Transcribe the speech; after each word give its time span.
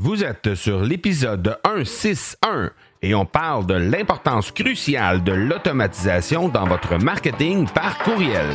Vous 0.00 0.22
êtes 0.22 0.54
sur 0.54 0.84
l'épisode 0.84 1.58
161 1.66 2.70
et 3.02 3.16
on 3.16 3.26
parle 3.26 3.66
de 3.66 3.74
l'importance 3.74 4.52
cruciale 4.52 5.24
de 5.24 5.32
l'automatisation 5.32 6.48
dans 6.48 6.66
votre 6.68 6.98
marketing 6.98 7.66
par 7.66 7.98
courriel. 7.98 8.46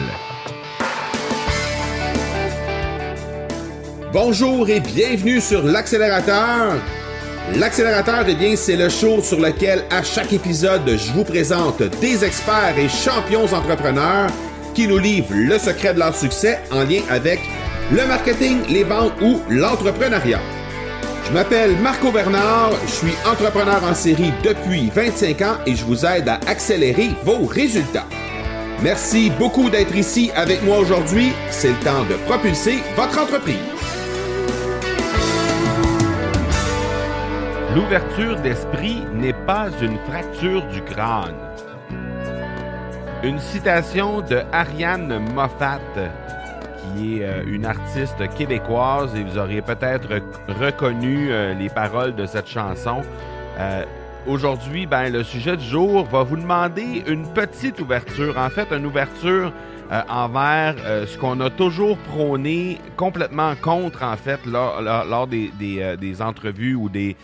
Bonjour 4.13 4.69
et 4.69 4.79
bienvenue 4.79 5.41
sur 5.41 5.63
l'accélérateur. 5.63 6.75
L'accélérateur, 7.57 8.23
eh 8.25 8.35
bien, 8.35 8.55
c'est 8.55 8.77
le 8.77 8.87
show 8.87 9.21
sur 9.21 9.41
lequel 9.41 9.83
à 9.91 10.01
chaque 10.01 10.31
épisode, 10.31 10.87
je 10.87 11.11
vous 11.11 11.25
présente 11.25 11.83
des 11.99 12.23
experts 12.23 12.77
et 12.77 12.87
champions 12.87 13.53
entrepreneurs 13.53 14.29
qui 14.73 14.87
nous 14.87 14.97
livrent 14.97 15.33
le 15.33 15.59
secret 15.59 15.93
de 15.93 15.99
leur 15.99 16.15
succès 16.15 16.61
en 16.71 16.85
lien 16.85 17.01
avec 17.09 17.41
le 17.91 18.07
marketing, 18.07 18.61
les 18.69 18.85
ventes 18.85 19.19
ou 19.21 19.41
l'entrepreneuriat. 19.49 20.39
Je 21.25 21.31
m'appelle 21.31 21.77
Marco 21.77 22.11
Bernard, 22.11 22.71
je 22.85 22.91
suis 22.91 23.13
entrepreneur 23.25 23.83
en 23.83 23.93
série 23.93 24.33
depuis 24.43 24.89
25 24.89 25.41
ans 25.41 25.55
et 25.65 25.75
je 25.75 25.85
vous 25.85 26.05
aide 26.05 26.27
à 26.27 26.35
accélérer 26.47 27.11
vos 27.23 27.45
résultats. 27.45 28.05
Merci 28.83 29.31
beaucoup 29.39 29.69
d'être 29.69 29.95
ici 29.95 30.31
avec 30.35 30.61
moi 30.63 30.79
aujourd'hui. 30.79 31.31
C'est 31.49 31.69
le 31.69 31.79
temps 31.79 32.03
de 32.03 32.15
propulser 32.27 32.79
votre 32.95 33.17
entreprise. 33.21 33.55
L'ouverture 37.73 38.35
d'esprit 38.41 39.01
n'est 39.13 39.33
pas 39.33 39.69
une 39.81 39.97
fracture 40.07 40.63
du 40.67 40.81
crâne. 40.83 41.35
Une 43.23 43.39
citation 43.39 44.19
de 44.19 44.41
Ariane 44.51 45.19
Moffat 45.33 45.79
qui 46.83 47.19
est 47.19 47.23
euh, 47.23 47.43
une 47.47 47.65
artiste 47.65 48.27
québécoise 48.35 49.15
et 49.15 49.23
vous 49.23 49.37
auriez 49.37 49.61
peut-être 49.61 50.09
reconnu 50.59 51.31
euh, 51.31 51.53
les 51.53 51.69
paroles 51.69 52.15
de 52.15 52.25
cette 52.25 52.47
chanson. 52.47 53.01
Euh, 53.59 53.83
aujourd'hui, 54.27 54.85
ben, 54.85 55.11
le 55.11 55.23
sujet 55.23 55.57
du 55.57 55.65
jour 55.65 56.05
va 56.05 56.23
vous 56.23 56.37
demander 56.37 57.03
une 57.07 57.27
petite 57.33 57.79
ouverture, 57.79 58.37
en 58.37 58.49
fait 58.49 58.71
une 58.71 58.85
ouverture 58.85 59.51
envers 60.09 60.75
ce 61.05 61.15
qu'on 61.19 61.39
a 61.39 61.51
toujours 61.51 61.97
prôné 61.99 62.79
complètement 62.97 63.53
contre, 63.55 64.01
en 64.01 64.15
fait, 64.15 64.39
lors, 64.47 65.27
des, 65.27 65.51
des, 65.99 66.21
entrevues 66.21 66.73
ou 66.73 66.89
des 66.89 67.15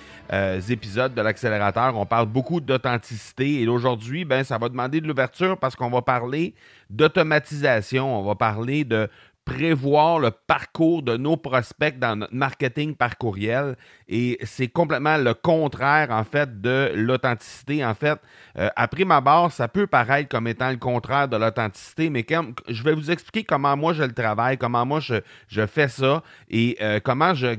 épisodes 0.69 1.15
de 1.15 1.21
l'accélérateur. 1.21 1.97
On 1.97 2.05
parle 2.05 2.27
beaucoup 2.27 2.61
d'authenticité 2.61 3.61
et 3.61 3.67
aujourd'hui, 3.67 4.23
ben, 4.23 4.43
ça 4.43 4.59
va 4.59 4.69
demander 4.69 5.01
de 5.01 5.07
l'ouverture 5.07 5.57
parce 5.57 5.75
qu'on 5.75 5.89
va 5.89 6.03
parler 6.03 6.53
d'automatisation, 6.91 8.19
on 8.19 8.23
va 8.23 8.35
parler 8.35 8.83
de 8.83 9.09
prévoir 9.49 10.19
le 10.19 10.29
parcours 10.29 11.01
de 11.01 11.17
nos 11.17 11.35
prospects 11.35 11.97
dans 11.97 12.15
notre 12.15 12.35
marketing 12.35 12.95
par 12.95 13.17
courriel. 13.17 13.75
Et 14.07 14.37
c'est 14.43 14.67
complètement 14.67 15.17
le 15.17 15.33
contraire, 15.33 16.11
en 16.11 16.23
fait, 16.23 16.61
de 16.61 16.91
l'authenticité. 16.93 17.83
En 17.83 17.95
fait, 17.95 18.19
euh, 18.57 18.69
après 18.75 19.05
ma 19.05 19.21
barre, 19.21 19.51
ça 19.51 19.67
peut 19.67 19.87
paraître 19.87 20.29
comme 20.29 20.47
étant 20.47 20.69
le 20.69 20.77
contraire 20.77 21.27
de 21.27 21.37
l'authenticité, 21.37 22.11
mais 22.11 22.23
quand, 22.23 22.45
je 22.67 22.83
vais 22.83 22.93
vous 22.93 23.09
expliquer 23.09 23.43
comment 23.43 23.75
moi 23.75 23.93
je 23.93 24.03
le 24.03 24.13
travaille, 24.13 24.57
comment 24.57 24.85
moi 24.85 24.99
je, 24.99 25.15
je 25.47 25.65
fais 25.65 25.87
ça 25.87 26.21
et 26.49 26.77
euh, 26.81 26.99
comment 27.03 27.33
je 27.33 27.57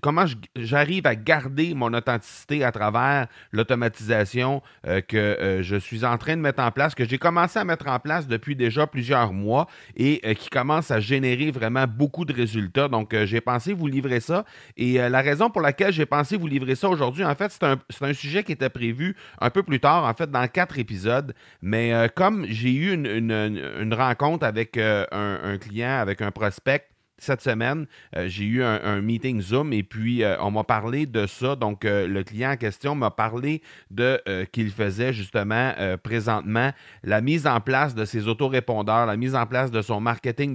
comment 0.00 0.24
j'arrive 0.56 1.06
à 1.06 1.14
garder 1.14 1.74
mon 1.74 1.92
authenticité 1.94 2.64
à 2.64 2.72
travers 2.72 3.26
l'automatisation 3.52 4.62
euh, 4.86 5.00
que 5.00 5.16
euh, 5.16 5.62
je 5.62 5.76
suis 5.76 6.04
en 6.04 6.18
train 6.18 6.36
de 6.36 6.40
mettre 6.40 6.62
en 6.62 6.70
place, 6.70 6.94
que 6.94 7.04
j'ai 7.04 7.18
commencé 7.18 7.58
à 7.58 7.64
mettre 7.64 7.88
en 7.88 7.98
place 7.98 8.26
depuis 8.26 8.56
déjà 8.56 8.86
plusieurs 8.86 9.32
mois 9.32 9.66
et 9.96 10.34
qui 10.34 10.50
commence 10.50 10.90
à 10.90 11.00
générer 11.00 11.50
vraiment 11.50 11.86
beaucoup 11.86 12.24
de 12.24 12.32
résultats. 12.32 12.88
Donc, 12.88 13.14
j'ai 13.24 13.40
pensé 13.40 13.72
vous 13.72 13.86
livrer 13.86 14.20
ça. 14.20 14.44
Et 14.76 14.94
la 14.94 15.20
raison 15.20 15.50
pour 15.50 15.62
laquelle 15.62 15.92
j'ai 15.92 16.06
pensé 16.06 16.36
vous 16.36 16.46
livrer 16.46 16.74
ça 16.74 16.88
aujourd'hui, 16.88 17.24
en 17.24 17.34
fait, 17.34 17.52
c'est 17.52 18.04
un, 18.04 18.12
sujet 18.12 18.42
qui 18.44 18.52
était 18.52 18.68
prévu 18.68 19.16
un 19.40 19.50
peu 19.50 19.62
plus 19.62 19.80
tard, 19.80 20.04
en 20.04 20.14
fait, 20.14 20.30
dans 20.30 20.46
quatre 20.48 20.78
épisodes. 20.78 21.34
Mais 21.62 21.92
comme 22.14 22.46
j'ai 22.48 22.72
eu 22.72 22.92
une, 22.92 23.94
rencontre 23.94 24.46
avec 24.46 24.76
un 24.76 25.58
client, 25.58 25.98
avec 26.00 26.22
un 26.22 26.30
prospect, 26.30 26.86
cette 27.18 27.40
semaine, 27.40 27.86
euh, 28.16 28.26
j'ai 28.28 28.44
eu 28.44 28.62
un, 28.62 29.00
meeting 29.00 29.40
Zoom 29.40 29.72
et 29.72 29.82
puis 29.82 30.22
euh, 30.22 30.36
on 30.40 30.50
m'a 30.50 30.64
parlé 30.64 31.06
de 31.06 31.26
ça. 31.26 31.56
Donc, 31.56 31.84
euh, 31.84 32.06
le 32.06 32.22
client 32.24 32.50
en 32.50 32.56
question 32.56 32.94
m'a 32.94 33.10
parlé 33.10 33.62
de 33.90 34.20
qu'il 34.52 34.70
faisait 34.70 35.12
justement 35.12 35.72
présentement 36.02 36.70
la 37.02 37.20
mise 37.20 37.46
en 37.46 37.60
place 37.60 37.94
de 37.94 38.04
ses 38.04 38.28
autorépondeurs, 38.28 39.06
la 39.06 39.16
mise 39.16 39.34
en 39.34 39.46
place 39.46 39.70
de 39.70 39.82
son 39.82 40.00
marketing 40.00 40.52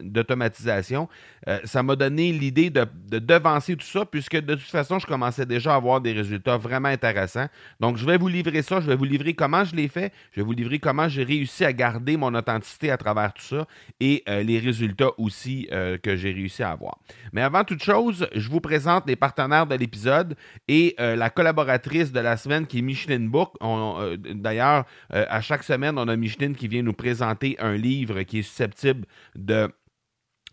d'automatisation. 0.00 1.08
ça 1.64 1.82
m'a 1.82 1.96
donné 1.96 2.32
l'idée 2.32 2.70
de, 2.70 2.86
de, 3.08 3.18
devancer 3.18 3.76
tout 3.76 3.86
ça 3.86 4.04
puisque 4.04 4.36
de 4.36 4.54
toute 4.54 4.64
façon, 4.64 4.98
je 4.98 5.06
commençais 5.06 5.46
déjà 5.46 5.74
à 5.74 5.76
avoir 5.76 6.00
des 6.00 6.12
résultats 6.12 6.56
vraiment 6.56 6.88
intéressants. 6.88 7.46
Donc, 7.78 7.96
je 7.96 8.06
vais 8.06 8.18
vous 8.18 8.28
livrer 8.28 8.62
ça. 8.62 8.80
Je 8.80 8.86
vais 8.86 8.96
vous 8.96 9.04
livrer 9.04 9.34
comment 9.34 9.64
je 9.64 9.74
l'ai 9.74 9.88
fait. 9.88 10.12
Je 10.32 10.40
vais 10.40 10.46
vous 10.46 10.52
livrer 10.52 10.78
comment 10.78 11.08
j'ai 11.08 11.24
réussi 11.24 11.64
à 11.64 11.72
garder 11.72 12.16
mon 12.16 12.34
authenticité 12.34 12.90
à 12.90 12.96
travers 12.96 13.32
tout 13.32 13.42
ça 13.42 13.66
et 14.00 14.24
les 14.26 14.58
résultats 14.58 15.10
aussi 15.18 15.68
que 16.00 16.16
j'ai 16.16 16.32
réussi 16.32 16.62
à 16.62 16.70
avoir. 16.70 16.98
Mais 17.32 17.42
avant 17.42 17.64
toute 17.64 17.82
chose, 17.82 18.26
je 18.34 18.48
vous 18.48 18.60
présente 18.60 19.06
les 19.06 19.16
partenaires 19.16 19.66
de 19.66 19.74
l'épisode 19.74 20.36
et 20.68 20.94
euh, 21.00 21.16
la 21.16 21.30
collaboratrice 21.30 22.12
de 22.12 22.20
la 22.20 22.36
semaine 22.36 22.66
qui 22.66 22.78
est 22.78 22.82
Micheline 22.82 23.28
Book. 23.28 23.54
Euh, 23.62 24.16
d'ailleurs, 24.16 24.84
euh, 25.12 25.24
à 25.28 25.40
chaque 25.40 25.62
semaine, 25.62 25.98
on 25.98 26.08
a 26.08 26.16
Micheline 26.16 26.54
qui 26.54 26.68
vient 26.68 26.82
nous 26.82 26.92
présenter 26.92 27.56
un 27.58 27.76
livre 27.76 28.22
qui 28.22 28.40
est 28.40 28.42
susceptible 28.42 29.06
de 29.36 29.70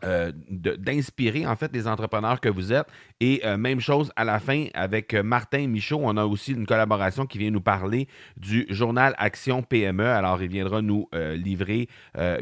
euh, 0.03 0.31
d'inspirer 0.51 1.47
en 1.47 1.55
fait 1.55 1.73
les 1.73 1.87
entrepreneurs 1.87 2.39
que 2.39 2.49
vous 2.49 2.71
êtes. 2.71 2.85
Et 3.19 3.41
euh, 3.43 3.57
même 3.57 3.79
chose 3.79 4.11
à 4.15 4.25
la 4.25 4.39
fin 4.39 4.67
avec 4.75 5.15
euh, 5.15 5.23
Martin 5.23 5.67
Michaud, 5.67 6.01
on 6.03 6.17
a 6.17 6.25
aussi 6.25 6.51
une 6.51 6.67
collaboration 6.67 7.25
qui 7.25 7.39
vient 7.39 7.49
nous 7.49 7.61
parler 7.61 8.07
du 8.37 8.67
journal 8.69 9.15
Action 9.17 9.63
PME. 9.63 10.05
Alors 10.05 10.39
il 10.43 10.49
viendra 10.49 10.83
nous 10.83 11.09
livrer, 11.13 11.87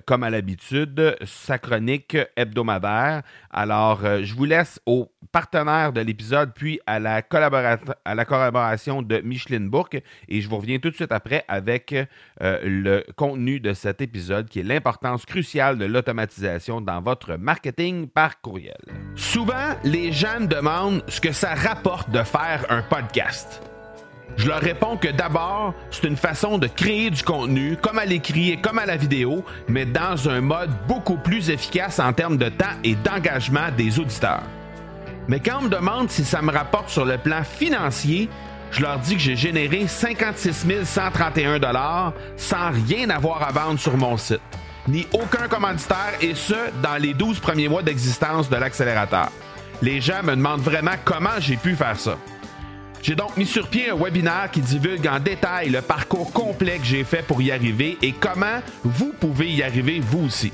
comme 0.06 0.24
à 0.24 0.30
l'habitude, 0.30 1.16
sa 1.24 1.58
chronique 1.58 2.18
hebdomadaire. 2.36 3.22
Alors 3.52 4.02
je 4.02 4.34
vous 4.34 4.46
laisse 4.46 4.82
au 4.86 5.12
partenaire 5.32 5.94
de 5.94 6.02
l'épisode, 6.02 6.52
puis 6.54 6.80
à 6.86 7.00
la, 7.00 7.22
à 8.06 8.16
la 8.16 8.26
collaboration 8.26 9.02
de 9.02 9.20
Micheline 9.20 9.70
Bourque. 9.70 10.02
Et 10.28 10.42
je 10.42 10.50
vous 10.50 10.58
reviens 10.58 10.80
tout 10.80 10.90
de 10.90 10.96
suite 10.96 11.12
après 11.12 11.46
avec 11.48 11.96
le 12.42 13.04
contenu 13.16 13.60
de 13.60 13.74
cet 13.74 14.02
épisode 14.02 14.50
qui 14.50 14.60
est 14.60 14.64
l'importance 14.64 15.26
cruciale 15.26 15.78
de 15.78 15.86
l'automatisation 15.86 16.82
dans 16.82 17.02
votre 17.02 17.38
marketing 17.46 18.08
par 18.08 18.42
courriel. 18.42 18.82
Souvent, 19.16 19.76
les 19.84 20.12
gens 20.12 20.40
me 20.42 20.48
demandent 20.48 21.04
ce 21.08 21.22
que 21.22 21.32
ça 21.32 21.54
rapporte 21.54 22.10
de 22.10 22.24
faire 22.24 22.66
un 22.70 22.82
podcast. 22.82 23.62
Je 24.36 24.48
leur 24.48 24.60
réponds 24.60 24.98
que 24.98 25.10
d'abord, 25.10 25.76
c'est 25.92 26.08
une 26.08 26.18
façon 26.18 26.58
de 26.58 26.66
créer 26.68 27.12
du 27.12 27.22
contenu, 27.22 27.78
comme 27.78 28.00
à 28.00 28.06
l'écrit 28.06 28.50
et 28.50 28.58
comme 28.58 28.80
à 28.80 28.88
la 28.88 28.98
vidéo, 28.98 29.46
mais 29.68 29.86
dans 29.86 30.28
un 30.28 30.42
mode 30.42 30.72
beaucoup 30.88 31.18
plus 31.18 31.52
efficace 31.52 32.00
en 32.00 32.12
termes 32.14 32.38
de 32.38 32.50
temps 32.50 32.76
et 32.84 32.96
d'engagement 32.96 33.70
des 33.78 34.00
auditeurs. 34.00 34.44
Mais 35.28 35.40
quand 35.40 35.60
on 35.60 35.64
me 35.64 35.70
demande 35.70 36.10
si 36.10 36.26
ça 36.26 36.42
me 36.42 36.52
rapporte 36.52 36.90
sur 36.90 37.06
le 37.06 37.20
plan 37.20 37.44
financier, 37.44 38.28
je 38.72 38.82
leur 38.82 38.98
dis 38.98 39.14
que 39.14 39.22
j'ai 39.22 39.36
généré 39.36 39.88
56 39.88 40.84
131 40.84 42.14
sans 42.38 42.72
rien 42.72 43.12
avoir 43.12 43.44
à 43.44 43.52
vendre 43.52 43.80
sur 43.80 43.96
mon 43.98 44.18
site 44.18 44.42
ni 44.88 45.08
aucun 45.14 45.48
commanditaire, 45.48 46.14
et 46.22 46.36
ce, 46.36 46.54
dans 46.82 46.96
les 46.96 47.14
12 47.14 47.40
premiers 47.40 47.68
mois 47.68 47.84
d'existence 47.84 48.50
de 48.50 48.56
l'accélérateur. 48.56 49.30
Les 49.82 50.00
gens 50.02 50.24
me 50.24 50.36
demandent 50.36 50.62
vraiment 50.62 50.96
comment 51.04 51.40
j'ai 51.40 51.58
pu 51.58 51.76
faire 51.76 52.00
ça. 52.00 52.18
J'ai 53.02 53.16
donc 53.16 53.38
mis 53.38 53.46
sur 53.46 53.68
pied 53.68 53.90
un 53.90 53.96
webinaire 53.96 54.50
qui 54.52 54.62
divulgue 54.62 55.08
en 55.08 55.20
détail 55.20 55.70
le 55.70 55.82
parcours 55.82 56.32
complet 56.34 56.80
que 56.80 56.86
j'ai 56.86 57.04
fait 57.04 57.22
pour 57.22 57.42
y 57.42 57.52
arriver 57.52 57.98
et 58.02 58.14
comment 58.14 58.62
vous 58.84 59.14
pouvez 59.20 59.52
y 59.52 59.62
arriver 59.62 60.00
vous 60.00 60.26
aussi. 60.26 60.52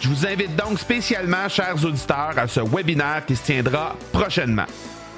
Je 0.00 0.08
vous 0.08 0.26
invite 0.26 0.54
donc 0.56 0.78
spécialement, 0.78 1.48
chers 1.48 1.82
auditeurs, 1.82 2.34
à 2.36 2.46
ce 2.48 2.60
webinaire 2.60 3.24
qui 3.26 3.36
se 3.36 3.44
tiendra 3.44 3.96
prochainement. 4.12 4.66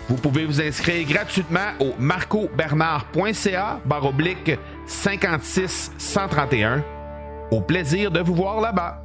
Vous 0.09 0.17
pouvez 0.17 0.45
vous 0.45 0.61
inscrire 0.61 1.05
gratuitement 1.09 1.73
au 1.81 1.95
marcobernard.ca 1.99 3.81
baroblique 3.85 4.53
56 4.87 5.91
131 5.99 6.85
au 7.51 7.61
plaisir 7.61 8.11
de 8.11 8.21
vous 8.21 8.35
voir 8.35 8.61
là-bas. 8.61 9.03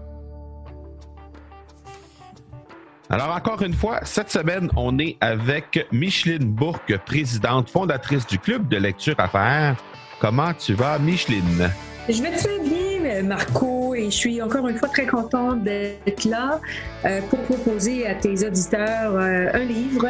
Alors 3.09 3.35
encore 3.35 3.61
une 3.61 3.73
fois, 3.73 3.99
cette 4.03 4.31
semaine, 4.31 4.69
on 4.77 4.97
est 4.97 5.17
avec 5.19 5.85
Micheline 5.91 6.45
Bourque, 6.45 6.97
présidente 7.05 7.69
fondatrice 7.69 8.25
du 8.25 8.39
club 8.39 8.69
de 8.69 8.77
lecture 8.77 9.15
à 9.17 9.27
faire. 9.27 9.75
Comment 10.21 10.53
tu 10.53 10.73
vas, 10.73 10.97
Micheline? 10.97 11.69
Je 12.07 12.21
vais 12.21 12.31
très 12.31 12.59
bien, 12.59 13.23
Marco, 13.23 13.93
et 13.95 14.05
je 14.05 14.15
suis 14.15 14.41
encore 14.41 14.67
une 14.67 14.77
fois 14.77 14.87
très 14.87 15.05
contente 15.05 15.63
d'être 15.63 16.23
là 16.25 16.61
euh, 17.05 17.21
pour 17.29 17.39
proposer 17.39 18.07
à 18.07 18.15
tes 18.15 18.45
auditeurs 18.45 19.13
euh, 19.15 19.47
un 19.53 19.65
livre 19.65 20.07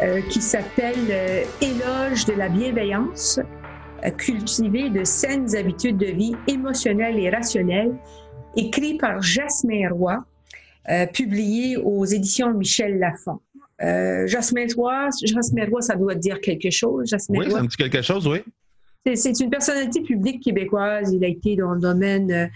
euh, 0.00 0.20
qui 0.30 0.40
s'appelle 0.40 1.46
Éloge 1.60 2.24
de 2.24 2.32
la 2.32 2.48
bienveillance 2.48 3.40
cultiver 4.16 4.90
de 4.90 5.04
saines 5.04 5.54
habitudes 5.56 5.96
de 5.96 6.06
vie 6.06 6.34
émotionnelles 6.46 7.18
et 7.18 7.30
rationnelles, 7.30 7.94
écrit 8.56 8.96
par 8.96 9.22
Jasmin 9.22 9.88
Roy, 9.90 10.24
euh, 10.88 11.06
publié 11.06 11.76
aux 11.76 12.04
éditions 12.04 12.54
Michel 12.54 12.98
Lafon. 12.98 13.40
Euh, 13.82 14.26
Jasmin 14.26 14.66
Roy, 14.76 15.08
Jasmin 15.24 15.66
Roy, 15.70 15.82
ça 15.82 15.96
doit 15.96 16.14
dire 16.14 16.40
quelque 16.40 16.70
chose. 16.70 17.08
Jasmin 17.08 17.38
oui, 17.38 17.50
ça 17.50 17.62
me 17.62 17.68
dit 17.68 17.76
quelque 17.76 18.02
chose, 18.02 18.26
oui. 18.26 18.38
C'est 19.14 19.40
une 19.40 19.48
personnalité 19.48 20.02
publique 20.02 20.42
québécoise. 20.42 21.12
Il 21.12 21.24
a 21.24 21.28
été 21.28 21.56
dans 21.56 21.72
le 21.72 21.80
domaine 21.80 22.50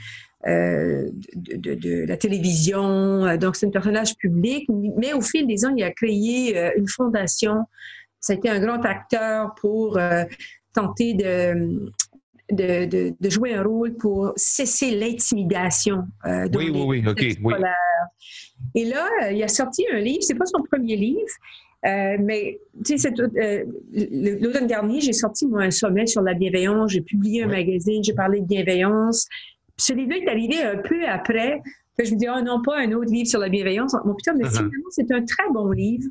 euh, 0.46 1.08
de, 1.36 2.04
la 2.04 2.16
télévision. 2.16 3.36
Donc, 3.36 3.56
c'est 3.56 3.66
un 3.66 3.70
personnage 3.70 4.16
public. 4.16 4.68
Mais 4.96 5.12
au 5.12 5.20
fil 5.20 5.46
des 5.46 5.64
ans, 5.64 5.72
il 5.76 5.84
a 5.84 5.92
créé 5.92 6.58
euh, 6.58 6.70
une 6.76 6.88
fondation. 6.88 7.64
Ça 8.18 8.32
a 8.32 8.36
été 8.36 8.48
un 8.48 8.58
grand 8.58 8.84
acteur 8.84 9.54
pour 9.60 9.98
euh, 9.98 10.24
tenter 10.74 11.14
de, 11.14 11.90
de, 12.50 13.30
jouer 13.30 13.54
un 13.54 13.62
rôle 13.62 13.94
pour 13.94 14.32
cesser 14.36 14.90
l'intimidation. 14.92 16.04
oui, 16.24 16.70
oui, 16.70 16.82
oui, 16.86 17.04
OK. 17.06 17.20
Oui. 17.42 17.54
Et 18.74 18.84
là, 18.84 19.08
il 19.30 19.42
a 19.42 19.48
sorti 19.48 19.84
un 19.92 19.98
livre. 19.98 20.22
C'est 20.22 20.34
pas 20.34 20.46
son 20.46 20.62
premier 20.62 20.96
livre. 20.96 21.20
mais 21.84 22.58
tu 22.84 22.98
sais, 22.98 23.12
l'automne 23.12 24.66
dernier, 24.66 25.00
j'ai 25.00 25.12
sorti 25.12 25.46
moi 25.46 25.62
un 25.62 25.70
sommet 25.70 26.06
sur 26.06 26.22
la 26.22 26.34
bienveillance. 26.34 26.92
J'ai 26.92 27.02
publié 27.02 27.44
un 27.44 27.48
magazine, 27.48 28.02
j'ai 28.04 28.14
parlé 28.14 28.40
de 28.40 28.46
bienveillance. 28.46 29.26
Ce 29.76 29.92
livre 29.92 30.12
est 30.12 30.28
arrivé 30.28 30.62
un 30.62 30.76
peu 30.76 31.06
après. 31.06 31.60
je 31.98 32.12
me 32.12 32.18
dis, 32.18 32.26
oh 32.28 32.42
non, 32.42 32.62
pas 32.62 32.78
un 32.78 32.92
autre 32.92 33.10
livre 33.10 33.28
sur 33.28 33.40
la 33.40 33.48
bienveillance. 33.48 33.94
Mon 34.04 34.14
putain, 34.14 34.34
mais 34.34 34.44
uh-huh. 34.44 34.70
c'est 34.90 35.10
un 35.10 35.24
très 35.24 35.48
bon 35.52 35.70
livre. 35.70 36.08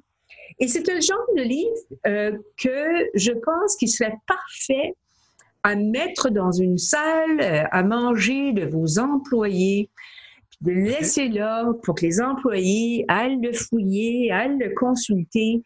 Et 0.59 0.68
c'est 0.68 0.89
un 0.89 1.00
genre 1.00 1.27
de 1.36 1.44
livre 1.44 1.75
euh, 2.07 2.38
que 2.57 3.09
je 3.13 3.31
pense 3.31 3.75
qu'il 3.75 3.89
serait 3.89 4.18
parfait 4.27 4.95
à 5.63 5.75
mettre 5.75 6.30
dans 6.30 6.51
une 6.51 6.77
salle 6.77 7.39
euh, 7.42 7.63
à 7.71 7.83
manger 7.83 8.53
de 8.53 8.65
vos 8.65 9.00
employés, 9.00 9.89
de 10.62 10.71
le 10.71 10.83
laisser 10.83 11.30
là 11.30 11.65
pour 11.83 11.95
que 11.95 12.06
les 12.06 12.21
employés 12.21 13.06
aillent 13.07 13.42
le 13.42 13.53
fouiller, 13.53 14.31
aillent 14.31 14.57
le 14.57 14.74
consulter 14.75 15.62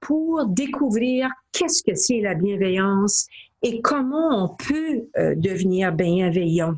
pour 0.00 0.46
découvrir 0.46 1.28
qu'est-ce 1.52 1.82
que 1.82 1.94
c'est 1.94 2.20
la 2.20 2.34
bienveillance 2.34 3.26
et 3.62 3.80
comment 3.80 4.44
on 4.44 4.56
peut 4.56 5.08
euh, 5.18 5.34
devenir 5.34 5.92
bienveillant. 5.92 6.74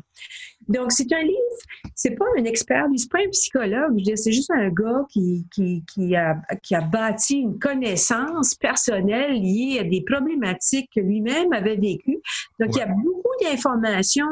Donc, 0.71 0.91
c'est 0.93 1.11
un 1.11 1.21
livre, 1.21 1.57
c'est 1.95 2.15
pas 2.15 2.25
un 2.37 2.45
expert, 2.45 2.85
c'est 2.95 3.11
pas 3.11 3.19
un 3.19 3.29
psychologue, 3.29 4.01
c'est 4.15 4.31
juste 4.31 4.51
un 4.51 4.69
gars 4.69 5.05
qui, 5.09 5.45
qui, 5.53 5.83
qui, 5.93 6.15
a, 6.15 6.37
qui 6.63 6.75
a 6.75 6.81
bâti 6.81 7.39
une 7.39 7.59
connaissance 7.59 8.55
personnelle 8.55 9.33
liée 9.33 9.79
à 9.81 9.83
des 9.83 10.01
problématiques 10.01 10.89
que 10.95 11.01
lui-même 11.01 11.51
avait 11.51 11.75
vécues. 11.75 12.19
Donc, 12.59 12.69
il 12.73 12.77
y 12.77 12.81
a 12.81 12.87
beaucoup 12.87 13.35
d'informations 13.43 14.31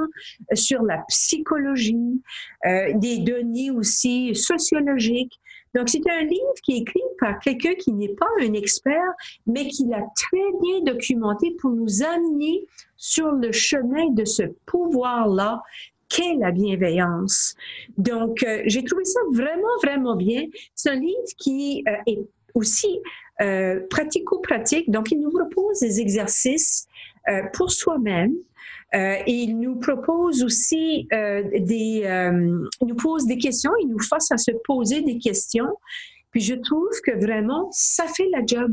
sur 0.54 0.82
la 0.84 1.00
psychologie, 1.10 2.22
euh, 2.66 2.94
des 2.96 3.18
données 3.18 3.72
aussi 3.72 4.34
sociologiques. 4.34 5.40
Donc, 5.76 5.90
c'est 5.90 6.10
un 6.10 6.24
livre 6.24 6.54
qui 6.64 6.78
est 6.78 6.80
écrit 6.80 7.02
par 7.20 7.38
quelqu'un 7.40 7.76
qui 7.76 7.92
n'est 7.92 8.16
pas 8.16 8.30
un 8.42 8.54
expert, 8.54 9.12
mais 9.46 9.68
qui 9.68 9.86
l'a 9.88 10.04
très 10.16 10.60
bien 10.62 10.94
documenté 10.94 11.56
pour 11.60 11.72
nous 11.72 12.02
amener 12.02 12.66
sur 12.96 13.32
le 13.32 13.52
chemin 13.52 14.10
de 14.12 14.26
ce 14.26 14.44
pouvoir-là 14.66 15.62
qu'est 16.10 16.36
la 16.40 16.52
bienveillance. 16.52 17.56
Donc, 17.98 18.44
euh, 18.44 18.64
j'ai 18.66 18.84
trouvé 18.84 19.06
ça 19.06 19.20
vraiment, 19.32 19.78
vraiment 19.84 20.16
bien. 20.16 20.44
C'est 20.76 20.90
un 20.90 20.96
livre 20.96 21.30
qui 21.38 21.84
euh, 21.88 21.92
est 22.08 22.20
aussi 22.54 23.00
euh, 23.42 23.80
pratico-pratique. 23.90 24.90
Donc, 24.92 25.12
il 25.12 25.20
nous 25.20 25.32
propose 25.32 25.80
des 25.80 26.02
exercices 26.02 26.88
pour 27.54 27.70
soi-même. 27.70 28.34
et 28.92 29.24
il 29.28 29.60
nous 29.60 29.76
propose 29.76 30.44
aussi 30.44 31.08
des, 31.12 32.02
il 32.82 32.88
nous 32.88 32.96
pose 32.96 33.28
des 33.28 33.38
questions, 33.38 33.70
il 33.84 33.88
nous 33.90 34.00
force 34.00 34.32
à 34.32 34.38
se 34.38 34.50
poser 34.64 35.02
des 35.04 35.20
questions. 35.20 35.70
Puis 36.32 36.42
je 36.42 36.56
trouve 36.56 36.90
que 37.06 37.12
vraiment, 37.24 37.70
ça 37.72 38.08
fait 38.08 38.30
la 38.32 38.44
job. 38.44 38.72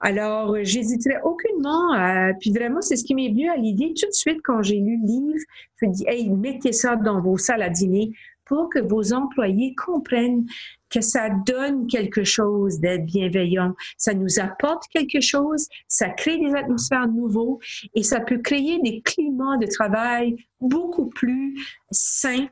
Alors, 0.00 0.54
euh, 0.54 0.60
j'hésiterai 0.62 1.16
aucunement. 1.22 1.92
À, 1.92 2.32
puis 2.34 2.50
vraiment, 2.50 2.80
c'est 2.80 2.96
ce 2.96 3.04
qui 3.04 3.14
m'est 3.14 3.30
venu 3.30 3.48
à 3.48 3.56
l'idée 3.56 3.94
tout 3.98 4.06
de 4.06 4.12
suite 4.12 4.40
quand 4.44 4.62
j'ai 4.62 4.78
lu 4.78 4.98
le 5.00 5.06
livre. 5.06 5.44
Je 5.80 5.86
me 5.86 5.92
dis, 5.92 6.04
hey, 6.06 6.28
mettez 6.30 6.72
ça 6.72 6.96
dans 6.96 7.20
vos 7.20 7.38
salles 7.38 7.62
à 7.62 7.70
dîner 7.70 8.12
pour 8.44 8.68
que 8.68 8.78
vos 8.78 9.12
employés 9.12 9.74
comprennent 9.74 10.46
que 10.88 11.00
ça 11.00 11.28
donne 11.46 11.86
quelque 11.88 12.24
chose 12.24 12.78
d'être 12.78 13.04
bienveillant. 13.04 13.74
Ça 13.96 14.14
nous 14.14 14.38
apporte 14.38 14.84
quelque 14.92 15.20
chose, 15.20 15.66
ça 15.88 16.10
crée 16.10 16.38
des 16.38 16.54
atmosphères 16.54 17.08
nouveaux 17.08 17.58
et 17.94 18.04
ça 18.04 18.20
peut 18.20 18.38
créer 18.38 18.78
des 18.82 19.00
climats 19.02 19.56
de 19.56 19.66
travail 19.66 20.36
beaucoup 20.60 21.06
plus 21.06 21.58
sains 21.90 22.46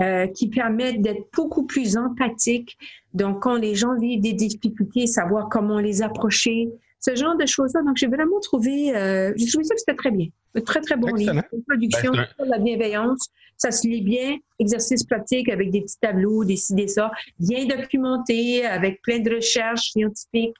euh, 0.00 0.26
qui 0.28 0.48
permettent 0.48 1.02
d'être 1.02 1.28
beaucoup 1.34 1.66
plus 1.66 1.96
empathiques. 1.96 2.78
Donc, 3.14 3.42
quand 3.42 3.56
les 3.56 3.74
gens 3.74 3.96
vivent 3.96 4.20
des 4.20 4.32
difficultés, 4.32 5.06
savoir 5.06 5.48
comment 5.48 5.80
les 5.80 6.02
approcher, 6.02 6.68
ce 7.00 7.14
genre 7.14 7.36
de 7.36 7.46
choses-là. 7.46 7.82
Donc, 7.82 7.96
j'ai 7.96 8.06
vraiment 8.06 8.40
trouvé, 8.40 8.94
euh, 8.94 9.32
j'ai 9.36 9.46
trouvé 9.46 9.64
ça 9.64 9.74
que 9.74 9.80
c'était 9.80 9.96
très 9.96 10.10
bien. 10.10 10.26
Un 10.54 10.60
très, 10.60 10.80
très 10.80 10.96
bon 10.96 11.14
livre. 11.14 11.42
Une 11.52 11.62
production 11.64 12.12
ben, 12.12 12.26
sur 12.36 12.46
la 12.46 12.58
bienveillance. 12.58 13.28
Ça 13.56 13.70
se 13.70 13.88
lit 13.88 14.02
bien. 14.02 14.36
Exercice 14.60 15.04
pratique 15.04 15.48
avec 15.48 15.70
des 15.70 15.80
petits 15.80 15.98
tableaux, 16.00 16.44
des 16.44 16.56
ci, 16.56 16.74
des 16.74 16.88
ça. 16.88 17.10
Bien 17.40 17.66
documenté, 17.66 18.64
avec 18.64 19.02
plein 19.02 19.18
de 19.18 19.34
recherches 19.34 19.90
scientifiques. 19.90 20.54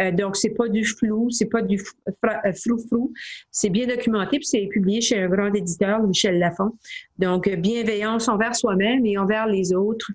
Euh, 0.00 0.10
donc, 0.10 0.36
c'est 0.36 0.50
pas 0.50 0.68
du 0.68 0.84
flou, 0.84 1.30
c'est 1.30 1.48
pas 1.48 1.62
du 1.62 1.80
euh, 2.08 2.52
frou-frou. 2.52 3.12
C'est 3.50 3.70
bien 3.70 3.86
documenté, 3.86 4.38
puis 4.38 4.46
c'est 4.46 4.66
publié 4.66 5.00
chez 5.00 5.18
un 5.18 5.28
grand 5.28 5.52
éditeur, 5.52 6.02
Michel 6.02 6.38
Lafont. 6.38 6.72
Donc, 7.18 7.48
bienveillance 7.48 8.28
envers 8.28 8.56
soi-même 8.56 9.06
et 9.06 9.18
envers 9.18 9.46
les 9.46 9.72
autres. 9.72 10.10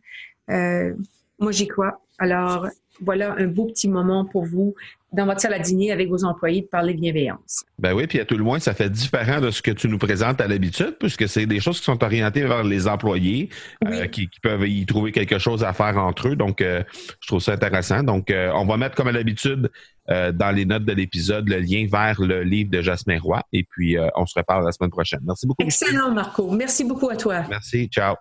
Euh, 0.49 0.93
moi, 1.39 1.51
j'y 1.51 1.67
crois. 1.67 2.01
Alors, 2.17 2.67
voilà 3.01 3.35
un 3.37 3.47
beau 3.47 3.65
petit 3.65 3.87
moment 3.87 4.25
pour 4.25 4.45
vous 4.45 4.75
dans 5.11 5.25
votre 5.25 5.41
salle 5.41 5.53
à 5.53 5.59
dîner 5.59 5.91
avec 5.91 6.07
vos 6.09 6.23
employés 6.23 6.61
de 6.61 6.67
parler 6.67 6.93
bienveillance. 6.93 7.63
Ben 7.79 7.93
oui, 7.93 8.05
puis 8.05 8.19
à 8.19 8.25
tout 8.25 8.37
le 8.37 8.43
moins, 8.43 8.59
ça 8.59 8.73
fait 8.73 8.89
différent 8.89 9.41
de 9.41 9.49
ce 9.49 9.61
que 9.61 9.71
tu 9.71 9.87
nous 9.87 9.97
présentes 9.97 10.39
à 10.39 10.47
l'habitude, 10.47 10.97
puisque 10.99 11.27
c'est 11.27 11.45
des 11.45 11.59
choses 11.59 11.79
qui 11.79 11.85
sont 11.85 12.03
orientées 12.03 12.43
vers 12.43 12.63
les 12.63 12.87
employés, 12.87 13.49
euh, 13.87 14.05
qui, 14.07 14.29
peuvent 14.41 14.67
y 14.67 14.85
trouver 14.85 15.11
quelque 15.11 15.39
chose 15.39 15.63
à 15.63 15.73
faire 15.73 15.97
entre 15.97 16.29
eux. 16.29 16.35
Donc, 16.35 16.61
euh, 16.61 16.83
je 17.21 17.27
trouve 17.27 17.41
ça 17.41 17.53
intéressant. 17.53 18.03
Donc, 18.03 18.29
euh, 18.29 18.51
on 18.53 18.65
va 18.65 18.77
mettre 18.77 18.95
comme 18.95 19.07
à 19.07 19.11
l'habitude 19.11 19.71
dans 20.07 20.55
les 20.55 20.65
notes 20.65 20.85
de 20.85 20.93
l'épisode 20.93 21.47
le 21.47 21.59
lien 21.59 21.85
vers 21.87 22.19
le 22.19 22.41
livre 22.41 22.71
de 22.71 22.81
Jasmin 22.81 23.19
Roy. 23.19 23.43
Et 23.53 23.63
puis, 23.63 23.95
on 24.15 24.25
se 24.25 24.39
reparle 24.39 24.65
la 24.65 24.71
semaine 24.71 24.89
prochaine. 24.89 25.19
Merci 25.23 25.45
beaucoup. 25.45 25.61
Excellent, 25.61 26.11
Marco. 26.11 26.49
Merci 26.49 26.83
beaucoup 26.83 27.11
à 27.11 27.15
toi. 27.15 27.43
Merci. 27.47 27.87
Ciao. 27.89 28.15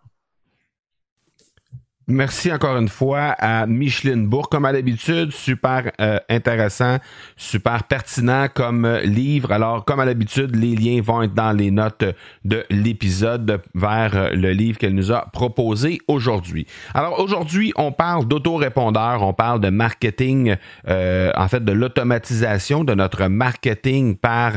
Merci 2.11 2.51
encore 2.51 2.79
une 2.79 2.89
fois 2.89 3.35
à 3.39 3.67
Micheline 3.67 4.27
Bourg. 4.27 4.49
Comme 4.49 4.65
à 4.65 4.73
l'habitude, 4.73 5.31
super 5.31 5.93
euh, 6.01 6.19
intéressant, 6.31 6.97
super 7.37 7.85
pertinent 7.85 8.47
comme 8.49 8.87
euh, 8.87 9.03
livre. 9.03 9.53
Alors, 9.53 9.85
comme 9.85 10.01
à 10.01 10.07
l'habitude, 10.07 10.57
les 10.57 10.75
liens 10.75 11.03
vont 11.03 11.21
être 11.21 11.35
dans 11.35 11.53
les 11.53 11.71
notes 11.71 12.07
de 12.47 12.65
l'épisode 12.71 13.61
vers 13.75 14.17
euh, 14.17 14.31
le 14.31 14.53
livre 14.53 14.79
qu'elle 14.79 14.95
nous 14.95 15.13
a 15.13 15.27
proposé 15.35 16.01
aujourd'hui. 16.09 16.67
Alors, 16.95 17.21
aujourd'hui, 17.21 17.75
on 17.77 17.93
parle 17.93 18.27
d'autorépondeur, 18.27 19.23
on 19.23 19.35
parle 19.35 19.61
de 19.61 19.69
marketing, 19.69 20.57
en 20.87 21.49
fait, 21.49 21.63
de 21.63 21.73
l'automatisation 21.73 22.85
de 22.85 22.95
notre 22.95 23.27
marketing 23.27 24.17
par 24.17 24.53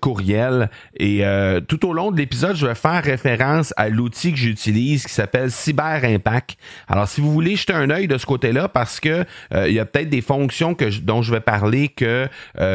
courriel. 0.00 0.70
Et 0.98 1.24
tout 1.66 1.86
au 1.86 1.92
long 1.92 2.12
de 2.12 2.18
l'épisode, 2.18 2.54
je 2.54 2.66
vais 2.66 2.74
faire 2.74 3.02
référence 3.02 3.74
à 3.76 3.88
l'outil 3.88 4.32
que 4.32 4.38
j'utilise 4.38 5.04
qui 5.04 5.12
s'appelle 5.12 5.50
Cyber 5.50 6.04
Impact. 6.04 6.56
Alors, 6.92 7.08
si 7.08 7.22
vous 7.22 7.32
voulez 7.32 7.56
jeter 7.56 7.72
un 7.72 7.88
œil 7.88 8.06
de 8.06 8.18
ce 8.18 8.26
côté-là, 8.26 8.68
parce 8.68 9.00
que 9.00 9.24
euh, 9.54 9.66
il 9.66 9.72
y 9.72 9.80
a 9.80 9.86
peut-être 9.86 10.10
des 10.10 10.20
fonctions 10.20 10.74
que 10.74 10.84
dont 11.00 11.22
je 11.22 11.32
vais 11.32 11.40
parler 11.40 11.90
euh, 12.02 12.28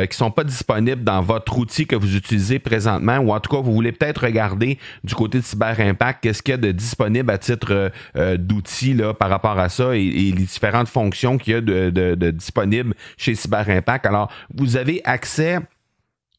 qui 0.07 0.17
sont 0.17 0.31
pas 0.31 0.43
disponibles 0.43 1.03
dans 1.03 1.21
votre 1.21 1.55
outil 1.59 1.85
que 1.85 1.95
vous 1.95 2.15
utilisez 2.15 2.57
présentement, 2.57 3.19
ou 3.19 3.31
en 3.31 3.39
tout 3.39 3.55
cas, 3.55 3.61
vous 3.61 3.71
voulez 3.71 3.91
peut-être 3.91 4.23
regarder 4.23 4.79
du 5.03 5.13
côté 5.13 5.37
de 5.37 5.43
Cyber 5.43 5.79
Impact, 5.79 6.23
qu'est-ce 6.23 6.41
qu'il 6.41 6.53
y 6.53 6.55
a 6.55 6.57
de 6.57 6.71
disponible 6.71 7.29
à 7.29 7.37
titre 7.37 7.91
euh, 8.15 8.37
d'outil 8.37 8.95
là 8.95 9.13
par 9.13 9.29
rapport 9.29 9.59
à 9.59 9.69
ça 9.69 9.95
et, 9.95 10.09
les 10.09 10.31
différentes 10.31 10.87
fonctions 10.87 11.37
qu'il 11.37 11.53
y 11.53 11.55
a 11.55 11.61
de, 11.61 11.91
de 11.91 12.31
disponibles 12.31 12.95
chez 13.17 13.35
Cyber 13.35 13.69
Impact. 13.69 14.07
Alors, 14.07 14.31
vous 14.51 14.77
avez 14.77 14.99
accès 15.05 15.59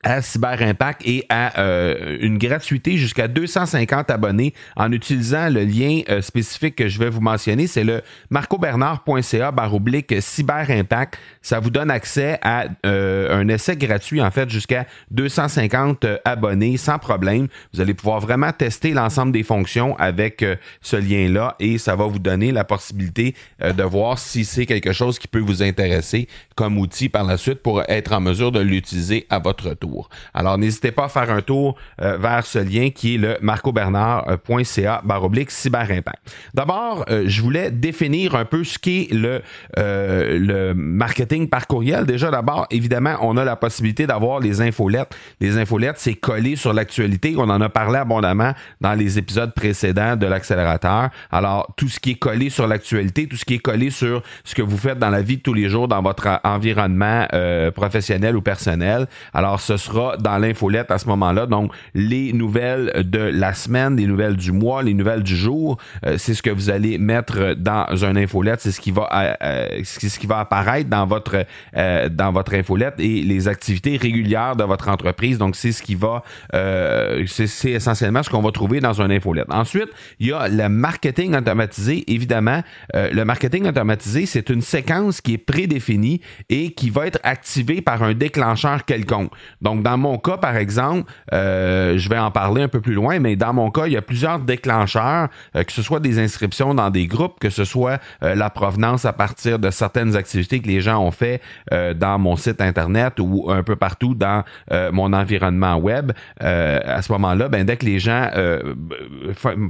à 0.05 0.23
Cyber 0.23 0.63
Impact 0.63 1.03
et 1.05 1.27
à 1.29 1.61
euh, 1.61 2.19
une 2.21 2.39
gratuité 2.39 2.97
jusqu'à 2.97 3.27
250 3.27 4.11
abonnés 4.11 4.55
en 4.77 4.93
utilisant 4.93 5.49
le 5.51 5.65
lien 5.65 6.03
euh, 6.09 6.23
spécifique 6.23 6.77
que 6.77 6.89
je 6.89 7.01
vais 7.01 7.11
vous 7.11 7.21
mentionner, 7.21 7.67
c'est 7.67 7.83
le 7.83 8.03
marcobernard.ca 8.31 9.51
baroblique 9.51 10.15
Cyber 10.21 10.71
Impact. 10.71 11.19
Ça 11.43 11.59
vous 11.59 11.71
donne 11.71 11.91
accès 11.91 12.39
à 12.43 12.67
euh, 12.87 13.41
un 13.41 13.49
essai 13.49 13.77
gratuit 13.77 14.23
en 14.23 14.31
fait 14.31 14.49
jusqu'à 14.49 14.87
250 15.11 16.07
abonnés 16.25 16.77
sans 16.77 16.99
problème. 16.99 17.49
Vous 17.75 17.81
allez 17.81 17.95
pouvoir 17.95 18.21
vraiment 18.21 18.53
tester 18.53 18.93
l'ensemble 18.93 19.33
des 19.33 19.43
fonctions 19.43 19.97
avec 19.99 20.45
ce 20.81 20.97
lien-là 20.97 21.57
et 21.59 21.79
ça 21.79 21.97
va 21.97 22.07
vous 22.07 22.19
donner 22.19 22.53
la 22.53 22.65
possibilité 22.65 23.35
de 23.61 23.83
voir 23.83 24.19
si 24.19 24.45
c'est 24.45 24.67
quelque 24.67 24.93
chose 24.93 25.19
qui 25.19 25.27
peut 25.27 25.41
vous 25.41 25.63
intéresser 25.63 26.29
comme 26.55 26.79
outil 26.79 27.09
par 27.09 27.25
la 27.25 27.37
suite 27.37 27.63
pour 27.63 27.83
être 27.89 28.13
en 28.13 28.21
mesure 28.21 28.53
de 28.53 28.61
l'utiliser 28.61 29.27
à 29.31 29.39
votre 29.39 29.75
tour. 29.75 29.88
Alors, 30.35 30.59
n'hésitez 30.59 30.93
pas 30.93 31.05
à 31.05 31.09
faire 31.09 31.31
un 31.31 31.43
tour 31.43 31.77
vers 31.99 32.45
ce 32.45 32.59
lien 32.59 32.91
qui 32.91 33.15
est 33.15 33.19
le 33.19 33.37
marcobernard.ca 33.41 35.03
baroblique 35.05 35.51
cyberimpact. 35.51 36.19
D'abord, 36.55 37.05
je 37.09 37.43
voulais 37.43 37.71
définir 37.71 38.35
un 38.35 38.45
peu 38.45 38.65
ce 38.65 38.79
qu'est 38.79 39.09
le, 39.13 39.43
le 39.77 40.73
marketing 40.75 41.49
par 41.49 41.67
courriel. 41.67 42.07
Déjà, 42.07 42.31
d'abord, 42.31 42.67
évidemment, 42.71 43.17
on 43.23 43.37
a 43.37 43.45
la 43.45 43.57
possibilité 43.57 44.07
d'avoir 44.07 44.41
les 44.41 44.61
infolettes. 44.61 45.15
Les 45.41 45.59
infolettes, 45.59 45.99
c'est 45.99 46.15
collé 46.15 46.57
sur 46.57 46.73
l'actualité. 46.73 47.35
On 47.37 47.49
en 47.49 47.61
a 47.61 47.69
parlé 47.69 47.99
abondamment 47.99 48.53
dans 48.81 48.95
les 48.95 49.19
épisodes 49.19 49.53
précédents 49.55 50.17
de 50.17 50.27
l'accélérateur. 50.27 51.11
Alors, 51.31 51.73
tout 51.77 51.89
ce 51.89 52.01
qui 52.01 52.13
est 52.13 52.19
collé 52.19 52.51
sur 52.51 52.67
l'actualité, 52.67 53.27
tout 53.27 53.37
ce 53.37 53.45
qui 53.45 53.55
est 53.55 53.59
collé 53.59 53.91
sur 53.91 54.23
ce 54.45 54.55
que 54.55 54.63
vous 54.63 54.77
faites 54.77 54.99
dans 54.99 55.11
la 55.11 55.23
vie 55.23 55.39
de 55.39 55.43
tous 55.43 55.55
les 55.55 55.69
jours, 55.69 55.89
dans 55.89 56.03
votre 56.03 56.41
environnement 56.45 57.27
euh, 57.33 57.71
professionnel 57.71 58.37
ou 58.37 58.43
personnel. 58.43 59.07
Alors, 59.33 59.61
ce 59.61 59.77
sera 59.79 60.17
dans 60.17 60.39
l'infolette 60.39 60.91
à 60.91 60.99
ce 60.99 61.09
moment-là. 61.09 61.47
Donc, 61.47 61.73
les 61.95 62.33
nouvelles 62.33 63.05
de 63.09 63.19
la 63.19 63.55
semaine, 63.55 63.97
les 63.97 64.07
nouvelles 64.07 64.37
du 64.37 64.53
mois, 64.53 64.83
les 64.83 64.95
nouvelles 64.95 65.23
du 65.23 65.37
jour, 65.37 65.79
euh, 66.05 66.17
c'est 66.19 66.35
ce 66.35 66.43
que 66.43 66.51
vous 66.51 66.71
allez 66.71 66.99
mettre 66.99 67.55
dans 67.55 67.87
un 68.05 68.17
infolette. 68.17 68.61
C'est 68.61 68.73
ce 68.73 68.81
qui 68.81 68.91
va, 68.91 69.09
euh, 69.43 69.67
c'est 69.85 70.09
ce 70.09 70.19
qui 70.19 70.27
va 70.27 70.41
apparaître 70.41 70.91
dans 70.91 71.07
votre 71.07 71.45
dans 71.75 72.33
votre 72.33 72.55
infolette 72.55 72.95
et 72.99 73.23
les 73.23 73.49
activités 73.49 73.97
régulières 73.97 74.57
de 74.57 74.65
votre 74.65 74.89
entreprise. 74.89 75.39
Donc, 75.39 75.57
c'est 75.57 75.73
ce 75.73 75.83
qui 75.83 75.95
va, 75.95 76.23
c'est 76.53 77.71
essentiellement 77.71 78.23
ce 78.23 78.31
qu'on 78.31 78.43
va 78.43 78.51
trouver 78.51 78.81
dans 78.81 79.01
un 79.01 79.11
infolette. 79.11 79.47
Ensuite, 79.51 79.89
il 80.19 80.29
y 80.29 80.33
a 80.33 80.49
le 80.49 80.69
marketing 80.69 81.35
automatisé. 81.37 82.05
Évidemment, 82.13 82.63
euh, 82.95 83.11
le 83.13 83.25
marketing 83.25 83.67
automatisé, 83.67 84.27
c'est 84.27 84.51
une 84.51 84.61
séquence 84.61 85.21
qui 85.21 85.35
est 85.35 85.39
prédéfinie 85.39 86.21
et 86.49 86.73
qui 86.73 86.91
va 86.91 87.07
être 87.07 87.21
activée 87.23 87.81
par 87.81 88.03
un 88.03 88.15
déclencheur 88.15 88.85
quelconque. 88.85 89.31
Dans 89.77 89.99
mon 89.99 90.19
cas, 90.19 90.37
par 90.37 90.57
exemple, 90.57 91.11
euh, 91.33 91.99
je 91.99 92.09
vais 92.09 92.19
en 92.19 92.31
parler 92.31 92.63
un 92.63 92.69
peu 92.69 92.81
plus 92.81 92.95
loin, 92.95 93.19
mais 93.19 93.37
dans 93.37 93.53
mon 93.53 93.71
cas, 93.71 93.87
il 93.87 93.93
y 93.93 93.97
a 93.97 94.03
plusieurs 94.03 94.39
déclencheurs, 94.39 95.29
euh, 95.57 95.63
que 95.63 95.73
ce 95.73 95.83
soit 95.83 96.01
des 96.01 96.19
inscriptions 96.19 96.75
dans 96.75 96.91
des 96.91 97.07
groupes, 97.07 97.39
que 97.41 97.51
ce 97.51 97.65
soit 97.65 97.99
la 98.21 98.51
provenance 98.51 99.05
à 99.05 99.13
partir 99.13 99.59
de 99.59 99.71
certaines 99.71 100.17
activités 100.17 100.61
que 100.61 100.69
les 100.69 100.81
gens 100.81 101.01
ont 101.01 101.11
fait 101.11 101.41
dans 101.71 102.19
mon 102.19 102.37
site 102.37 102.61
internet 102.61 103.15
ou 103.19 103.51
un 103.51 103.63
peu 103.63 103.77
partout 103.77 104.15
dans 104.15 104.45
mon 104.93 105.13
environnement 105.13 105.77
web. 105.77 106.13
à 106.41 107.03
ce 107.03 107.13
moment-là, 107.13 107.49
ben, 107.49 107.65
dès 107.65 107.77
que 107.77 107.87
les 107.87 107.99
gens 107.99 108.29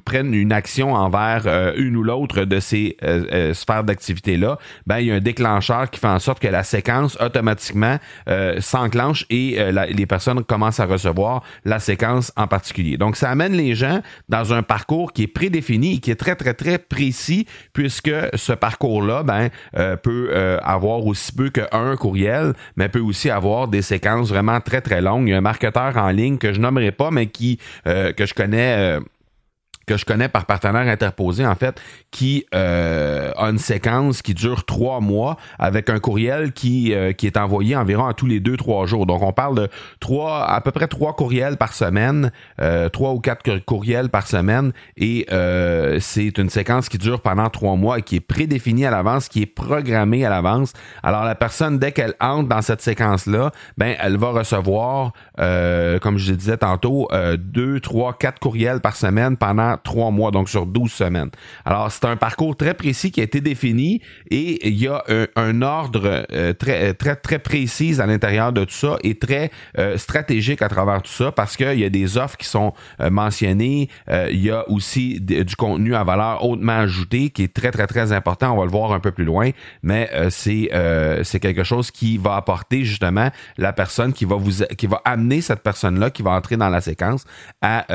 prennent 0.04 0.34
une 0.34 0.52
action 0.52 0.94
envers 0.94 1.42
euh, 1.46 1.72
une 1.76 1.96
ou 1.96 2.02
l'autre 2.02 2.44
de 2.44 2.60
ces 2.60 2.96
euh, 3.02 3.24
euh, 3.32 3.54
sphères 3.54 3.84
d'activité-là, 3.84 4.58
ben, 4.86 4.98
il 4.98 5.06
y 5.06 5.12
a 5.12 5.14
un 5.14 5.20
déclencheur 5.20 5.90
qui 5.90 6.00
fait 6.00 6.08
en 6.08 6.18
sorte 6.18 6.40
que 6.40 6.48
la 6.48 6.62
séquence 6.62 7.16
automatiquement 7.20 7.98
s'enclenche 8.60 9.26
et 9.30 9.58
les 9.90 10.06
personnes 10.06 10.44
commencent 10.44 10.80
à 10.80 10.86
recevoir 10.86 11.42
la 11.64 11.78
séquence 11.78 12.32
en 12.36 12.46
particulier. 12.46 12.96
Donc, 12.96 13.16
ça 13.16 13.30
amène 13.30 13.52
les 13.52 13.74
gens 13.74 14.00
dans 14.28 14.52
un 14.52 14.62
parcours 14.62 15.12
qui 15.12 15.24
est 15.24 15.28
prédéfini 15.28 15.96
et 15.96 15.98
qui 15.98 16.10
est 16.10 16.16
très, 16.16 16.36
très, 16.36 16.54
très 16.54 16.78
précis 16.78 17.46
puisque 17.72 18.10
ce 18.34 18.52
parcours-là 18.52 19.22
ben, 19.22 19.48
peut 20.02 20.58
avoir 20.62 21.06
aussi 21.06 21.32
peu 21.32 21.50
qu'un 21.50 21.96
courriel, 21.96 22.54
mais 22.76 22.88
peut 22.88 23.00
aussi 23.00 23.30
avoir 23.30 23.68
des 23.68 23.82
séquences 23.82 24.28
vraiment 24.28 24.60
très, 24.60 24.80
très 24.80 25.00
longues. 25.00 25.28
Il 25.28 25.30
y 25.30 25.34
a 25.34 25.38
un 25.38 25.40
marketeur 25.40 25.96
en 25.96 26.10
ligne 26.10 26.38
que 26.38 26.52
je 26.52 26.60
nommerai 26.60 26.92
pas, 26.92 27.10
mais 27.10 27.26
qui 27.26 27.58
que 27.84 28.26
je 28.26 28.34
connais 28.34 28.98
que 29.88 29.96
je 29.96 30.04
connais 30.04 30.28
par 30.28 30.44
partenaire 30.44 30.86
interposé, 30.86 31.44
en 31.44 31.54
fait, 31.54 31.80
qui 32.10 32.44
euh, 32.54 33.32
a 33.36 33.46
une 33.46 33.58
séquence 33.58 34.22
qui 34.22 34.34
dure 34.34 34.64
trois 34.64 35.00
mois 35.00 35.36
avec 35.58 35.88
un 35.88 35.98
courriel 35.98 36.52
qui, 36.52 36.92
euh, 36.94 37.12
qui 37.12 37.26
est 37.26 37.36
envoyé 37.36 37.74
environ 37.74 38.06
à 38.06 38.14
tous 38.14 38.26
les 38.26 38.38
deux, 38.38 38.56
trois 38.56 38.86
jours. 38.86 39.06
Donc, 39.06 39.22
on 39.22 39.32
parle 39.32 39.56
de 39.56 39.68
trois, 39.98 40.44
à 40.44 40.60
peu 40.60 40.70
près 40.70 40.86
trois 40.86 41.16
courriels 41.16 41.56
par 41.56 41.72
semaine, 41.72 42.30
euh, 42.60 42.88
trois 42.90 43.12
ou 43.12 43.20
quatre 43.20 43.58
courriels 43.64 44.10
par 44.10 44.26
semaine, 44.26 44.72
et 44.96 45.26
c'est 46.00 46.36
une 46.38 46.50
séquence 46.50 46.88
qui 46.88 46.98
dure 46.98 47.20
pendant 47.20 47.48
trois 47.48 47.76
mois 47.76 47.98
et 47.98 48.02
qui 48.02 48.16
est 48.16 48.20
prédéfinie 48.20 48.84
à 48.84 48.90
l'avance, 48.90 49.28
qui 49.28 49.42
est 49.42 49.46
programmée 49.46 50.24
à 50.24 50.28
l'avance. 50.28 50.74
Alors, 51.02 51.24
la 51.24 51.34
personne, 51.34 51.78
dès 51.78 51.92
qu'elle 51.92 52.14
entre 52.20 52.48
dans 52.48 52.60
cette 52.60 52.82
séquence-là, 52.82 53.52
ben, 53.78 53.96
elle 53.98 54.18
va 54.18 54.30
recevoir, 54.30 55.12
comme 55.36 56.18
je 56.18 56.34
disais 56.34 56.58
tantôt, 56.58 57.08
deux, 57.38 57.80
trois, 57.80 58.12
quatre 58.12 58.38
courriels 58.38 58.80
par 58.80 58.94
semaine 58.94 59.38
pendant 59.38 59.77
trois 59.82 60.10
mois, 60.10 60.30
donc 60.30 60.48
sur 60.48 60.66
12 60.66 60.90
semaines. 60.90 61.30
Alors, 61.64 61.90
c'est 61.90 62.04
un 62.04 62.16
parcours 62.16 62.56
très 62.56 62.74
précis 62.74 63.10
qui 63.10 63.20
a 63.20 63.24
été 63.24 63.40
défini 63.40 64.00
et 64.30 64.68
il 64.68 64.76
y 64.76 64.88
a 64.88 65.04
un, 65.36 65.62
ordre 65.62 66.26
euh, 66.32 66.52
très, 66.52 66.94
très, 66.94 67.16
très 67.16 67.38
précis 67.38 68.00
à 68.00 68.06
l'intérieur 68.06 68.52
de 68.52 68.64
tout 68.64 68.74
ça 68.74 68.96
et 69.02 69.16
très 69.16 69.50
euh, 69.78 69.96
stratégique 69.96 70.62
à 70.62 70.68
travers 70.68 71.02
tout 71.02 71.10
ça 71.10 71.32
parce 71.32 71.56
qu'il 71.56 71.78
y 71.78 71.84
a 71.84 71.90
des 71.90 72.16
offres 72.16 72.36
qui 72.36 72.46
sont 72.46 72.72
euh, 73.00 73.10
mentionnées. 73.10 73.88
il 74.08 74.40
y 74.42 74.50
a 74.50 74.68
aussi 74.68 75.20
du 75.20 75.56
contenu 75.56 75.94
à 75.94 76.04
valeur 76.04 76.44
hautement 76.44 76.78
ajoutée 76.78 77.30
qui 77.30 77.44
est 77.44 77.52
très, 77.52 77.70
très, 77.70 77.86
très 77.86 78.12
important. 78.12 78.52
On 78.52 78.58
va 78.58 78.64
le 78.64 78.70
voir 78.70 78.92
un 78.92 79.00
peu 79.00 79.10
plus 79.10 79.24
loin, 79.24 79.50
mais 79.82 80.10
c'est 80.30 80.70
c'est 81.22 81.40
quelque 81.40 81.64
chose 81.64 81.90
qui 81.90 82.18
va 82.18 82.36
apporter 82.36 82.84
justement 82.84 83.30
la 83.56 83.72
personne 83.72 84.12
qui 84.12 84.24
va 84.24 84.36
vous 84.36 84.64
qui 84.76 84.86
va 84.86 85.00
amener 85.04 85.40
cette 85.40 85.62
personne-là 85.62 86.10
qui 86.10 86.22
va 86.22 86.32
entrer 86.32 86.56
dans 86.56 86.68
la 86.68 86.80
séquence 86.80 87.24
à 87.62 87.86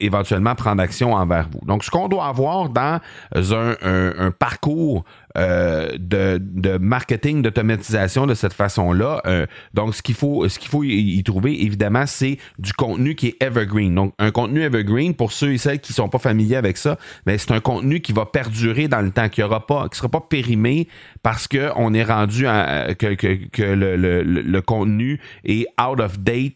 éventuellement 0.00 0.54
prendre 0.54 0.82
action 0.82 1.07
envers 1.12 1.48
vous. 1.50 1.64
Donc, 1.66 1.84
ce 1.84 1.90
qu'on 1.90 2.08
doit 2.08 2.26
avoir 2.26 2.68
dans 2.68 3.00
un, 3.34 3.76
un 3.82 4.30
parcours 4.30 5.04
euh, 5.36 5.90
de, 5.98 6.78
marketing, 6.78 7.42
d'automatisation 7.42 8.26
de 8.26 8.34
cette 8.34 8.54
façon-là. 8.54 9.20
Euh, 9.26 9.46
donc, 9.74 9.94
ce 9.94 10.02
qu'il 10.02 10.14
faut, 10.14 10.48
ce 10.48 10.58
qu'il 10.58 10.70
faut 10.70 10.84
y, 10.84 11.22
trouver, 11.22 11.62
évidemment, 11.62 12.06
c'est 12.06 12.38
du 12.58 12.72
contenu 12.72 13.14
qui 13.14 13.28
est 13.28 13.42
evergreen. 13.42 13.94
Donc, 13.94 14.14
un 14.18 14.30
contenu 14.30 14.62
evergreen, 14.62 15.14
pour 15.14 15.32
ceux 15.32 15.52
et 15.52 15.58
celles 15.58 15.80
qui 15.80 15.92
sont 15.92 16.08
pas 16.08 16.18
familiers 16.18 16.56
avec 16.56 16.76
ça, 16.76 16.98
mais 17.26 17.36
c'est 17.38 17.52
un 17.52 17.60
contenu 17.60 18.00
qui 18.00 18.12
va 18.12 18.26
perdurer 18.26 18.88
dans 18.88 19.00
le 19.00 19.10
temps, 19.10 19.28
qui 19.28 19.38
qui 19.38 19.98
sera 19.98 20.08
pas 20.08 20.20
périmé 20.20 20.88
parce 21.22 21.46
que 21.46 21.70
on 21.76 21.94
est 21.94 22.02
rendu 22.02 22.46
à, 22.46 22.94
que, 22.94 23.62
le, 23.62 23.96
le, 24.22 24.62
contenu 24.62 25.20
est 25.44 25.66
out 25.80 26.00
of 26.00 26.18
date, 26.18 26.54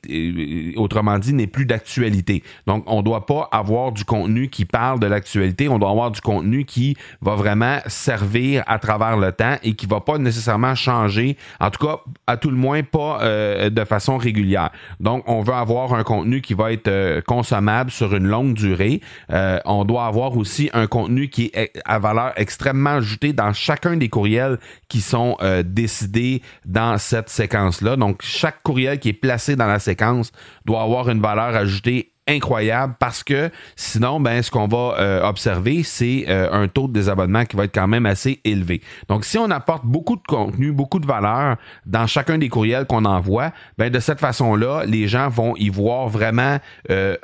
autrement 0.77 1.19
dit, 1.19 1.35
n'est 1.35 1.47
plus 1.47 1.67
d'actualité. 1.67 2.43
Donc, 2.67 2.85
on 2.87 3.03
doit 3.03 3.27
pas 3.27 3.49
avoir 3.53 3.93
du 3.93 4.05
contenu 4.05 4.49
qui 4.49 4.65
parle 4.65 4.99
de 5.01 5.07
l'actualité, 5.07 5.69
on 5.69 5.79
doit 5.79 5.91
avoir 5.91 6.11
du 6.11 6.21
contenu 6.21 6.65
qui 6.65 6.97
va 7.21 7.35
vraiment 7.35 7.79
servir 7.87 8.62
à 8.67 8.79
travers 8.79 9.17
le 9.17 9.33
temps 9.33 9.57
et 9.63 9.75
qui 9.75 9.87
va 9.87 10.01
pas 10.01 10.19
nécessairement 10.19 10.75
changer, 10.75 11.37
en 11.61 11.71
tout 11.71 11.87
cas, 11.87 11.99
à 12.27 12.37
tout 12.37 12.51
le 12.51 12.57
moins 12.57 12.83
pas 12.83 13.21
euh, 13.23 13.71
de 13.71 13.85
façon 13.85 14.17
régulière. 14.17 14.71
Donc, 15.01 15.25
on 15.27 15.43
veut 15.43 15.55
avoir 15.55 15.95
un 15.95 16.05
contenu 16.05 16.41
qui 16.41 16.55
va 16.55 16.73
être 16.73 16.89
euh, 16.89 17.21
consommable 17.21 17.91
sur 17.91 18.15
une 18.15 18.27
longue 18.27 18.55
durée. 18.55 19.01
Euh, 19.31 19.59
on 19.65 19.85
doit 19.85 20.07
avoir 20.07 20.37
aussi 20.37 20.71
un 20.73 20.87
contenu 20.87 21.29
qui 21.29 21.51
est 21.55 21.73
à 21.85 21.99
valeur 21.99 22.33
extrêmement 22.37 22.97
ajoutée 22.97 23.33
dans 23.33 23.53
chacun 23.53 23.97
des 23.97 24.09
courriels 24.09 24.59
qui 24.89 25.01
sont 25.01 25.37
décidés 25.65 26.43
dans 26.65 26.99
cette 26.99 27.29
séquence-là. 27.29 27.97
Donc, 27.97 28.21
chaque 28.23 28.63
courriel 28.63 28.99
qui 28.99 29.09
est 29.09 29.15
placé 29.15 29.57
dans 29.57 29.67
la 29.67 29.79
séquence 29.79 30.33
doit 30.65 30.83
avoir 30.83 31.09
une 31.09 31.21
valeur 31.21 31.57
ajoutée 31.57 32.12
incroyable 32.29 32.95
parce 32.99 33.25
que 33.25 33.51
sinon, 33.75 34.21
ben, 34.21 34.43
ce 34.43 34.51
qu'on 34.51 34.69
va 34.69 34.95
euh, 34.99 35.23
observer, 35.23 35.83
c'est 35.83 36.27
euh, 36.29 36.49
un 36.53 36.69
taux 36.69 36.87
de 36.87 36.93
désabonnement 36.93 37.45
qui 37.45 37.57
va 37.57 37.65
être 37.65 37.75
quand 37.75 37.89
même 37.89 38.07
assez 38.07 38.41
élevé. 38.45 38.81
Donc, 39.09 39.25
si 39.25 39.39
on 39.39 39.51
apporte 39.51 39.85
beaucoup 39.85 40.17
de 40.17 40.23
contenu, 40.27 40.73
beaucoup 40.73 41.01
de 41.01 41.07
valeur 41.07 41.57
dans 41.85 42.07
chacun 42.07 42.39
des 42.39 42.49
courriels 42.49 42.87
qu'on 42.87 43.05
envoie, 43.05 43.51
ben, 43.77 43.91
de 43.91 43.99
cette 43.99 44.21
façon-là, 44.21 44.85
les 44.87 45.09
gens 45.09 45.29
vont 45.29 45.57
y 45.57 45.69
voir 45.69 46.09
vraiment, 46.09 46.59
euh, 46.91 47.17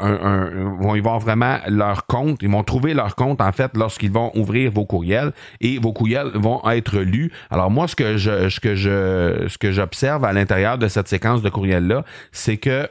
un, 0.00 0.50
vont 0.80 0.94
y 0.94 1.00
voir 1.00 1.18
vraiment 1.18 1.58
leur 1.66 2.06
compte. 2.06 2.42
Ils 2.42 2.50
vont 2.50 2.62
trouver 2.62 2.94
leur 2.94 3.16
compte, 3.16 3.40
en 3.40 3.52
fait, 3.52 3.72
lorsqu'ils 3.76 4.12
vont 4.12 4.30
ouvrir 4.36 4.70
vos 4.70 4.84
courriels 4.84 5.32
et 5.60 5.78
vos 5.78 5.92
courriels 5.92 6.30
vont 6.34 6.62
être 6.70 6.98
lus. 6.98 7.32
Alors, 7.50 7.70
moi, 7.70 7.88
ce 7.88 7.96
que 7.96 8.16
je, 8.16 8.48
ce 8.48 8.60
que 8.60 8.76
je, 8.76 9.46
ce 9.48 9.58
que 9.58 9.72
j'observe 9.72 10.24
à 10.24 10.32
l'intérieur 10.32 10.78
de 10.78 10.86
cette 10.86 11.08
séquence 11.08 11.42
de 11.42 11.48
courriels-là, 11.48 12.04
c'est 12.30 12.56
que 12.56 12.88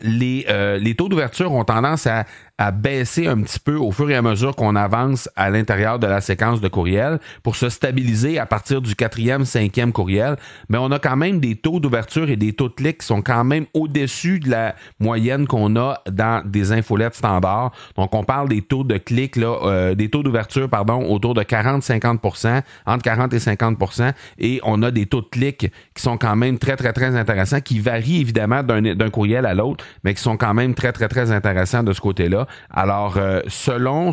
les, 0.00 0.46
euh, 0.48 0.78
les 0.78 0.94
taux 0.94 1.08
d'ouverture 1.08 1.52
ont 1.52 1.64
tendance 1.64 2.06
à, 2.06 2.24
à 2.58 2.70
baisser 2.70 3.26
un 3.26 3.40
petit 3.42 3.58
peu 3.58 3.76
au 3.76 3.90
fur 3.90 4.10
et 4.10 4.14
à 4.14 4.22
mesure 4.22 4.54
qu'on 4.54 4.76
avance 4.76 5.28
à 5.36 5.50
l'intérieur 5.50 5.98
de 5.98 6.06
la 6.06 6.20
séquence 6.20 6.60
de 6.60 6.68
courriel 6.68 7.18
pour 7.42 7.56
se 7.56 7.68
stabiliser 7.68 8.38
à 8.38 8.46
partir 8.46 8.80
du 8.80 8.94
quatrième, 8.94 9.44
cinquième 9.44 9.92
courriel. 9.92 10.36
Mais 10.68 10.78
on 10.78 10.90
a 10.90 10.98
quand 10.98 11.16
même 11.16 11.40
des 11.40 11.56
taux 11.56 11.80
d'ouverture 11.80 12.30
et 12.30 12.36
des 12.36 12.52
taux 12.52 12.68
de 12.68 12.74
clics 12.74 12.98
qui 12.98 13.06
sont 13.06 13.22
quand 13.22 13.44
même 13.44 13.66
au-dessus 13.74 14.38
de 14.38 14.50
la 14.50 14.74
moyenne 15.00 15.46
qu'on 15.46 15.76
a 15.76 16.00
dans 16.10 16.42
des 16.44 16.72
infolettes 16.72 17.14
standards. 17.14 17.72
Donc, 17.96 18.14
on 18.14 18.24
parle 18.24 18.48
des 18.48 18.62
taux 18.62 18.84
de 18.84 18.98
clics, 18.98 19.36
là, 19.36 19.58
euh, 19.62 19.94
des 19.94 20.08
taux 20.08 20.22
d'ouverture, 20.22 20.68
pardon, 20.68 21.10
autour 21.10 21.34
de 21.34 21.42
40-50% 21.42 22.62
entre 22.86 23.02
40 23.02 23.34
et 23.34 23.38
50% 23.38 24.12
et 24.38 24.60
on 24.64 24.82
a 24.82 24.90
des 24.90 25.06
taux 25.06 25.20
de 25.20 25.26
clics 25.26 25.70
qui 25.94 26.02
sont 26.02 26.18
quand 26.18 26.36
même 26.36 26.58
très, 26.58 26.76
très, 26.76 26.92
très 26.92 27.16
intéressants, 27.16 27.60
qui 27.60 27.80
varient 27.80 28.20
évidemment 28.20 28.62
d'un 28.62 29.10
courriel 29.10 29.46
à 29.46 29.54
l'autre, 29.54 29.84
mais 30.04 30.14
qui 30.14 30.22
sont 30.22 30.36
quand 30.36 30.54
même 30.54 30.74
très, 30.74 30.92
très, 30.92 31.08
très 31.08 31.30
intéressants 31.30 31.82
de 31.82 31.92
ce 31.92 32.00
côté-là. 32.00 32.41
Alors, 32.70 33.18
selon 33.48 34.12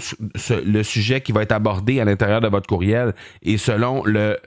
le 0.66 0.84
sujet 0.84 1.22
qui 1.22 1.32
va 1.32 1.42
être 1.44 1.52
abordé 1.52 2.00
à 2.00 2.06
l'intérieur 2.06 2.42
de 2.42 2.48
votre 2.48 2.68
courriel 2.68 3.14
et 3.42 3.58
selon 3.58 4.04
le 4.06 4.38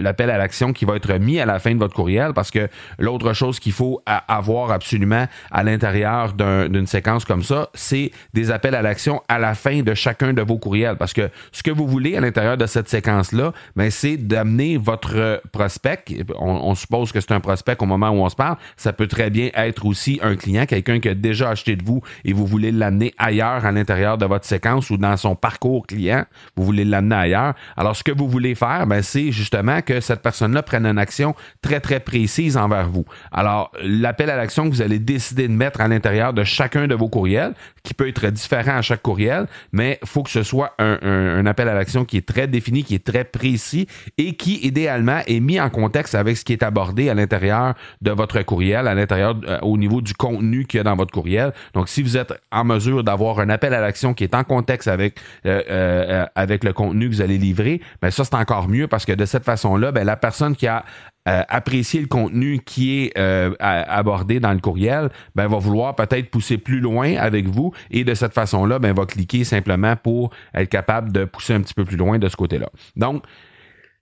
l'appel 0.00 0.30
à 0.30 0.38
l'action 0.38 0.72
qui 0.72 0.84
va 0.84 0.96
être 0.96 1.12
mis 1.18 1.40
à 1.40 1.46
la 1.46 1.58
fin 1.58 1.72
de 1.74 1.78
votre 1.78 1.94
courriel, 1.94 2.32
parce 2.34 2.50
que 2.50 2.68
l'autre 2.98 3.32
chose 3.32 3.58
qu'il 3.58 3.72
faut 3.72 4.02
avoir 4.28 4.70
absolument 4.70 5.26
à 5.50 5.62
l'intérieur 5.62 6.32
d'une 6.32 6.86
séquence 6.86 7.24
comme 7.24 7.42
ça, 7.42 7.68
c'est 7.74 8.10
des 8.34 8.50
appels 8.50 8.74
à 8.74 8.82
l'action 8.82 9.22
à 9.28 9.38
la 9.38 9.54
fin 9.54 9.82
de 9.82 9.94
chacun 9.94 10.32
de 10.32 10.42
vos 10.42 10.58
courriels. 10.58 10.96
Parce 10.96 11.12
que 11.12 11.30
ce 11.52 11.62
que 11.62 11.70
vous 11.70 11.86
voulez 11.86 12.16
à 12.16 12.20
l'intérieur 12.20 12.56
de 12.56 12.66
cette 12.66 12.88
séquence-là, 12.88 13.52
ben, 13.76 13.90
c'est 13.90 14.16
d'amener 14.16 14.76
votre 14.76 15.42
prospect. 15.52 16.04
On, 16.38 16.74
suppose 16.74 17.12
que 17.12 17.20
c'est 17.20 17.32
un 17.32 17.40
prospect 17.40 17.76
au 17.80 17.86
moment 17.86 18.10
où 18.10 18.22
on 18.22 18.28
se 18.28 18.36
parle. 18.36 18.56
Ça 18.76 18.92
peut 18.92 19.06
très 19.06 19.30
bien 19.30 19.50
être 19.54 19.86
aussi 19.86 20.20
un 20.22 20.36
client, 20.36 20.66
quelqu'un 20.66 21.00
qui 21.00 21.08
a 21.08 21.14
déjà 21.14 21.50
acheté 21.50 21.76
de 21.76 21.84
vous 21.84 22.02
et 22.24 22.32
vous 22.32 22.46
voulez 22.46 22.72
l'amener 22.72 23.01
ailleurs 23.18 23.64
à 23.64 23.72
l'intérieur 23.72 24.18
de 24.18 24.26
votre 24.26 24.44
séquence 24.44 24.90
ou 24.90 24.96
dans 24.96 25.16
son 25.16 25.34
parcours 25.34 25.86
client. 25.86 26.24
Vous 26.56 26.64
voulez 26.64 26.84
l'amener 26.84 27.16
ailleurs. 27.16 27.54
Alors, 27.76 27.96
ce 27.96 28.04
que 28.04 28.12
vous 28.12 28.28
voulez 28.28 28.54
faire, 28.54 28.86
ben, 28.86 29.02
c'est 29.02 29.32
justement 29.32 29.82
que 29.82 30.00
cette 30.00 30.22
personne-là 30.22 30.62
prenne 30.62 30.86
une 30.86 30.98
action 30.98 31.34
très, 31.60 31.80
très 31.80 32.00
précise 32.00 32.56
envers 32.56 32.88
vous. 32.88 33.04
Alors, 33.32 33.72
l'appel 33.82 34.30
à 34.30 34.36
l'action 34.36 34.64
que 34.68 34.74
vous 34.74 34.82
allez 34.82 34.98
décider 34.98 35.48
de 35.48 35.52
mettre 35.52 35.80
à 35.80 35.88
l'intérieur 35.88 36.32
de 36.32 36.44
chacun 36.44 36.86
de 36.86 36.94
vos 36.94 37.08
courriels, 37.08 37.54
qui 37.82 37.94
peut 37.94 38.08
être 38.08 38.28
différent 38.30 38.76
à 38.76 38.82
chaque 38.82 39.02
courriel, 39.02 39.46
mais 39.72 39.98
il 40.02 40.08
faut 40.08 40.22
que 40.22 40.30
ce 40.30 40.42
soit 40.42 40.74
un, 40.78 41.44
appel 41.46 41.68
à 41.68 41.74
l'action 41.74 42.04
qui 42.04 42.16
est 42.16 42.26
très 42.26 42.46
défini, 42.46 42.84
qui 42.84 42.94
est 42.94 43.04
très 43.04 43.24
précis 43.24 43.86
et 44.18 44.34
qui, 44.34 44.58
idéalement, 44.66 45.20
est 45.26 45.40
mis 45.40 45.60
en 45.60 45.70
contexte 45.70 46.14
avec 46.14 46.36
ce 46.36 46.44
qui 46.44 46.52
est 46.52 46.62
abordé 46.62 47.08
à 47.08 47.14
l'intérieur 47.14 47.74
de 48.00 48.10
votre 48.12 48.40
courriel, 48.42 48.86
à 48.86 48.94
l'intérieur, 48.94 49.36
euh, 49.46 49.58
au 49.62 49.76
niveau 49.76 50.00
du 50.00 50.14
contenu 50.14 50.64
qu'il 50.66 50.78
y 50.78 50.80
a 50.80 50.84
dans 50.84 50.96
votre 50.96 51.12
courriel. 51.12 51.52
Donc, 51.74 51.88
si 51.88 52.02
vous 52.02 52.16
êtes 52.16 52.32
en 52.52 52.64
mesure 52.64 52.91
d'avoir 53.00 53.38
un 53.40 53.48
appel 53.48 53.72
à 53.72 53.80
l'action 53.80 54.12
qui 54.12 54.24
est 54.24 54.34
en 54.34 54.44
contexte 54.44 54.88
avec, 54.88 55.18
euh, 55.46 55.62
euh, 55.70 56.26
avec 56.34 56.64
le 56.64 56.72
contenu 56.72 57.08
que 57.08 57.14
vous 57.14 57.22
allez 57.22 57.38
livrer, 57.38 57.80
ben 58.02 58.10
ça, 58.10 58.24
c'est 58.24 58.34
encore 58.34 58.68
mieux 58.68 58.88
parce 58.88 59.06
que 59.06 59.12
de 59.12 59.24
cette 59.24 59.44
façon-là, 59.44 59.92
ben, 59.92 60.04
la 60.04 60.16
personne 60.16 60.56
qui 60.56 60.66
a 60.66 60.84
euh, 61.28 61.42
apprécier 61.48 62.00
le 62.00 62.08
contenu 62.08 62.58
qui 62.64 63.04
est 63.04 63.16
euh, 63.16 63.54
abordé 63.60 64.40
dans 64.40 64.52
le 64.52 64.58
courriel, 64.58 65.08
ben 65.36 65.46
va 65.46 65.58
vouloir 65.58 65.94
peut-être 65.94 66.32
pousser 66.32 66.58
plus 66.58 66.80
loin 66.80 67.14
avec 67.14 67.46
vous 67.46 67.72
et 67.92 68.02
de 68.02 68.12
cette 68.14 68.34
façon-là, 68.34 68.80
ben 68.80 68.92
va 68.92 69.06
cliquer 69.06 69.44
simplement 69.44 69.94
pour 69.94 70.30
être 70.52 70.68
capable 70.68 71.12
de 71.12 71.24
pousser 71.24 71.54
un 71.54 71.60
petit 71.60 71.74
peu 71.74 71.84
plus 71.84 71.96
loin 71.96 72.18
de 72.18 72.28
ce 72.28 72.34
côté-là. 72.34 72.70
Donc, 72.96 73.22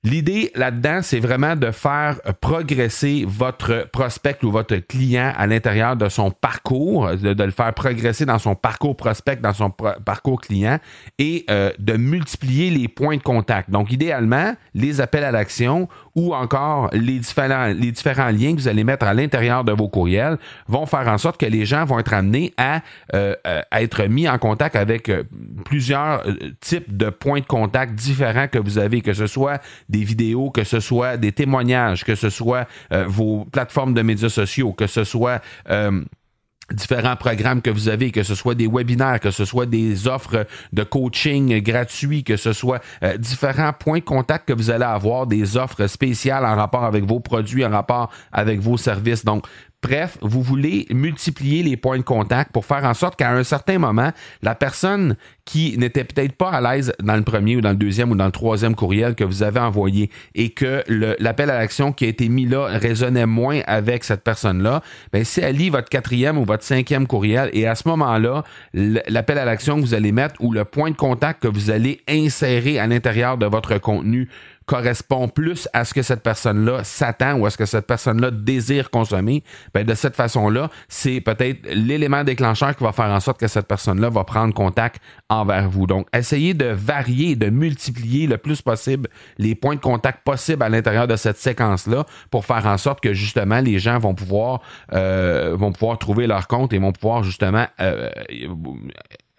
L'idée 0.03 0.51
là-dedans, 0.55 1.01
c'est 1.03 1.21
vraiment 1.21 1.57
de 1.57 1.71
faire 1.71 2.21
progresser 2.41 3.27
votre 3.29 3.87
prospect 3.93 4.39
ou 4.43 4.51
votre 4.51 4.77
client 4.77 5.31
à 5.37 5.47
l'intérieur 5.47 5.95
de 5.95 6.09
son 6.09 6.31
parcours, 6.31 7.11
de, 7.17 7.45
le 7.45 7.51
faire 7.51 7.75
progresser 7.75 8.25
dans 8.25 8.39
son 8.39 8.55
parcours 8.55 8.97
prospect, 8.97 9.37
dans 9.37 9.53
son 9.53 9.69
parcours 9.69 10.41
client 10.41 10.79
et 11.19 11.45
euh, 11.51 11.71
de 11.79 11.99
multiplier 11.99 12.71
les 12.71 12.89
points 12.89 13.19
de 13.19 13.23
contact. 13.23 13.69
Donc, 13.69 13.93
idéalement, 13.93 14.55
les 14.73 15.03
appels 15.03 15.25
à 15.25 15.33
l'action 15.33 15.87
ou 16.15 16.35
encore 16.35 16.91
les 16.93 17.19
différents, 17.19 17.67
les 17.67 17.93
différents 17.93 18.31
liens 18.31 18.55
que 18.55 18.61
vous 18.61 18.69
allez 18.69 18.85
mettre 18.85 19.07
à 19.07 19.15
l'intérieur 19.15 19.65
de 19.65 19.73
vos 19.73 19.89
courriels 19.89 20.39
vont 20.69 20.87
faire 20.87 21.09
en 21.09 21.19
sorte 21.19 21.39
que 21.39 21.47
les 21.47 21.65
gens 21.65 21.85
vont 21.85 21.99
être 21.99 22.13
amenés 22.15 22.53
à, 22.57 22.81
euh, 23.15 23.35
euh, 23.47 23.63
être 23.73 24.05
mis 24.05 24.29
en 24.29 24.39
contact 24.39 24.77
avec 24.77 25.11
plusieurs 25.65 26.25
types 26.61 26.97
de 26.97 27.11
points 27.11 27.41
de 27.41 27.47
contact 27.47 27.95
différents 27.95 28.49
que 28.49 28.59
vous 28.59 28.79
avez, 28.79 29.01
que 29.01 29.13
ce 29.13 29.27
soit 29.27 29.61
des 29.89 30.05
vidéos, 30.05 30.51
que 30.51 30.65
ce 30.65 30.81
soit 30.81 31.17
des 31.17 31.33
témoignages, 31.33 32.05
que 32.05 32.15
ce 32.15 32.31
soit 32.31 32.67
euh, 32.93 33.05
vos 33.07 33.45
plateformes 33.45 33.95
de 33.95 34.03
médias 34.03 34.29
sociaux, 34.29 34.73
que 34.73 34.87
ce 34.87 35.05
soit 35.05 35.41
euh, 35.69 36.03
différents 36.73 37.17
programmes 37.17 37.63
que 37.63 37.71
vous 37.71 37.89
avez, 37.89 38.11
que 38.11 38.23
ce 38.23 38.35
soit 38.35 38.55
des 38.55 38.67
webinaires, 38.67 39.21
que 39.21 39.31
ce 39.31 39.45
soit 39.45 39.67
des 39.67 40.09
offres 40.09 40.47
de 40.73 40.83
coaching 40.83 41.61
gratuits, 41.61 42.25
que 42.25 42.37
ce 42.37 42.53
soit 42.53 42.81
euh, 43.03 43.17
différents 43.17 43.73
points 43.73 43.99
de 43.99 44.05
contact 44.05 44.49
que 44.49 44.53
vous 44.53 44.71
allez 44.71 44.85
avoir, 44.85 45.27
des 45.27 45.57
offres 45.57 45.87
spéciales 45.87 46.45
en 46.45 46.57
rapport 46.57 46.85
avec 46.85 47.05
vos 47.05 47.21
produits, 47.21 47.65
en 47.65 47.71
rapport 47.71 48.11
avec 48.33 48.61
vos 48.61 48.77
services. 48.77 49.25
Donc, 49.25 49.47
Bref, 49.83 50.19
vous 50.21 50.43
voulez 50.43 50.87
multiplier 50.91 51.63
les 51.63 51.77
points 51.79 51.97
de 51.97 52.03
contact 52.03 52.53
pour 52.53 52.67
faire 52.67 52.85
en 52.85 52.93
sorte 52.93 53.17
qu'à 53.17 53.33
un 53.33 53.43
certain 53.43 53.79
moment, 53.79 54.13
la 54.43 54.55
personne 54.55 55.17
qui 55.47 55.77
n'était 55.79 56.05
peut-être 56.05 56.35
pas 56.37 56.51
à 56.51 56.61
l'aise 56.61 56.93
dans 57.03 57.17
le 57.17 57.23
premier 57.23 57.57
ou 57.57 57.63
dans 57.63 57.71
le 57.71 57.77
deuxième 57.77 58.11
ou 58.13 58.15
dans 58.15 58.27
le 58.27 58.31
troisième 58.31 58.75
courriel 58.75 59.15
que 59.15 59.25
vous 59.25 59.43
avez 59.43 59.59
envoyé 59.59 60.11
et 60.35 60.51
que 60.51 60.85
l'appel 61.19 61.51
à 61.51 61.59
l'action 61.59 61.93
qui 61.93 62.05
a 62.05 62.09
été 62.09 62.29
mis 62.29 62.45
là 62.45 62.67
résonnait 62.67 63.27
moins 63.27 63.61
avec 63.67 64.05
cette 64.05 64.23
personne-là, 64.23 64.83
ben 65.13 65.25
si 65.25 65.41
elle 65.41 65.57
lit 65.57 65.71
votre 65.71 65.89
quatrième 65.89 66.37
ou 66.37 66.45
votre 66.45 66.63
cinquième 66.63 67.07
courriel 67.07 67.49
et 67.55 67.67
à 67.67 67.75
ce 67.75 67.89
moment-là, 67.89 68.45
l'appel 68.75 69.39
à 69.39 69.47
l'action 69.47 69.77
que 69.77 69.81
vous 69.81 69.95
allez 69.95 70.13
mettre 70.13 70.35
ou 70.41 70.53
le 70.53 70.65
point 70.67 70.91
de 70.91 70.97
contact 70.97 71.43
que 71.43 71.49
vous 71.49 71.71
allez 71.71 72.03
insérer 72.07 72.79
à 72.79 72.87
l'intérieur 72.87 73.39
de 73.39 73.47
votre 73.47 73.79
contenu 73.79 74.29
correspond 74.71 75.27
plus 75.27 75.69
à 75.73 75.85
ce 75.85 75.93
que 75.93 76.03
cette 76.03 76.23
personne-là 76.23 76.85
s'attend 76.85 77.35
ou 77.35 77.45
à 77.45 77.51
ce 77.51 77.57
que 77.57 77.67
cette 77.67 77.89
personne-là 77.89 78.31
désire 78.31 78.91
consommer, 78.91 79.43
ben 79.75 79.85
de 79.85 79.95
cette 79.95 80.15
façon-là, 80.15 80.71
c'est 80.89 81.21
peut-être 81.21 81.67
l'élément 81.75 82.23
déclencheur 82.23 82.77
qui 82.77 82.85
va 82.85 82.93
faire 82.93 83.11
en 83.11 83.19
sorte 83.19 83.41
que 83.41 83.49
cette 83.49 83.67
personne-là 83.67 84.11
va 84.11 84.23
prendre 84.23 84.55
contact 84.55 85.03
envers 85.29 85.69
vous. 85.69 85.89
Donc, 85.89 86.07
essayez 86.15 86.55
de 86.55 86.67
varier, 86.67 87.35
de 87.35 87.51
multiplier 87.51 88.29
le 88.29 88.39
plus 88.39 88.63
possible 88.63 89.09
les 89.39 89.57
points 89.57 89.75
de 89.75 89.81
contact 89.81 90.23
possibles 90.23 90.63
à 90.63 90.69
l'intérieur 90.69 91.09
de 91.09 91.17
cette 91.17 91.39
séquence-là 91.39 92.07
pour 92.31 92.45
faire 92.45 92.65
en 92.67 92.79
sorte 92.79 93.01
que 93.01 93.13
justement 93.13 93.59
les 93.59 93.81
gens 93.81 93.99
vont 93.99 94.15
pouvoir 94.15 94.61
euh, 94.93 95.57
vont 95.59 95.73
pouvoir 95.73 95.99
trouver 95.99 96.29
leur 96.29 96.47
compte 96.47 96.73
et 96.73 96.79
vont 96.79 96.93
pouvoir 96.93 97.25
justement 97.25 97.67
euh, 97.81 98.09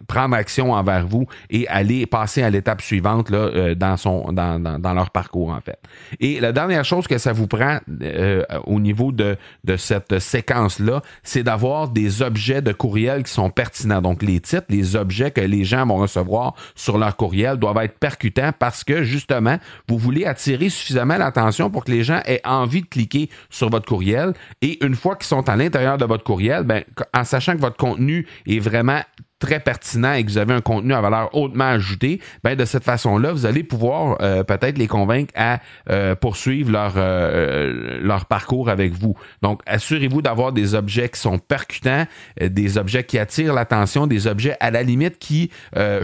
prendre 0.06 0.34
action 0.34 0.72
envers 0.72 1.06
vous 1.06 1.26
et 1.50 1.66
aller 1.68 2.06
passer 2.06 2.42
à 2.42 2.50
l'étape 2.50 2.82
suivante 2.82 3.30
là, 3.30 3.38
euh, 3.38 3.74
dans, 3.74 3.96
son, 3.96 4.32
dans, 4.32 4.60
dans, 4.60 4.94
leur 4.94 5.10
parcours, 5.10 5.50
en 5.50 5.60
fait. 5.60 5.78
Et 6.20 6.40
la 6.40 6.52
dernière 6.52 6.84
chose 6.84 7.06
que 7.06 7.18
ça 7.18 7.32
vous 7.32 7.46
prend 7.46 7.78
euh, 8.02 8.44
au 8.64 8.80
niveau 8.80 9.12
de, 9.12 9.36
de 9.64 9.76
cette 9.76 10.18
séquence-là, 10.18 11.02
c'est 11.22 11.42
d'avoir 11.42 11.88
des 11.88 12.22
objets 12.22 12.62
de 12.62 12.72
courriel 12.72 13.22
qui 13.22 13.32
sont 13.32 13.50
pertinents. 13.50 14.02
Donc, 14.02 14.22
les 14.22 14.40
titres, 14.40 14.66
les 14.68 14.96
objets 14.96 15.30
que 15.30 15.40
les 15.40 15.64
gens 15.64 15.86
vont 15.86 15.96
recevoir 15.96 16.54
sur 16.74 16.98
leur 16.98 17.16
courriel 17.16 17.56
doivent 17.56 17.78
être 17.78 17.98
percutants 17.98 18.52
parce 18.58 18.84
que, 18.84 19.02
justement, 19.02 19.58
vous 19.88 19.98
voulez 19.98 20.24
attirer 20.24 20.68
suffisamment 20.68 21.16
l'attention 21.16 21.70
pour 21.70 21.84
que 21.84 21.90
les 21.90 22.02
gens 22.02 22.20
aient 22.26 22.40
envie 22.44 22.82
de 22.82 22.86
cliquer 22.86 23.30
sur 23.50 23.70
votre 23.70 23.86
courriel. 23.86 24.34
Et 24.60 24.84
une 24.84 24.94
fois 24.94 25.16
qu'ils 25.16 25.26
sont 25.26 25.48
à 25.48 25.56
l'intérieur 25.56 25.98
de 25.98 26.04
votre 26.04 26.24
courriel, 26.24 26.64
ben, 26.64 26.82
en 27.14 27.24
sachant 27.24 27.54
que 27.54 27.60
votre 27.60 27.76
contenu 27.76 28.26
est 28.46 28.58
vraiment 28.58 29.00
très 29.42 29.58
pertinent 29.58 30.12
et 30.12 30.24
que 30.24 30.30
vous 30.30 30.38
avez 30.38 30.54
un 30.54 30.60
contenu 30.60 30.94
à 30.94 31.00
valeur 31.00 31.34
hautement 31.34 31.64
ajoutée, 31.64 32.20
ben 32.44 32.54
de 32.54 32.64
cette 32.64 32.84
façon-là, 32.84 33.32
vous 33.32 33.44
allez 33.44 33.64
pouvoir 33.64 34.16
euh, 34.22 34.44
peut-être 34.44 34.78
les 34.78 34.86
convaincre 34.86 35.32
à 35.36 35.58
euh, 35.90 36.14
poursuivre 36.14 36.70
leur 36.70 36.94
euh, 36.96 37.98
leur 38.00 38.26
parcours 38.26 38.70
avec 38.70 38.92
vous. 38.92 39.16
Donc, 39.42 39.60
assurez-vous 39.66 40.22
d'avoir 40.22 40.52
des 40.52 40.76
objets 40.76 41.08
qui 41.08 41.18
sont 41.18 41.38
percutants, 41.38 42.06
des 42.40 42.78
objets 42.78 43.02
qui 43.02 43.18
attirent 43.18 43.52
l'attention, 43.52 44.06
des 44.06 44.28
objets 44.28 44.56
à 44.60 44.70
la 44.70 44.84
limite 44.84 45.18
qui 45.18 45.50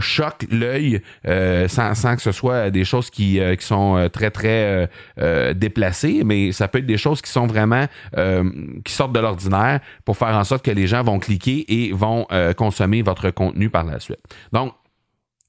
choquent 0.01 0.47
l'œil 0.51 1.01
sans, 1.69 1.95
sans 1.95 2.17
que 2.17 2.23
ce 2.23 2.33
soit 2.33 2.71
des 2.71 2.85
choses 2.85 3.11
qui, 3.11 3.41
qui 3.59 3.65
sont 3.65 4.09
très 4.13 4.31
très 4.31 4.89
déplacées, 5.55 6.23
mais 6.25 6.53
ça 6.53 6.67
peut 6.67 6.79
être 6.79 6.87
des 6.87 6.97
choses 6.97 7.23
qui 7.23 7.31
sont 7.31 7.47
vraiment 7.47 7.87
qui 8.85 8.93
sortent 8.93 9.13
de 9.13 9.21
l'ordinaire 9.21 9.81
pour 10.05 10.17
faire 10.17 10.37
en 10.37 10.45
sorte 10.45 10.65
que 10.65 10.71
les 10.71 10.87
gens 10.87 11.03
vont 11.03 11.19
cliquer 11.19 11.65
et 11.69 11.93
vont 11.93 12.27
consommer 12.57 13.03
votre 13.03 13.28
contenu 13.31 13.71
par 13.71 13.85
la 13.85 14.01
suite. 14.01 14.21
Donc, 14.53 14.75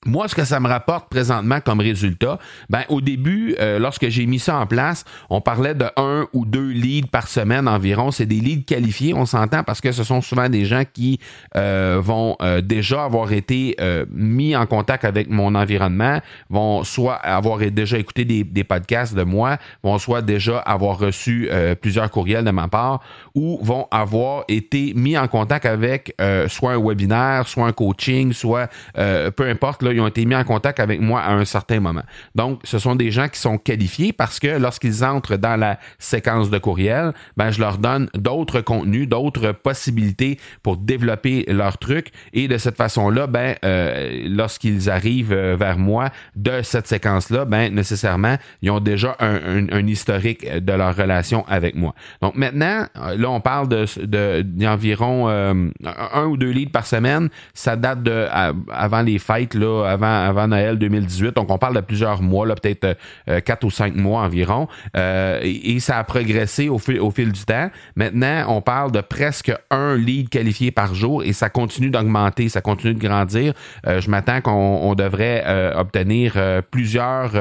moi, 0.06 0.30
ce 0.30 0.36
que 0.36 0.46
ça 0.46 0.62
me 0.62 0.68
rapporte 0.70 1.10
présentement 1.10 1.60
comme 1.60 1.82
résultat, 1.82 2.40
ben 2.70 2.84
au 2.88 3.02
début, 3.02 3.56
euh, 3.60 3.80
lorsque 3.80 4.08
j'ai 4.08 4.26
mis 4.26 4.40
ça 4.40 4.58
en 4.58 4.66
place, 4.66 5.04
on 5.30 5.42
parlait 5.42 5.74
de 5.74 5.88
un 5.98 6.26
ou 6.32 6.46
deux 6.46 6.70
leads 6.70 7.10
par 7.10 7.28
semaine 7.28 7.68
environ. 7.68 8.10
C'est 8.10 8.26
des 8.26 8.40
leads 8.40 8.64
qualifiés, 8.64 9.14
on 9.14 9.26
s'entend, 9.26 9.64
parce 9.64 9.82
que 9.82 9.92
ce 9.92 10.06
sont 10.06 10.22
souvent 10.22 10.48
des 10.48 10.64
gens 10.64 10.84
qui 10.92 11.20
euh, 11.58 12.00
vont 12.02 12.38
euh, 12.42 12.62
déjà 12.62 13.04
avoir 13.04 13.34
été 13.34 13.76
mis 14.10 14.56
en 14.56 14.66
contact 14.66 15.04
avec 15.04 15.30
mon 15.30 15.54
environnement, 15.54 16.20
vont 16.50 16.84
soit 16.84 17.16
avoir 17.16 17.60
déjà 17.60 17.98
écouté 17.98 18.24
des, 18.24 18.64
podcasts 18.64 19.14
de 19.14 19.24
moi, 19.24 19.58
vont 19.84 19.98
soit 19.98 20.22
déjà 20.22 20.60
avoir 20.60 20.98
reçu 20.98 21.50
plusieurs 21.82 22.10
courriels 22.10 22.46
de 22.46 22.52
ma 22.52 22.68
part, 22.68 23.02
ou 23.36 23.60
vont 23.64 23.88
avoir 23.92 24.44
été 24.48 24.94
mis 24.96 25.18
en 25.18 25.28
contact 25.28 25.66
avec 25.66 26.16
soit 26.48 26.74
un 26.74 26.80
webinaire, 26.80 27.48
soit 27.48 27.68
un 27.68 27.72
coaching, 27.72 28.34
soit 28.34 28.70
peu 28.94 29.50
importe 29.50 29.82
ils 29.94 30.02
ont 30.02 30.08
été 30.08 30.26
mis 30.26 30.36
en 30.36 30.44
contact 30.44 30.80
avec 30.80 31.00
moi 31.00 31.22
à 31.22 31.34
un 31.34 31.46
certain 31.46 31.80
moment. 31.80 32.04
Donc, 32.36 32.62
ce 32.64 32.80
sont 32.80 32.96
des 32.96 33.12
gens 33.12 33.28
qui 33.28 33.40
sont 33.40 33.58
qualifiés 33.58 34.14
parce 34.14 34.40
que 34.40 34.48
lorsqu'ils 34.48 35.04
entrent 35.04 35.38
dans 35.38 35.56
la 35.56 35.80
séquence 35.98 36.50
de 36.50 36.58
courriel, 36.58 37.14
ben, 37.38 37.52
je 37.52 37.60
leur 37.60 37.78
donne 37.78 38.10
d'autres 38.14 38.62
contenus, 38.62 39.08
d'autres 39.08 39.52
possibilités 39.52 40.40
pour 40.64 40.78
développer 40.78 41.46
leur 41.48 41.78
truc. 41.78 42.12
Et 42.34 42.48
de 42.48 42.58
cette 42.58 42.76
façon-là, 42.76 43.28
ben, 43.28 43.56
euh, 43.66 44.24
lorsqu'ils 44.28 44.90
arrivent 44.90 45.34
euh, 45.34 45.56
vers 45.58 45.78
moi 45.78 46.10
de 46.36 46.62
cette 46.64 46.88
séquence-là, 46.88 47.46
ben, 47.46 47.74
nécessairement, 47.74 48.36
ils 48.62 48.72
ont 48.72 48.80
déjà 48.80 49.16
un, 49.20 49.88
historique 49.88 50.46
de 50.46 50.74
leur 50.74 50.96
relation 50.96 51.46
avec 51.48 51.76
moi. 51.76 51.96
Donc 52.22 52.36
maintenant, 52.36 52.86
euh, 52.98 53.18
là, 53.18 53.30
on 53.30 53.40
parle 53.42 53.68
de, 53.70 54.42
d'environ 54.42 55.28
un 55.30 56.26
ou 56.26 56.38
deux 56.38 56.52
leads 56.52 56.72
par 56.72 56.86
semaine. 56.86 57.30
Ça 57.54 57.76
date 57.76 58.04
de 58.04 58.28
avant 58.70 59.02
les 59.02 59.20
fêtes, 59.20 59.54
là, 59.54 59.79
avant, 59.86 60.26
avant 60.26 60.48
Noël 60.48 60.78
2018. 60.78 61.36
Donc 61.36 61.50
on 61.50 61.58
parle 61.58 61.76
de 61.76 61.82
plusieurs 61.82 62.22
mois, 62.22 62.46
peut-être 62.56 62.98
quatre 63.46 63.64
ou 63.64 63.72
cinq 63.72 63.96
mois 63.96 64.22
environ. 64.22 64.68
et, 64.96 65.80
ça 65.80 65.98
a 65.98 66.04
progressé 66.04 66.70
au 66.70 66.78
fil, 66.78 67.32
du 67.32 67.46
temps. 67.46 67.70
Maintenant, 67.96 68.46
on 68.50 68.62
parle 68.62 68.92
de 68.92 69.02
presque 69.02 69.52
un 69.72 69.96
lead 69.96 70.30
qualifié 70.30 70.72
par 70.72 70.94
jour 70.94 71.24
et 71.24 71.34
ça 71.34 71.50
continue 71.50 71.90
d'augmenter, 71.90 72.50
ça 72.50 72.62
continue 72.62 72.94
de 72.94 73.00
grandir. 73.00 73.54
Euh, 73.88 74.02
je 74.02 74.10
m'attends 74.10 74.42
qu'on 74.42 74.96
devrait 74.96 75.44
euh, 75.46 75.74
obtenir 75.76 76.34
euh, 76.36 76.62
plusieurs, 76.62 77.32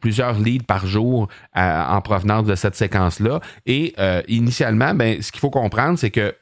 plusieurs 0.00 0.38
leads 0.38 0.64
par 0.64 0.86
jour 0.86 1.28
en 1.54 2.00
provenance 2.00 2.44
de 2.44 2.54
cette 2.54 2.74
séquence-là. 2.74 3.40
Et 3.66 3.94
initialement, 4.28 4.94
ben, 4.94 5.20
ce 5.22 5.32
qu'il 5.32 5.40
faut 5.40 5.50
comprendre, 5.50 5.98
c'est 5.98 6.10
que 6.10 6.34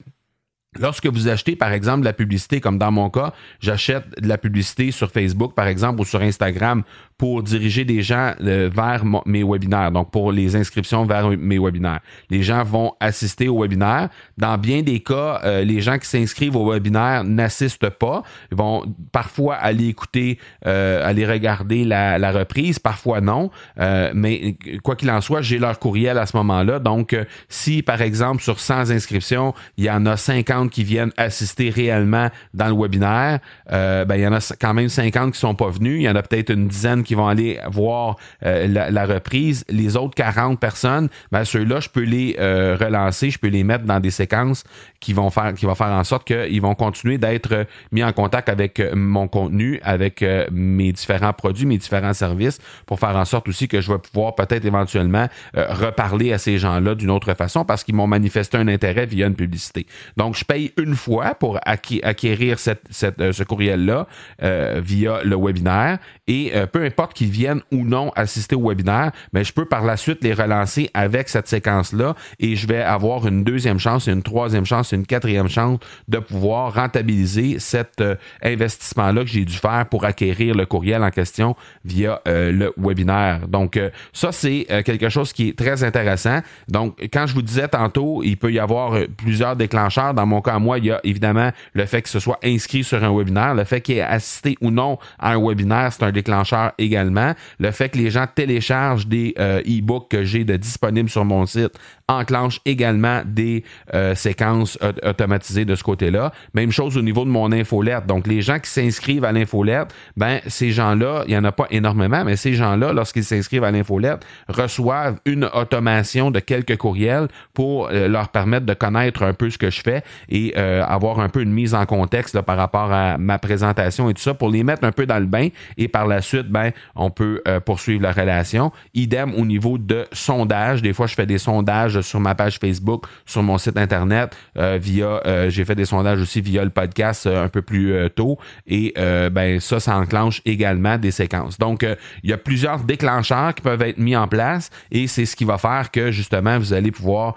Lorsque 0.79 1.07
vous 1.07 1.29
achetez, 1.29 1.55
par 1.55 1.73
exemple, 1.73 2.01
de 2.01 2.07
la 2.07 2.15
publicité, 2.15 2.61
comme 2.61 2.79
dans 2.79 2.91
mon 2.91 3.11
cas, 3.11 3.35
j'achète 3.61 4.05
de 4.19 4.27
la 4.27 4.39
publicité 4.39 4.91
sur 4.91 5.11
Facebook, 5.11 5.55
par 5.55 5.67
exemple, 5.67 6.01
ou 6.01 6.05
sur 6.05 6.23
Instagram 6.23 6.83
pour 7.19 7.43
diriger 7.43 7.85
des 7.85 8.03
gens 8.03 8.35
euh, 8.41 8.69
vers 8.73 9.05
mes 9.27 9.45
webinaires, 9.45 9.93
donc 9.93 10.11
pour 10.11 10.33
les 10.33 10.57
inscriptions 10.57 11.05
vers 11.07 11.29
mes 11.31 11.59
webinaires. 11.59 12.01
Les 12.31 12.43
gens 12.43 12.65
vont 12.65 12.95
assister 13.01 13.49
au 13.49 13.63
webinaire. 13.63 14.09
Dans 14.39 14.59
bien 14.59 14.83
des 14.83 15.01
cas, 15.01 15.41
euh, 15.45 15.63
les 15.63 15.81
gens 15.81 15.99
qui 15.99 16.07
s'inscrivent 16.07 16.57
au 16.57 16.71
webinaire 16.71 17.25
n'assistent 17.25 17.91
pas. 17.91 18.23
Ils 18.51 18.57
vont 18.57 18.85
parfois 19.13 19.55
aller 19.55 19.89
écouter, 19.89 20.39
euh, 20.67 21.07
aller 21.09 21.27
regarder 21.27 21.85
la, 21.85 22.19
la, 22.19 22.33
reprise, 22.33 22.79
parfois 22.79 23.21
non. 23.21 23.51
mais 23.77 24.57
quoi 24.83 24.97
qu'il 24.97 25.11
en 25.11 25.21
soit, 25.21 25.43
j'ai 25.43 25.59
leur 25.59 25.79
courriel 25.79 26.19
à 26.19 26.27
ce 26.27 26.37
moment-là. 26.39 26.79
Donc, 26.79 27.17
si 27.49 27.83
par 27.83 28.01
exemple 28.01 28.43
sur 28.43 28.59
100 28.59 28.91
inscriptions, 28.91 29.55
il 29.77 29.85
y 29.85 29.91
en 29.91 30.07
a 30.07 30.17
50 30.17 30.71
qui 30.71 30.83
viennent 30.83 31.13
assister 31.17 31.71
réellement 31.71 32.31
dans 32.55 32.69
le 32.69 32.75
webinaire, 32.75 33.39
ben, 33.71 34.15
il 34.15 34.21
y 34.21 34.27
en 34.27 34.33
a 34.33 34.55
quand 34.61 34.75
même 34.75 34.89
50 34.89 35.33
qui 35.33 35.39
sont 35.39 35.55
pas 35.55 35.69
venus. 35.69 36.01
Il 36.01 36.05
y 36.05 36.09
en 36.09 36.17
a 36.17 36.23
peut-être 36.23 36.51
une 36.51 36.69
dizaine 36.69 37.02
qui 37.03 37.15
vont 37.15 37.29
aller 37.29 37.59
voir 37.71 38.17
euh, 38.45 38.67
la, 38.67 39.07
reprise. 39.07 39.65
Les 39.69 39.97
autres 39.97 40.15
40 40.15 40.59
personnes, 40.61 41.09
ben, 41.31 41.45
ceux-là, 41.45 41.81
je 41.81 41.89
peux 41.89 42.03
les 42.03 42.37
euh, 42.39 42.77
relancer, 42.79 43.31
je 43.31 43.39
peux 43.39 43.49
les 43.49 43.65
mettre 43.65 43.85
dans 43.85 44.01
des 44.01 44.11
séquences 44.11 44.65
qui 45.01 45.13
vont 45.13 45.31
faire, 45.31 45.55
qui 45.55 45.67
faire 45.67 45.87
en 45.89 46.05
sorte 46.05 46.27
qu'ils 46.27 46.61
vont 46.61 46.75
continuer 46.75 47.19
d'être 47.19 47.67
mis 47.91 48.05
en 48.05 48.13
contact 48.13 48.49
avec 48.49 48.79
euh, 48.81 48.93
mon 48.95 49.29
contenu, 49.29 49.81
avec 49.83 50.25
mes 50.51 50.93
différents 50.93 51.33
produits, 51.33 51.67
mes 51.67 51.79
différents 51.79 52.13
services, 52.13 52.59
pour 52.87 53.01
faire 53.01 53.17
en 53.17 53.25
sorte 53.25 53.49
aussi 53.49 53.69
que 53.69 53.81
je 53.81 53.93
vais 53.93 53.99
pouvoir 53.99 54.35
peut-être 54.35 54.65
éventuellement 54.65 55.29
reparler 55.55 56.33
à 56.33 56.39
ces 56.39 56.59
gens-là 56.59 56.95
d'une 56.95 57.11
autre 57.11 57.35
façon 57.35 57.65
parce 57.65 57.85
qu'ils 57.85 57.95
m'ont 57.95 58.07
manifesté 58.07 58.59
un 58.59 58.69
intérêt 58.69 59.07
via 59.07 59.27
une 59.27 59.35
publicité. 59.35 59.87
Donc, 60.17 60.37
je 60.37 60.45
paye 60.45 60.73
une 60.79 60.95
fois 60.95 61.35
pour 61.35 61.59
acquérir 61.65 62.59
ce 62.59 63.43
courriel-là 63.43 64.07
via 64.41 65.23
le 65.25 65.37
webinaire 65.37 65.99
et 66.27 66.53
peu 66.73 66.85
importe 66.85 66.92
qu'ils 67.13 67.31
viennent 67.31 67.63
ou 67.71 67.85
non 67.85 68.11
assister 68.15 68.55
au 68.55 68.69
webinaire, 68.69 69.13
mais 69.33 69.45
je 69.45 69.53
peux 69.53 69.65
par 69.65 69.83
la 69.83 69.97
suite 69.97 70.23
les 70.23 70.35
relancer 70.35 70.91
avec 70.95 71.29
cette 71.29 71.49
séquence-là 71.49 72.15
et 72.39 72.57
je 72.57 72.67
vais 72.67 72.83
avoir 72.83 73.27
une 73.27 73.45
deuxième 73.45 73.79
chance, 73.79 74.07
une 74.07 74.23
troisième 74.23 74.65
chance, 74.65 74.93
une 74.93 75.07
quatrième 75.07 75.49
chance 75.49 75.79
de 76.09 76.19
pouvoir 76.19 76.75
rentabiliser 76.75 77.59
cet 77.59 78.01
euh, 78.01 78.17
investissement-là 78.43 79.23
que 79.23 79.31
j'ai 79.31 79.45
dû 79.45 79.55
faire 79.55 79.87
pour 79.91 80.05
acquérir 80.05 80.55
le 80.55 80.67
courriel 80.67 81.03
en 81.03 81.11
question 81.11 81.57
via 81.85 82.21
euh, 82.29 82.53
le 82.53 82.73
webinaire. 82.77 83.49
Donc, 83.49 83.77
euh, 83.77 83.91
ça, 84.13 84.33
c'est 84.33 84.67
quelque 84.85 85.09
chose 85.09 85.33
qui 85.33 85.49
est 85.49 85.59
très 85.59 85.85
intéressant. 85.85 86.41
Donc, 86.69 86.99
quand 87.13 87.27
je 87.27 87.35
vous 87.35 87.43
disais 87.43 87.69
tantôt, 87.69 88.23
il 88.23 88.37
peut 88.37 88.53
y 88.53 88.59
avoir 88.59 88.99
plusieurs 89.17 89.57
déclencheurs. 89.57 90.15
Dans 90.15 90.27
mon 90.27 90.41
cas, 90.41 90.59
moi, 90.59 90.79
il 90.79 90.87
y 90.87 90.91
a 90.91 91.01
évidemment 91.05 91.51
le 91.75 91.87
fait 91.87 92.03
que 92.03 92.09
ce 92.09 92.21
soit 92.21 92.39
inscrit 92.45 92.85
sur 92.85 93.03
un 93.03 93.15
webinaire, 93.15 93.55
le 93.55 93.65
fait 93.65 93.81
qu'il 93.81 93.97
ait 93.97 94.03
assisté 94.03 94.57
ou 94.61 94.71
non 94.71 94.99
à 95.19 95.33
un 95.33 95.39
webinaire, 95.39 95.93
c'est 95.93 96.05
un 96.05 96.13
déclencheur 96.13 96.73
également. 96.83 97.35
Le 97.59 97.71
fait 97.71 97.89
que 97.89 97.99
les 97.99 98.11
gens 98.11 98.27
téléchargent 98.33 99.07
des 99.07 99.35
euh, 99.39 99.61
e-books 99.61 100.11
que 100.11 100.25
j'ai 100.25 100.45
de 100.45 100.57
disponibles 100.57 101.11
sur 101.11 101.25
mon 101.25 101.47
site 101.47 101.73
enclenche 102.13 102.61
également 102.65 103.23
des 103.25 103.65
euh, 103.95 104.15
séquences 104.15 104.79
automatisées 105.05 105.65
de 105.65 105.75
ce 105.75 105.83
côté-là. 105.83 106.33
Même 106.55 106.71
chose 106.71 106.97
au 106.97 107.03
niveau 107.03 107.25
de 107.25 107.31
mon 107.31 107.53
infolette. 107.53 108.07
Donc, 108.07 108.27
les 108.27 108.43
gens 108.43 108.59
qui 108.59 108.71
s'inscrivent 108.71 109.25
à 109.25 109.33
l'infolette, 109.33 109.95
ben, 110.17 110.41
ces 110.47 110.71
gens-là, 110.71 111.25
il 111.27 111.31
n'y 111.31 111.37
en 111.37 111.45
a 111.45 111.53
pas 111.53 111.67
énormément, 111.71 112.25
mais 112.25 112.37
ces 112.37 112.55
gens-là, 112.55 112.93
lorsqu'ils 112.93 113.25
s'inscrivent 113.25 113.65
à 113.65 113.71
l'infolette, 113.71 114.25
reçoivent 114.49 115.19
une 115.25 115.49
automation 115.55 116.31
de 116.31 116.41
quelques 116.41 116.77
courriels 116.77 117.29
pour 117.55 117.89
euh, 117.89 118.09
leur 118.09 118.29
permettre 118.29 118.67
de 118.67 118.75
connaître 118.75 119.23
un 119.23 119.33
peu 119.33 119.51
ce 119.51 119.59
que 119.59 119.71
je 119.71 119.81
fais 119.81 120.03
et 120.29 120.55
avoir 120.55 121.21
un 121.21 121.29
peu 121.29 121.43
une 121.43 121.53
mise 121.53 121.75
en 121.75 121.87
contexte 121.87 122.41
par 122.41 122.57
rapport 122.57 122.93
à 122.93 123.19
ma 123.19 123.39
présentation 123.39 124.11
et 124.11 124.15
tout 124.15 124.23
ça 124.23 124.35
pour 124.35 124.51
les 124.51 124.65
mettre 124.65 124.85
un 124.85 124.93
peu 124.93 125.07
dans 125.07 125.19
le 125.19 125.27
bain 125.27 125.49
et 125.77 125.89
par 125.89 126.07
la 126.07 126.21
suite, 126.21 126.49
ben, 126.49 126.71
on 126.95 127.11
peut 127.11 127.43
euh, 127.49 127.61
poursuivre 127.61 128.03
la 128.03 128.13
relation. 128.13 128.73
Idem 128.95 129.35
au 129.35 129.45
niveau 129.45 129.79
de 129.79 130.07
sondage. 130.13 130.83
Des 130.83 130.93
fois, 130.93 131.07
je 131.07 131.15
fais 131.15 131.27
des 131.27 131.39
sondages 131.39 132.01
sur 132.03 132.21
ma 132.21 132.35
page 132.35 132.59
Facebook, 132.59 133.07
sur 133.27 133.43
mon 133.43 133.59
site 133.59 133.77
internet, 133.77 134.37
euh, 134.57 134.79
via, 134.81 135.21
euh, 135.27 135.51
j'ai 135.51 135.65
fait 135.65 135.75
des 135.75 135.85
sondages 135.85 136.21
aussi 136.21 136.41
via 136.41 136.65
le 136.65 136.71
podcast 136.71 137.27
un 137.27 137.49
peu 137.49 137.63
plus 137.63 137.95
tôt. 138.15 138.39
Et 138.67 138.95
ben 138.97 139.61
ça, 139.61 139.81
ça 139.81 139.97
enclenche 139.97 140.43
également 140.45 140.99
des 140.99 141.11
séquences. 141.11 141.59
Donc, 141.59 141.87
il 142.23 142.31
y 142.31 142.33
a 142.33 142.39
plusieurs 142.39 142.81
déclencheurs 142.81 143.55
qui 143.55 143.63
peuvent 143.63 143.83
être 143.83 143.99
mis 143.99 144.17
en 144.17 144.29
place 144.29 144.71
et 144.91 145.07
c'est 145.07 145.27
ce 145.27 145.37
qui 145.37 145.45
va 145.45 145.59
faire 145.59 145.91
que 145.91 146.11
justement, 146.11 146.59
vous 146.59 146.73
allez 146.73 146.91
pouvoir 146.91 147.35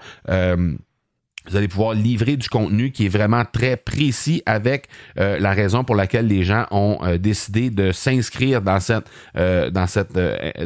vous 1.48 1.56
allez 1.56 1.68
pouvoir 1.68 1.94
livrer 1.94 2.36
du 2.36 2.48
contenu 2.48 2.90
qui 2.90 3.06
est 3.06 3.08
vraiment 3.08 3.44
très 3.44 3.76
précis 3.76 4.42
avec 4.46 4.88
euh, 5.18 5.38
la 5.38 5.52
raison 5.52 5.84
pour 5.84 5.94
laquelle 5.94 6.26
les 6.26 6.42
gens 6.42 6.66
ont 6.70 6.98
euh, 7.02 7.18
décidé 7.18 7.70
de 7.70 7.92
s'inscrire 7.92 8.62
dans 8.62 8.80
cette 8.80 9.06
euh, 9.36 9.70
dans 9.70 9.86
cette 9.86 10.16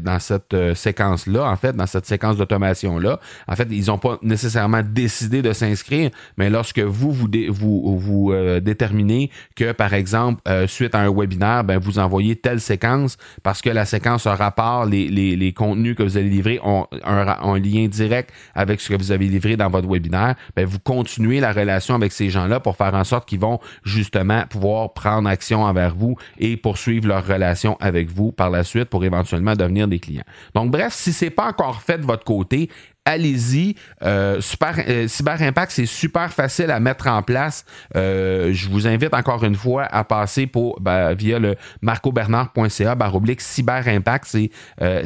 dans 0.02 0.18
cette 0.18 0.56
séquence 0.74 1.26
là 1.26 1.44
en 1.44 1.56
fait 1.56 1.74
dans 1.74 1.86
cette 1.86 2.06
séquence 2.06 2.36
d'automation 2.36 2.98
là 2.98 3.20
en 3.46 3.56
fait 3.56 3.68
ils 3.70 3.86
n'ont 3.86 3.98
pas 3.98 4.18
nécessairement 4.22 4.82
décidé 4.82 5.42
de 5.42 5.52
s'inscrire 5.52 6.10
mais 6.36 6.50
lorsque 6.50 6.80
vous 6.80 7.12
vous 7.12 7.28
vous, 7.48 7.98
vous 7.98 8.32
déterminez 8.60 9.30
que 9.56 9.72
par 9.72 9.94
exemple 9.94 10.42
suite 10.66 10.94
à 10.94 11.00
un 11.00 11.10
webinaire 11.12 11.64
ben 11.64 11.78
vous 11.78 11.98
envoyez 11.98 12.36
telle 12.36 12.60
séquence 12.60 13.16
parce 13.42 13.60
que 13.60 13.70
la 13.70 13.84
séquence 13.84 14.26
a 14.26 14.34
rapport 14.34 14.86
les, 14.86 15.08
les, 15.08 15.36
les 15.36 15.52
contenus 15.52 15.96
que 15.96 16.02
vous 16.02 16.16
allez 16.16 16.28
livrer 16.28 16.60
ont 16.62 16.86
un, 17.04 17.26
un, 17.26 17.58
lien 17.58 17.88
direct 17.88 18.30
avec 18.54 18.80
ce 18.80 18.88
que 18.88 18.94
vous 18.94 19.12
avez 19.12 19.26
livré 19.26 19.56
dans 19.56 19.68
votre 19.68 19.88
webinaire 19.88 20.34
ben 20.56 20.66
vous 20.70 20.78
continuez 20.78 21.40
la 21.40 21.52
relation 21.52 21.94
avec 21.94 22.12
ces 22.12 22.30
gens-là 22.30 22.60
pour 22.60 22.76
faire 22.76 22.94
en 22.94 23.04
sorte 23.04 23.28
qu'ils 23.28 23.40
vont 23.40 23.58
justement 23.84 24.44
pouvoir 24.48 24.92
prendre 24.92 25.28
action 25.28 25.64
envers 25.64 25.94
vous 25.94 26.16
et 26.38 26.56
poursuivre 26.56 27.08
leur 27.08 27.26
relation 27.26 27.76
avec 27.80 28.08
vous 28.08 28.30
par 28.32 28.50
la 28.50 28.64
suite 28.64 28.84
pour 28.84 29.04
éventuellement 29.04 29.54
devenir 29.54 29.88
des 29.88 29.98
clients. 29.98 30.24
Donc 30.54 30.70
bref, 30.70 30.92
si 30.92 31.12
c'est 31.12 31.30
pas 31.30 31.48
encore 31.48 31.82
fait 31.82 31.98
de 31.98 32.06
votre 32.06 32.24
côté, 32.24 32.70
allez-y. 33.04 33.74
Euh, 34.02 34.40
super, 34.40 34.82
euh, 34.88 35.06
Cyber 35.08 35.42
Impact, 35.42 35.72
c'est 35.72 35.84
super 35.86 36.32
facile 36.32 36.70
à 36.70 36.78
mettre 36.80 37.08
en 37.08 37.22
place. 37.22 37.64
Euh, 37.96 38.50
je 38.52 38.68
vous 38.68 38.86
invite 38.86 39.14
encore 39.14 39.42
une 39.44 39.54
fois 39.54 39.84
à 39.84 40.04
passer 40.04 40.46
pour 40.46 40.78
ben, 40.80 41.14
via 41.14 41.38
le 41.38 41.56
marcobernard.ca 41.82 42.94
baroblique 42.94 43.40
Cyber 43.40 43.88
Impact. 43.88 44.26
C'est 44.26 44.50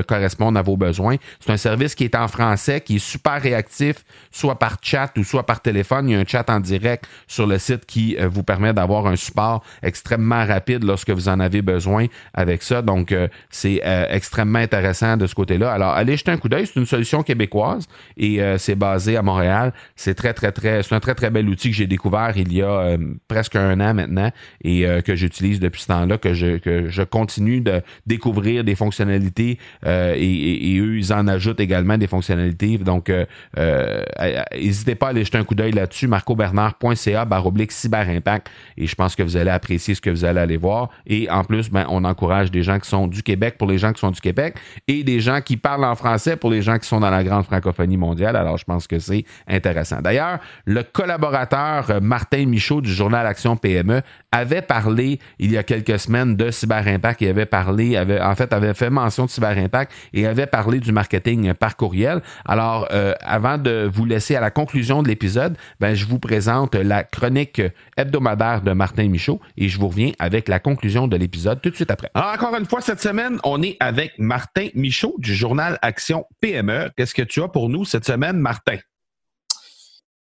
correspondre 0.09 0.59
à 0.59 0.62
vos 0.62 0.77
besoins. 0.77 1.16
C'est 1.40 1.53
un 1.53 1.57
service 1.57 1.94
qui 1.94 2.05
est 2.05 2.10
en 2.16 2.29
français, 2.29 2.81
qui 2.81 2.96
est 2.96 2.99
super 2.99 3.40
réactif, 3.40 4.05
soit 4.31 4.59
par 4.59 4.77
chat 4.83 5.11
ou 5.16 5.25
soit 5.25 5.44
par 5.44 5.61
téléphone. 5.61 6.09
Il 6.09 6.12
y 6.12 6.16
a 6.16 6.20
un 6.20 6.25
chat 6.27 6.49
en 6.49 6.61
direct 6.61 7.07
sur 7.27 7.46
le 7.46 7.59
site 7.59 7.87
qui 7.87 8.16
euh, 8.16 8.29
vous 8.29 8.42
permet 8.42 8.73
d'avoir 8.73 9.07
un 9.07 9.16
support 9.16 9.62
extrêmement 9.83 10.44
rapide 10.44 10.85
lorsque 10.85 11.11
vous 11.11 11.29
en 11.29 11.40
avez 11.40 11.62
besoin 11.62 12.07
avec 12.35 12.62
ça. 12.62 12.83
Donc, 12.83 13.12
euh, 13.12 13.29
c'est 13.51 13.81
extrêmement 14.11 14.59
intéressant 14.59 15.16
de 15.16 15.27
ce 15.27 15.35
côté-là. 15.35 15.73
Alors, 15.73 15.92
allez 15.92 16.16
jeter 16.16 16.31
un 16.31 16.37
coup 16.37 16.49
d'œil. 16.49 16.66
C'est 16.66 16.79
une 16.79 16.87
solution 16.87 17.23
québécoise 17.23 17.87
et 18.16 18.40
c'est 18.59 18.75
basé 18.75 19.16
à 19.16 19.23
Montréal. 19.23 19.73
C'est 19.96 20.14
très, 20.14 20.33
très, 20.33 20.53
très, 20.53 20.83
c'est 20.83 20.94
un 20.94 21.01
très, 21.01 21.14
très 21.14 21.31
bel 21.31 21.49
outil 21.49 21.70
que 21.70 21.77
j'ai 21.77 21.87
découvert 21.87 22.33
il 22.37 22.53
y 22.53 22.62
a 22.62 22.96
presque 23.29 23.57
un 23.57 23.81
an 23.81 23.94
maintenant 23.94 24.31
et 24.62 24.87
que 25.05 25.14
j'utilise 25.14 25.61
depuis 25.61 25.83
ce 25.83 25.88
temps-là, 25.88 26.18
que 26.18 26.35
je, 26.35 26.59
que 26.59 26.88
je 26.88 27.03
continue 27.03 27.61
de 27.61 27.83
découvrir 28.07 28.64
des 28.64 28.75
fonctionnalités 28.75 29.59
et, 29.85 30.79
eux, 30.79 30.99
ils 30.99 31.12
en 31.12 31.27
ajoutent 31.27 31.61
également 31.61 31.89
des 31.98 32.07
fonctionnalités. 32.07 32.79
Donc, 32.79 33.12
n'hésitez 33.57 34.94
pas 34.94 35.07
à 35.07 35.11
aller 35.11 35.24
jeter 35.24 35.38
un 35.38 35.44
coup 35.44 35.55
d'œil 35.55 35.72
là-dessus, 35.72 36.09
marcobernard.ca 36.09 37.24
baroblique 37.24 37.72
cyberimpact 37.72 38.48
et 38.76 38.87
je 38.87 38.94
pense 38.94 39.14
que 39.14 39.22
vous 39.22 39.37
allez 39.37 39.50
apprécier 39.50 39.94
ce 39.94 40.00
que 40.00 40.11
vous 40.11 40.24
allez 40.24 40.40
aller 40.40 40.57
voir. 40.57 40.90
Et 41.07 41.31
en 41.31 41.44
plus, 41.44 41.70
ben, 41.70 41.87
on 41.88 42.05
encourage 42.05 42.50
des 42.50 42.62
gens 42.62 42.79
qui 42.79 42.88
sont 42.88 43.07
du 43.07 43.22
Québec 43.22 43.57
pour 43.59 43.68
les 43.68 43.79
gens 43.79 43.92
qui 43.92 44.00
sont 44.00 44.11
du 44.11 44.20
Québec 44.20 44.57
et 44.88 45.05
des 45.05 45.20
gens 45.20 45.40
qui 45.40 45.57
parlent 45.57 45.85
en 45.85 45.94
français 45.94 46.37
pour 46.37 46.50
les 46.50 46.62
gens 46.62 46.79
qui 46.79 46.87
sont 46.87 47.00
dans 47.00 47.11
la 47.11 47.24
grande 47.24 47.44
francophonie 47.44 47.96
mondiale. 47.96 48.37
Alors, 48.37 48.57
je 48.57 48.64
pense 48.64 48.87
que 48.87 48.98
c'est 48.98 49.24
intéressant. 49.48 50.00
D'ailleurs, 50.00 50.38
le 50.64 50.83
collaborateur 50.83 51.90
euh, 51.90 52.00
Martin 52.00 52.46
Michaud 52.46 52.81
du 52.81 52.92
journal 52.92 53.26
Action 53.26 53.57
PME 53.57 54.03
avait 54.33 54.62
parlé 54.62 55.18
il 55.38 55.50
y 55.50 55.59
a 55.59 55.62
quelques 55.62 55.98
semaines 55.98 56.37
de 56.37 56.50
Cyberimpact. 56.50 57.20
Il 57.20 57.29
avait 57.29 57.46
parlé, 57.46 57.96
avait, 57.96 58.20
en 58.20 58.35
fait, 58.35 58.53
avait 58.53 58.74
fait 58.74 58.90
mention 58.90 59.26
de 59.26 59.31
Cyberimpact 59.31 59.92
et 60.12 60.26
avait 60.26 60.46
parlé 60.46 60.81
du 60.81 60.92
marketing 60.92 61.53
par 61.55 61.76
courriel. 61.81 62.21
Alors, 62.45 62.87
euh, 62.93 63.14
avant 63.21 63.57
de 63.57 63.90
vous 63.90 64.05
laisser 64.05 64.37
à 64.37 64.40
la 64.40 64.51
conclusion 64.51 65.03
de 65.03 65.09
l'épisode, 65.09 65.57
ben, 65.81 65.95
je 65.95 66.05
vous 66.05 66.19
présente 66.19 66.75
la 66.75 67.05
chronique 67.05 67.62
hebdomadaire 67.97 68.61
de 68.61 68.73
Martin 68.73 69.09
Michaud 69.09 69.40
et 69.57 69.69
je 69.69 69.81
vous 69.81 69.88
reviens 69.88 70.12
avec 70.19 70.47
la 70.49 70.61
conclusion 70.61 71.09
de 71.09 71.16
l'épisode 71.16 71.62
tout 71.62 71.71
de 71.71 71.75
suite 71.75 71.90
après. 71.90 72.11
encore 72.14 72.55
une 72.55 72.66
fois, 72.66 72.83
cette 72.83 73.01
semaine, 73.01 73.38
on 73.45 73.62
est 73.62 73.79
avec 73.81 74.12
Martin 74.19 74.69
Michaud 74.75 75.14
du 75.16 75.35
journal 75.35 75.79
Action 75.81 76.27
PME. 76.43 76.90
Qu'est-ce 76.97 77.14
que 77.14 77.23
tu 77.23 77.40
as 77.43 77.49
pour 77.49 77.71
nous 77.71 77.87
cette 77.87 78.05
semaine, 78.05 78.37
Martin? 78.37 78.77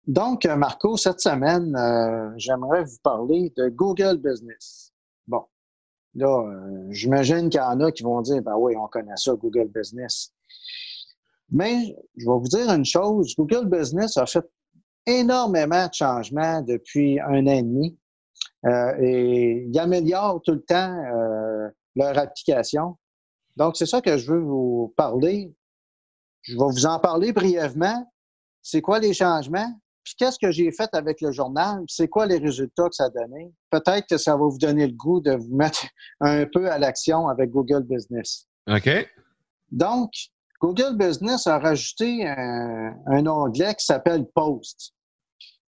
Donc, 0.06 0.44
Marco, 0.44 0.96
cette 0.96 1.20
semaine, 1.20 1.74
euh, 1.74 2.30
j'aimerais 2.36 2.84
vous 2.84 2.98
parler 3.02 3.52
de 3.56 3.68
Google 3.70 4.18
Business. 4.18 4.92
Bon, 5.26 5.42
là, 6.14 6.46
euh, 6.46 6.86
j'imagine 6.90 7.50
qu'il 7.50 7.60
y 7.60 7.64
en 7.64 7.80
a 7.80 7.90
qui 7.90 8.04
vont 8.04 8.20
dire, 8.22 8.40
ben 8.40 8.54
oui, 8.56 8.74
on 8.76 8.86
connaît 8.86 9.16
ça, 9.16 9.32
Google 9.34 9.68
Business. 9.68 10.32
Mais 11.50 11.96
je 12.16 12.24
vais 12.26 12.38
vous 12.38 12.48
dire 12.48 12.70
une 12.70 12.84
chose, 12.84 13.34
Google 13.36 13.68
Business 13.68 14.16
a 14.16 14.26
fait 14.26 14.44
énormément 15.06 15.86
de 15.86 15.94
changements 15.94 16.62
depuis 16.62 17.18
un 17.20 17.46
an 17.46 17.52
et 17.52 17.62
demi 17.62 17.98
euh, 18.66 18.94
et 19.00 19.66
ils 19.68 19.78
améliorent 19.78 20.42
tout 20.42 20.52
le 20.52 20.62
temps 20.62 20.96
euh, 20.96 21.68
leur 21.96 22.16
application. 22.18 22.96
Donc, 23.56 23.76
c'est 23.76 23.86
ça 23.86 24.00
que 24.00 24.16
je 24.16 24.30
veux 24.30 24.40
vous 24.40 24.94
parler. 24.96 25.52
Je 26.42 26.52
vais 26.52 26.64
vous 26.64 26.86
en 26.86 26.98
parler 26.98 27.32
brièvement. 27.32 28.06
C'est 28.62 28.80
quoi 28.80 28.98
les 28.98 29.12
changements? 29.12 29.72
Puis 30.04 30.14
qu'est-ce 30.16 30.38
que 30.38 30.50
j'ai 30.50 30.70
fait 30.72 30.88
avec 30.92 31.20
le 31.20 31.30
journal? 31.32 31.82
C'est 31.86 32.08
quoi 32.08 32.26
les 32.26 32.38
résultats 32.38 32.88
que 32.88 32.94
ça 32.94 33.04
a 33.04 33.10
donné? 33.10 33.52
Peut-être 33.70 34.06
que 34.08 34.16
ça 34.16 34.32
va 34.32 34.44
vous 34.44 34.58
donner 34.58 34.86
le 34.86 34.94
goût 34.94 35.20
de 35.20 35.32
vous 35.32 35.54
mettre 35.54 35.86
un 36.20 36.46
peu 36.46 36.70
à 36.70 36.78
l'action 36.78 37.28
avec 37.28 37.50
Google 37.50 37.82
Business. 37.82 38.46
OK. 38.68 38.88
Donc, 39.70 40.10
Google 40.60 40.96
Business 40.96 41.46
a 41.46 41.58
rajouté 41.58 42.26
un, 42.26 43.26
onglet 43.26 43.74
qui 43.74 43.84
s'appelle 43.84 44.26
Post. 44.34 44.92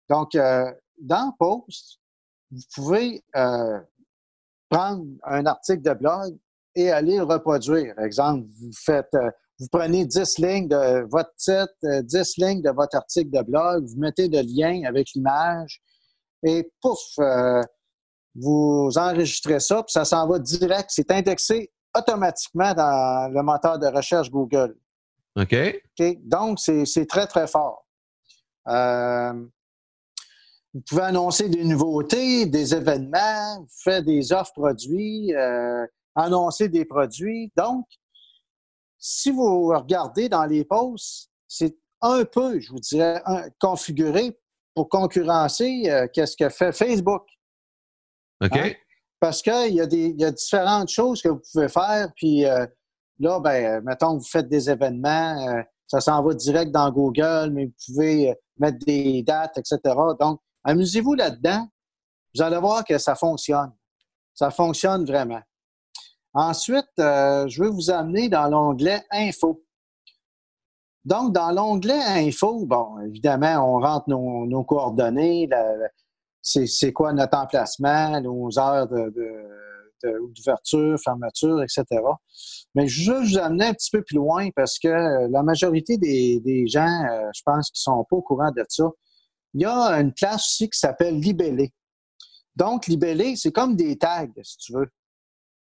Donc, 0.10 0.36
euh, 0.36 0.69
dans 0.99 1.34
Post, 1.39 1.99
vous 2.51 2.62
pouvez 2.75 3.23
euh, 3.38 3.80
prendre 4.69 5.06
un 5.23 5.45
article 5.45 5.82
de 5.82 5.93
blog 5.93 6.38
et 6.75 6.91
aller 6.91 7.17
le 7.17 7.23
reproduire. 7.23 7.97
Exemple, 7.99 8.45
vous 8.60 8.71
faites, 8.75 9.13
euh, 9.15 9.32
vous 9.60 9.67
prenez 9.71 10.06
10 10.06 10.38
lignes 10.39 10.67
de 10.67 11.08
votre 11.10 11.34
titre, 11.38 12.01
10 12.01 12.38
lignes 12.38 12.62
de 12.62 12.71
votre 12.71 12.97
article 12.97 13.30
de 13.32 13.43
blog, 13.43 13.86
vous 13.86 13.97
mettez 13.97 14.27
le 14.27 14.41
lien 14.41 14.84
avec 14.86 15.12
l'image 15.15 15.82
et 16.43 16.69
pouf, 16.82 16.99
vous 18.36 18.89
enregistrez 18.95 19.60
ça, 19.60 19.84
puis 19.84 19.91
ça 19.91 20.06
s'en 20.06 20.27
va 20.27 20.39
direct. 20.39 20.89
C'est 20.89 21.12
indexé 21.12 21.71
automatiquement 21.95 22.73
dans 22.73 23.32
le 23.32 23.41
moteur 23.43 23.80
de 23.80 23.88
recherche 23.88 24.30
Google. 24.30 24.75
OK. 25.36 25.56
Donc, 26.23 26.60
c'est 26.60 27.06
très, 27.08 27.27
très 27.27 27.47
fort. 27.47 27.86
Euh, 28.67 29.34
vous 30.73 30.82
pouvez 30.88 31.04
annoncer 31.04 31.49
des 31.49 31.63
nouveautés, 31.63 32.45
des 32.45 32.73
événements, 32.73 33.65
faire 33.84 34.04
des 34.04 34.32
offres 34.32 34.54
produits, 34.54 35.34
euh, 35.36 35.86
annoncer 36.15 36.69
des 36.69 36.86
produits. 36.86 37.51
Donc, 37.56 37.86
si 38.97 39.32
vous 39.32 39.67
regardez 39.67 40.30
dans 40.30 40.45
les 40.45 40.63
posts, 40.63 41.30
c'est 41.47 41.75
un 42.01 42.23
peu, 42.23 42.60
je 42.60 42.71
vous 42.71 42.80
dirais, 42.80 43.21
configuré 43.60 44.38
pour 44.73 44.89
concurrencer 44.89 45.84
euh, 45.88 46.08
qu'est-ce 46.13 46.38
que 46.38 46.49
fait 46.49 46.71
Facebook. 46.71 47.27
OK. 48.41 48.56
Hein? 48.56 48.71
Parce 49.21 49.41
qu'il 49.41 49.73
y, 49.73 49.79
a 49.79 50.31
différentes 50.31 50.89
choses 50.89 51.21
que 51.21 51.29
vous 51.29 51.41
pouvez 51.53 51.69
faire, 51.69 52.10
puis 52.15 52.45
Là, 53.21 53.39
ben, 53.39 53.84
mettons 53.84 54.17
que 54.17 54.23
vous 54.23 54.27
faites 54.27 54.49
des 54.49 54.67
événements, 54.67 55.47
euh, 55.47 55.62
ça 55.86 56.01
s'en 56.01 56.23
va 56.23 56.34
direct 56.34 56.71
dans 56.71 56.91
Google, 56.91 57.51
mais 57.53 57.65
vous 57.65 57.73
pouvez 57.86 58.31
euh, 58.31 58.34
mettre 58.57 58.79
des 58.79 59.21
dates, 59.21 59.60
etc. 59.60 59.77
Donc, 60.19 60.41
amusez-vous 60.63 61.13
là-dedans. 61.13 61.67
Vous 62.34 62.41
allez 62.41 62.57
voir 62.57 62.84
que 62.84 62.97
ça 62.97 63.13
fonctionne. 63.13 63.71
Ça 64.34 64.49
fonctionne 64.49 65.05
vraiment. 65.05 65.41
Ensuite, 66.34 66.89
euh, 66.97 67.47
je 67.47 67.62
veux 67.62 67.69
vous 67.69 67.91
amener 67.91 68.27
dans 68.27 68.47
l'onglet 68.47 69.03
Info. 69.12 69.63
Donc, 71.05 71.31
dans 71.31 71.51
l'onglet 71.51 72.01
Info, 72.01 72.65
bon, 72.65 72.99
évidemment, 73.01 73.75
on 73.75 73.79
rentre 73.79 74.10
nos, 74.10 74.63
coordonnées, 74.63 75.47
c'est 76.41 76.93
quoi 76.93 77.13
notre 77.13 77.38
emplacement, 77.38 78.19
nos 78.21 78.58
heures 78.60 78.88
de 78.88 79.12
d'ouverture, 80.04 80.97
fermeture, 80.99 81.62
etc. 81.62 81.86
Mais 82.75 82.88
je 82.88 83.12
veux 83.12 83.21
vous 83.21 83.38
amener 83.38 83.65
un 83.65 83.73
petit 83.73 83.91
peu 83.91 84.01
plus 84.01 84.15
loin 84.15 84.49
parce 84.56 84.80
que 84.80 84.88
euh, 84.88 85.27
la 85.30 85.43
majorité 85.43 85.97
des, 85.97 86.65
gens, 86.67 87.06
euh, 87.10 87.30
je 87.36 87.41
pense, 87.45 87.69
qui 87.71 87.82
sont 87.82 88.06
pas 88.10 88.15
au 88.15 88.21
courant 88.21 88.51
de 88.51 88.63
ça, 88.67 88.89
il 89.54 89.62
y 89.62 89.65
a 89.65 89.99
une 89.99 90.13
place 90.13 90.45
aussi 90.47 90.69
qui 90.69 90.80
s'appelle 90.80 91.19
libellé. 91.19 91.71
Donc, 92.56 92.88
libellé, 92.88 93.36
c'est 93.36 93.51
comme 93.51 93.75
des 93.75 93.97
tags, 93.97 94.27
si 94.43 94.58
tu 94.58 94.73
veux. 94.73 94.88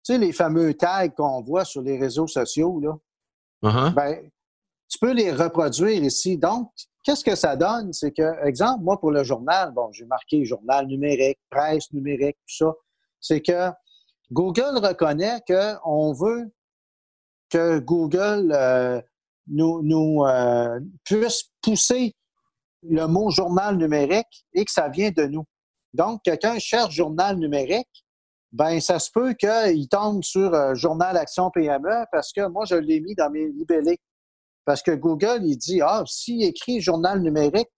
Tu 0.04 0.14
sais, 0.14 0.18
les 0.18 0.32
fameux 0.32 0.74
tags 0.74 1.08
qu'on 1.08 1.42
voit 1.42 1.64
sur 1.64 1.82
les 1.82 1.98
réseaux 1.98 2.26
sociaux, 2.26 2.80
là. 2.80 2.96
Uh-huh. 3.62 3.94
Ben, 3.94 4.30
tu 4.88 4.98
peux 4.98 5.12
les 5.12 5.32
reproduire 5.32 6.02
ici. 6.02 6.36
Donc, 6.36 6.70
qu'est-ce 7.02 7.24
que 7.24 7.34
ça 7.34 7.56
donne? 7.56 7.92
C'est 7.92 8.12
que, 8.12 8.46
exemple, 8.46 8.82
moi, 8.84 8.98
pour 9.00 9.10
le 9.10 9.24
journal, 9.24 9.72
bon, 9.72 9.90
j'ai 9.92 10.04
marqué 10.04 10.44
journal 10.44 10.86
numérique, 10.86 11.38
presse 11.50 11.92
numérique, 11.92 12.36
tout 12.46 12.66
ça. 12.66 12.72
C'est 13.20 13.40
que 13.40 13.70
Google 14.30 14.78
reconnaît 14.78 15.40
qu'on 15.46 16.12
veut 16.12 16.50
que 17.50 17.78
Google 17.80 18.52
euh, 18.56 19.00
nous, 19.46 20.24
euh, 20.24 20.80
puisse 21.04 21.50
pousser 21.60 22.14
le 22.82 23.06
mot 23.06 23.30
journal 23.30 23.76
numérique 23.76 24.46
et 24.54 24.64
que 24.64 24.70
ça 24.70 24.88
vient 24.88 25.10
de 25.10 25.24
nous. 25.24 25.44
Donc, 25.92 26.22
quelqu'un 26.22 26.58
cherche 26.58 26.94
journal 26.94 27.36
numérique, 27.36 28.04
ben 28.52 28.80
ça 28.80 28.98
se 28.98 29.10
peut 29.10 29.34
qu'il 29.34 29.88
tombe 29.88 30.22
sur 30.22 30.52
euh, 30.52 30.74
Journal 30.74 31.16
Action 31.16 31.50
PME 31.50 32.04
parce 32.10 32.32
que 32.32 32.46
moi, 32.48 32.64
je 32.66 32.74
l'ai 32.74 33.00
mis 33.00 33.14
dans 33.14 33.30
mes 33.30 33.48
libellés. 33.48 33.98
Parce 34.64 34.82
que 34.82 34.92
Google, 34.92 35.40
il 35.42 35.56
dit, 35.56 35.80
ah, 35.80 36.04
s'il 36.06 36.42
écrit 36.44 36.80
journal 36.80 37.20
numérique 37.20 37.70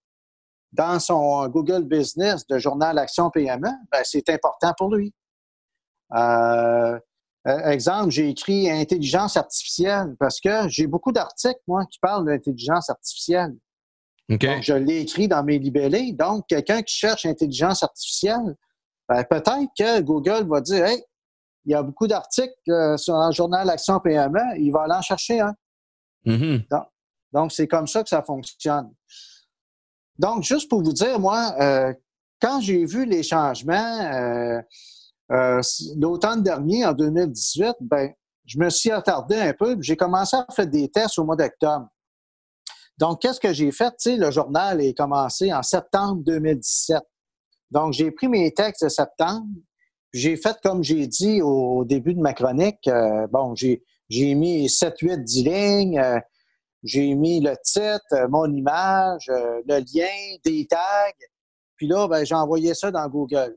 dans 0.73 0.99
son 0.99 1.47
Google 1.49 1.85
Business 1.85 2.47
de 2.47 2.59
Journal 2.59 2.99
Action 2.99 3.31
PME, 3.31 3.68
ben, 3.90 4.03
c'est 4.03 4.29
important 4.29 4.73
pour 4.77 4.94
lui. 4.94 5.14
Euh, 6.14 6.99
euh, 7.47 7.68
exemple, 7.68 8.11
j'ai 8.11 8.31
écrit 8.31 8.70
intelligence 8.70 9.37
artificielle 9.37 10.16
parce 10.18 10.40
que 10.40 10.68
j'ai 10.68 10.87
beaucoup 10.87 11.12
d'articles, 11.12 11.61
moi, 11.66 11.85
qui 11.90 11.99
parlent 12.01 12.27
d'intelligence 12.27 12.90
artificielle. 12.90 13.55
je 14.29 14.75
l'ai 14.75 15.01
écrit 15.01 15.29
dans 15.29 15.44
mes 15.44 15.59
libellés. 15.59 16.12
Donc, 16.12 16.47
quelqu'un 16.49 16.83
qui 16.83 16.94
cherche 16.94 17.27
intelligence 17.27 17.83
artificielle, 17.83 18.57
ben, 19.09 19.23
peut-être 19.25 19.70
que 19.79 20.01
Google 20.01 20.49
va 20.49 20.61
dire 20.61 20.87
Hey, 20.87 21.05
il 21.66 21.73
y 21.73 21.75
a 21.75 21.83
beaucoup 21.83 22.07
d'articles 22.07 22.53
euh, 22.68 22.97
sur 22.97 23.14
un 23.14 23.31
journal 23.31 23.68
Action 23.70 24.01
PME, 24.01 24.40
il 24.59 24.70
va 24.70 24.83
aller 24.83 24.94
en 24.94 25.03
chercher 25.03 25.40
un. 25.40 25.55
Mm-hmm. 26.26 26.66
Donc, 27.32 27.52
c'est 27.52 27.68
comme 27.68 27.87
ça 27.87 28.02
que 28.02 28.08
ça 28.08 28.22
fonctionne. 28.22 28.92
Donc, 30.18 30.44
juste 30.44 30.68
pour 30.70 30.82
vous 30.82 30.92
dire, 30.92 31.18
moi, 31.18 31.54
quand 32.40 32.60
j'ai 32.60 32.84
vu 32.84 33.04
les 33.04 33.22
changements, 33.22 34.60
euh, 35.32 35.60
l'automne 35.96 36.42
dernier, 36.42 36.84
en 36.84 36.92
2018, 36.92 37.76
ben, 37.80 38.12
je 38.44 38.58
me 38.58 38.68
suis 38.68 38.90
attardé 38.90 39.37
un 39.37 39.54
peu. 39.54 39.76
J'ai 39.80 39.96
commencé 39.96 40.37
à 40.37 40.46
faire 40.54 40.66
des 40.66 40.88
tests 40.90 41.18
au 41.18 41.24
mois 41.24 41.37
d'octobre. 41.37 41.88
Donc, 42.98 43.22
qu'est-ce 43.22 43.40
que 43.40 43.52
j'ai 43.52 43.72
fait? 43.72 43.90
Tu 43.92 44.10
sais, 44.10 44.16
le 44.16 44.30
journal 44.30 44.80
est 44.80 44.94
commencé 44.94 45.52
en 45.52 45.62
septembre 45.62 46.22
2017. 46.24 47.02
Donc, 47.70 47.92
j'ai 47.92 48.10
pris 48.10 48.28
mes 48.28 48.52
textes 48.52 48.84
de 48.84 48.88
septembre, 48.88 49.46
j'ai 50.12 50.37
fait 50.37 50.56
comme 50.62 50.84
j'ai 50.84 51.06
dit 51.08 51.42
au 51.42 51.84
début 51.84 52.14
de 52.14 52.20
ma 52.20 52.34
chronique. 52.34 52.87
Euh, 52.87 53.26
bon, 53.26 53.56
j'ai, 53.56 53.82
j'ai 54.09 54.35
mis 54.35 54.69
7, 54.69 54.99
8, 55.01 55.25
10 55.25 55.45
lignes. 55.45 55.99
Euh, 55.99 56.19
j'ai 56.83 57.14
mis 57.14 57.40
le 57.40 57.57
titre, 57.62 58.05
euh, 58.12 58.29
mon 58.29 58.53
image, 58.53 59.29
le 59.29 59.79
lien, 59.79 60.37
des 60.45 60.67
tags. 60.67 60.79
Puis 61.77 61.88
là, 61.88 62.07
ben, 62.09 62.25
j'ai 62.25 62.35
envoyé 62.35 62.75
ça 62.75 62.90
dans 62.90 63.09
Google. 63.09 63.57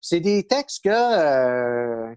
C'est 0.00 0.20
des 0.20 0.46
textes 0.46 0.82
que, 0.84 2.14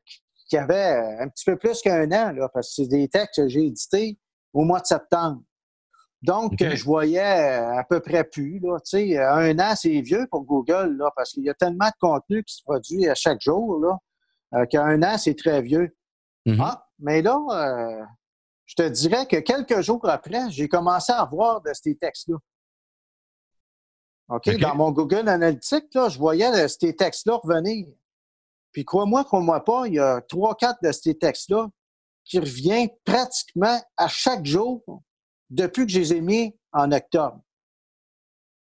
qui 0.47 0.57
avaient 0.57 1.17
un 1.19 1.27
petit 1.27 1.45
peu 1.45 1.57
plus 1.57 1.81
qu'un 1.81 2.09
an, 2.11 2.31
là, 2.31 2.49
parce 2.53 2.69
que 2.69 2.83
c'est 2.83 2.87
des 2.87 3.07
textes 3.09 3.41
que 3.41 3.47
j'ai 3.49 3.65
édités 3.65 4.17
au 4.53 4.63
mois 4.63 4.79
de 4.79 4.85
septembre. 4.85 5.41
Donc, 6.21 6.53
je 6.59 6.83
voyais 6.83 7.19
à 7.19 7.83
peu 7.89 7.99
près 7.99 8.23
plus. 8.23 8.59
Là, 8.59 8.77
un 9.33 9.59
an, 9.59 9.73
c'est 9.75 10.01
vieux 10.01 10.27
pour 10.29 10.43
Google, 10.43 10.95
là, 10.97 11.11
parce 11.15 11.31
qu'il 11.31 11.43
y 11.43 11.49
a 11.49 11.53
tellement 11.53 11.87
de 11.87 11.99
contenu 11.99 12.43
qui 12.43 12.55
se 12.55 12.63
produit 12.63 13.07
à 13.07 13.15
chaque 13.15 13.41
jour 13.41 13.79
là, 13.79 13.97
euh, 14.53 14.65
qu'un 14.65 15.01
an, 15.03 15.17
c'est 15.17 15.35
très 15.35 15.61
vieux. 15.61 15.95
Mm-hmm. 16.45 16.61
ah, 16.61 16.87
mais 17.01 17.21
là, 17.21 17.39
euh, 17.51 18.05
je 18.65 18.75
te 18.75 18.87
dirais 18.87 19.25
que 19.25 19.37
quelques 19.37 19.81
jours 19.81 20.07
après, 20.07 20.49
j'ai 20.49 20.69
commencé 20.69 21.11
à 21.11 21.25
voir 21.25 21.61
de 21.61 21.71
ces 21.73 21.95
textes-là. 21.95 22.37
OK? 24.29 24.57
Dans 24.59 24.75
mon 24.75 24.91
Google 24.91 25.27
Analytics, 25.27 25.93
là, 25.93 26.07
je 26.07 26.17
voyais 26.17 26.67
ces 26.69 26.95
textes-là 26.95 27.35
revenir. 27.35 27.87
Puis 28.71 28.85
crois-moi, 28.85 29.25
crois-moi 29.25 29.63
pas, 29.63 29.87
il 29.87 29.95
y 29.95 29.99
a 29.99 30.21
trois, 30.21 30.55
quatre 30.55 30.81
de 30.81 30.91
ces 30.91 31.17
textes-là 31.17 31.67
qui 32.23 32.39
reviennent 32.39 32.89
pratiquement 33.03 33.77
à 33.97 34.07
chaque 34.07 34.45
jour 34.45 34.83
depuis 35.49 35.85
que 35.85 35.91
je 35.91 35.99
les 35.99 36.13
ai 36.13 36.21
mis 36.21 36.55
en 36.71 36.91
octobre. 36.91 37.41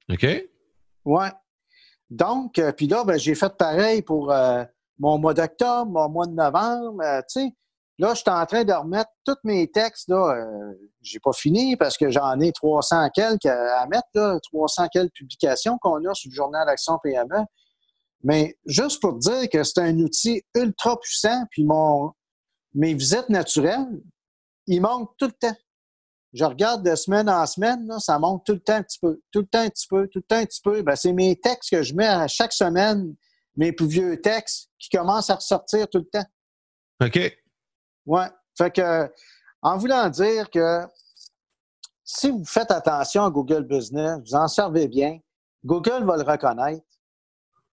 OK. 0.10 0.26
Ouais. 1.06 1.30
Donc, 2.10 2.60
euh, 2.60 2.72
puis 2.72 2.88
là, 2.88 3.04
ben, 3.04 3.17
j'ai 3.17 3.36
fait 3.36 3.56
pareil 3.56 4.02
pour 4.02 4.32
euh, 4.32 4.63
mon 5.00 5.17
mois 5.17 5.34
d'octobre, 5.34 5.91
mon 5.91 6.10
mois 6.10 6.26
de 6.26 6.34
novembre. 6.34 7.02
Euh, 7.04 7.22
tu 7.22 7.41
sais, 7.41 7.54
là, 8.01 8.13
je 8.13 8.21
suis 8.21 8.29
en 8.29 8.45
train 8.45 8.63
de 8.63 8.73
remettre 8.73 9.11
tous 9.25 9.37
mes 9.43 9.69
textes. 9.69 10.09
Là, 10.09 10.35
j'ai 11.01 11.19
pas 11.19 11.33
fini 11.33 11.77
parce 11.77 11.97
que 11.97 12.09
j'en 12.09 12.39
ai 12.39 12.51
300 12.51 13.09
quelques 13.13 13.45
à, 13.45 13.85
mettre, 13.87 14.07
là, 14.15 14.39
300 14.51 14.87
quelques 14.91 15.13
publications 15.13 15.77
qu'on 15.79 16.03
a 16.05 16.13
sur 16.13 16.29
le 16.29 16.35
journal 16.35 16.67
Action 16.67 16.97
PME. 17.03 17.45
Mais 18.23 18.57
juste 18.65 19.01
pour 19.01 19.13
dire 19.13 19.49
que 19.49 19.63
c'est 19.63 19.79
un 19.79 19.97
outil 19.99 20.43
ultra 20.55 20.99
puissant, 20.99 21.45
puis 21.49 21.63
mon, 21.63 22.11
mes 22.73 22.93
visites 22.93 23.29
naturelles, 23.29 24.01
ils 24.67 24.81
manquent 24.81 25.15
tout 25.17 25.27
le 25.27 25.31
temps 25.31 25.55
je 26.33 26.45
regarde 26.45 26.87
de 26.87 26.95
semaine 26.95 27.29
en 27.29 27.45
semaine, 27.45 27.91
ça 27.99 28.17
monte 28.17 28.45
tout 28.45 28.53
le 28.53 28.59
temps 28.59 28.75
un 28.75 28.83
petit 28.83 28.99
peu, 28.99 29.21
tout 29.31 29.41
le 29.41 29.47
temps 29.47 29.59
un 29.59 29.69
petit 29.69 29.87
peu, 29.87 30.07
tout 30.07 30.19
le 30.19 30.23
temps 30.23 30.37
un 30.37 30.45
petit 30.45 30.61
peu. 30.61 30.81
Ben, 30.81 30.95
c'est 30.95 31.11
mes 31.11 31.35
textes 31.35 31.69
que 31.69 31.83
je 31.83 31.93
mets 31.93 32.07
à 32.07 32.27
chaque 32.27 32.53
semaine, 32.53 33.15
mes 33.57 33.73
plus 33.73 33.87
vieux 33.87 34.21
textes 34.21 34.69
qui 34.79 34.89
commencent 34.89 35.29
à 35.29 35.35
ressortir 35.35 35.89
tout 35.89 35.97
le 35.97 36.05
temps. 36.05 36.25
OK. 37.03 37.40
Ouais. 38.05 38.27
Fait 38.57 38.71
que, 38.71 39.11
en 39.61 39.77
voulant 39.77 40.09
dire 40.09 40.49
que 40.49 40.85
si 42.03 42.29
vous 42.29 42.45
faites 42.45 42.71
attention 42.71 43.23
à 43.23 43.29
Google 43.29 43.63
Business, 43.63 44.19
vous 44.25 44.35
en 44.35 44.47
servez 44.47 44.87
bien, 44.87 45.19
Google 45.63 46.03
va 46.03 46.17
le 46.17 46.23
reconnaître. 46.23 46.85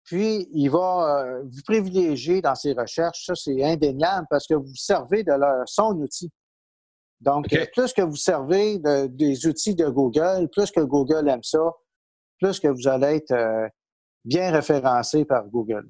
Puis, 0.03 0.47
il 0.53 0.69
va 0.69 1.23
euh, 1.23 1.43
vous 1.43 1.62
privilégier 1.65 2.41
dans 2.41 2.55
ses 2.55 2.73
recherches. 2.73 3.25
Ça, 3.25 3.36
c'est 3.36 3.63
indéniable 3.63 4.27
parce 4.29 4.47
que 4.47 4.55
vous 4.55 4.75
servez 4.75 5.23
de 5.23 5.31
son 5.65 5.95
outil. 5.97 6.31
Donc, 7.19 7.47
plus 7.73 7.93
que 7.93 8.01
vous 8.01 8.15
servez 8.15 8.79
des 9.10 9.45
outils 9.45 9.75
de 9.75 9.88
Google, 9.88 10.49
plus 10.51 10.71
que 10.71 10.81
Google 10.81 11.29
aime 11.29 11.43
ça, 11.43 11.71
plus 12.39 12.60
que 12.60 12.67
vous 12.67 12.88
allez 12.88 13.17
être 13.17 13.31
euh, 13.31 13.67
bien 14.25 14.51
référencé 14.51 15.23
par 15.25 15.45
Google. 15.45 15.88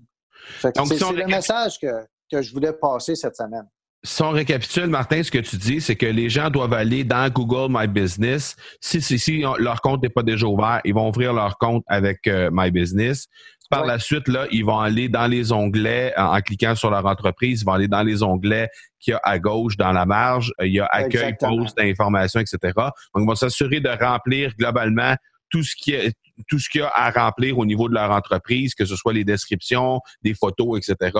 C'est 0.59 0.75
le 0.75 1.27
message 1.27 1.79
que, 1.79 2.41
je 2.41 2.53
voulais 2.53 2.73
passer 2.73 3.15
cette 3.15 3.37
semaine. 3.37 3.67
Si 4.03 4.23
on 4.23 4.31
récapitule, 4.31 4.87
Martin, 4.87 5.21
ce 5.21 5.29
que 5.29 5.37
tu 5.37 5.57
dis, 5.57 5.79
c'est 5.79 5.95
que 5.95 6.07
les 6.07 6.27
gens 6.27 6.49
doivent 6.49 6.73
aller 6.73 7.03
dans 7.03 7.29
Google 7.29 7.67
My 7.69 7.87
Business. 7.87 8.55
Si, 8.79 8.99
si, 8.99 9.43
leur 9.59 9.79
compte 9.81 10.01
n'est 10.01 10.09
pas 10.09 10.23
déjà 10.23 10.47
ouvert, 10.47 10.81
ils 10.85 10.93
vont 10.95 11.09
ouvrir 11.09 11.33
leur 11.33 11.59
compte 11.59 11.83
avec 11.87 12.25
euh, 12.25 12.49
My 12.51 12.71
Business. 12.71 13.27
Par 13.69 13.85
la 13.85 13.99
suite, 13.99 14.27
là, 14.27 14.47
ils 14.51 14.65
vont 14.65 14.79
aller 14.79 15.07
dans 15.07 15.27
les 15.27 15.53
onglets, 15.53 16.13
en, 16.17 16.41
cliquant 16.41 16.75
sur 16.75 16.89
leur 16.89 17.05
entreprise, 17.05 17.61
ils 17.61 17.65
vont 17.65 17.71
aller 17.71 17.87
dans 17.87 18.03
les 18.03 18.21
onglets 18.21 18.67
qu'il 18.99 19.11
y 19.11 19.15
a 19.15 19.21
à 19.23 19.39
gauche 19.39 19.77
dans 19.77 19.93
la 19.93 20.05
marge. 20.05 20.51
Il 20.61 20.73
y 20.73 20.79
a 20.81 20.87
accueil, 20.87 21.35
poste, 21.39 21.79
information, 21.79 22.41
etc. 22.41 22.57
Donc, 22.75 23.23
ils 23.23 23.25
vont 23.25 23.35
s'assurer 23.35 23.79
de 23.79 23.89
remplir 23.89 24.53
globalement 24.57 25.15
tout 25.51 25.63
ce 25.63 25.75
qui 25.75 25.91
est 25.91 26.13
tout 26.47 26.57
ce 26.57 26.69
qu'il 26.69 26.81
y 26.81 26.83
a 26.83 26.91
à 26.93 27.11
remplir 27.11 27.59
au 27.59 27.65
niveau 27.65 27.87
de 27.87 27.93
leur 27.93 28.09
entreprise, 28.09 28.73
que 28.73 28.85
ce 28.85 28.95
soit 28.95 29.13
les 29.13 29.23
descriptions, 29.23 29.99
des 30.23 30.33
photos, 30.33 30.79
etc. 30.79 31.11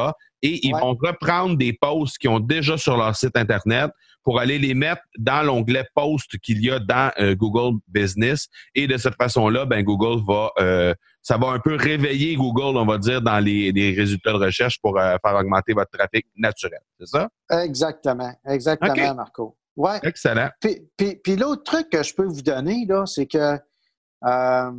Et 0.42 0.66
ils 0.66 0.72
vont 0.72 0.98
reprendre 1.00 1.58
des 1.58 1.74
posts 1.74 2.18
qu'ils 2.18 2.30
ont 2.30 2.40
déjà 2.40 2.78
sur 2.78 2.98
leur 2.98 3.16
site 3.16 3.38
Internet 3.38 3.92
pour 4.24 4.40
aller 4.40 4.60
les 4.60 4.74
mettre 4.74 5.02
dans 5.18 5.44
l'onglet 5.44 5.86
post 5.96 6.38
qu'il 6.40 6.64
y 6.64 6.70
a 6.70 6.80
dans 6.80 7.12
euh, 7.20 7.36
Google 7.36 7.80
Business. 7.88 8.48
Et 8.76 8.88
de 8.88 8.98
cette 8.98 9.16
façon-là, 9.16 9.66
ben, 9.66 9.84
Google 9.84 10.24
va, 10.28 10.52
euh, 10.60 10.94
ça 11.22 11.38
va 11.38 11.50
un 11.50 11.60
peu 11.60 11.76
réveiller 11.76 12.36
Google, 12.36 12.78
on 12.78 12.86
va 12.86 12.98
dire, 12.98 13.22
dans 13.22 13.40
les, 13.40 13.72
résultats 13.98 14.34
de 14.34 14.38
recherche 14.38 14.80
pour 14.82 15.00
euh, 15.00 15.16
faire 15.26 15.36
augmenter 15.36 15.74
votre 15.74 15.92
trafic 15.92 16.28
naturel. 16.36 16.82
C'est 17.00 17.08
ça? 17.08 17.30
Exactement. 17.64 18.34
Exactement, 18.46 19.16
Marco. 19.16 19.58
Ouais. 19.76 20.00
Excellent. 20.04 20.50
Puis, 20.60 21.36
l'autre 21.36 21.64
truc 21.64 21.90
que 21.90 22.04
je 22.04 22.14
peux 22.14 22.26
vous 22.26 22.42
donner, 22.42 22.86
là, 22.88 23.06
c'est 23.06 23.26
que, 23.26 23.58
euh, 24.26 24.72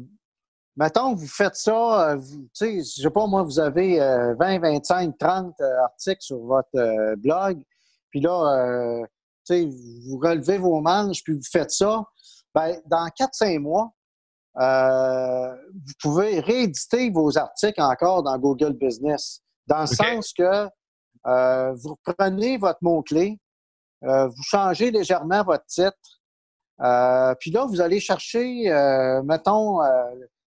mettons, 0.77 1.15
vous 1.15 1.27
faites 1.27 1.57
ça, 1.57 2.17
tu 2.19 2.49
sais, 2.53 2.77
je 2.79 3.03
sais 3.03 3.11
pas, 3.11 3.27
moi, 3.27 3.43
vous 3.43 3.59
avez 3.59 3.99
20, 3.99 4.59
25, 4.61 5.19
30 5.19 5.61
articles 5.61 6.23
sur 6.23 6.39
votre 6.39 7.17
blog, 7.17 7.63
puis 8.11 8.21
là, 8.21 9.03
vous 9.49 10.19
relevez 10.19 10.59
vos 10.59 10.81
manches, 10.81 11.23
puis 11.23 11.35
vous 11.35 11.49
faites 11.51 11.71
ça, 11.71 12.05
ben, 12.55 12.81
dans 12.87 13.07
4-5 13.09 13.59
mois, 13.59 13.93
euh, 14.61 15.55
vous 15.73 15.93
pouvez 16.01 16.41
rééditer 16.41 17.11
vos 17.11 17.39
articles 17.39 17.81
encore 17.81 18.23
dans 18.23 18.39
Google 18.39 18.75
Business. 18.75 19.41
Dans 19.67 19.83
le 19.83 19.87
sens 19.87 20.33
que 20.33 20.69
euh, 21.27 21.73
vous 21.75 21.97
prenez 22.05 22.59
votre 22.59 22.81
mot-clé, 22.83 23.39
euh, 24.05 24.27
vous 24.29 24.43
changez 24.43 24.91
légèrement 24.91 25.43
votre 25.45 25.65
titre, 25.67 25.97
puis 27.41 27.51
là, 27.51 27.67
vous 27.67 27.81
allez 27.81 28.01
chercher, 28.01 28.65
mettons, 29.25 29.79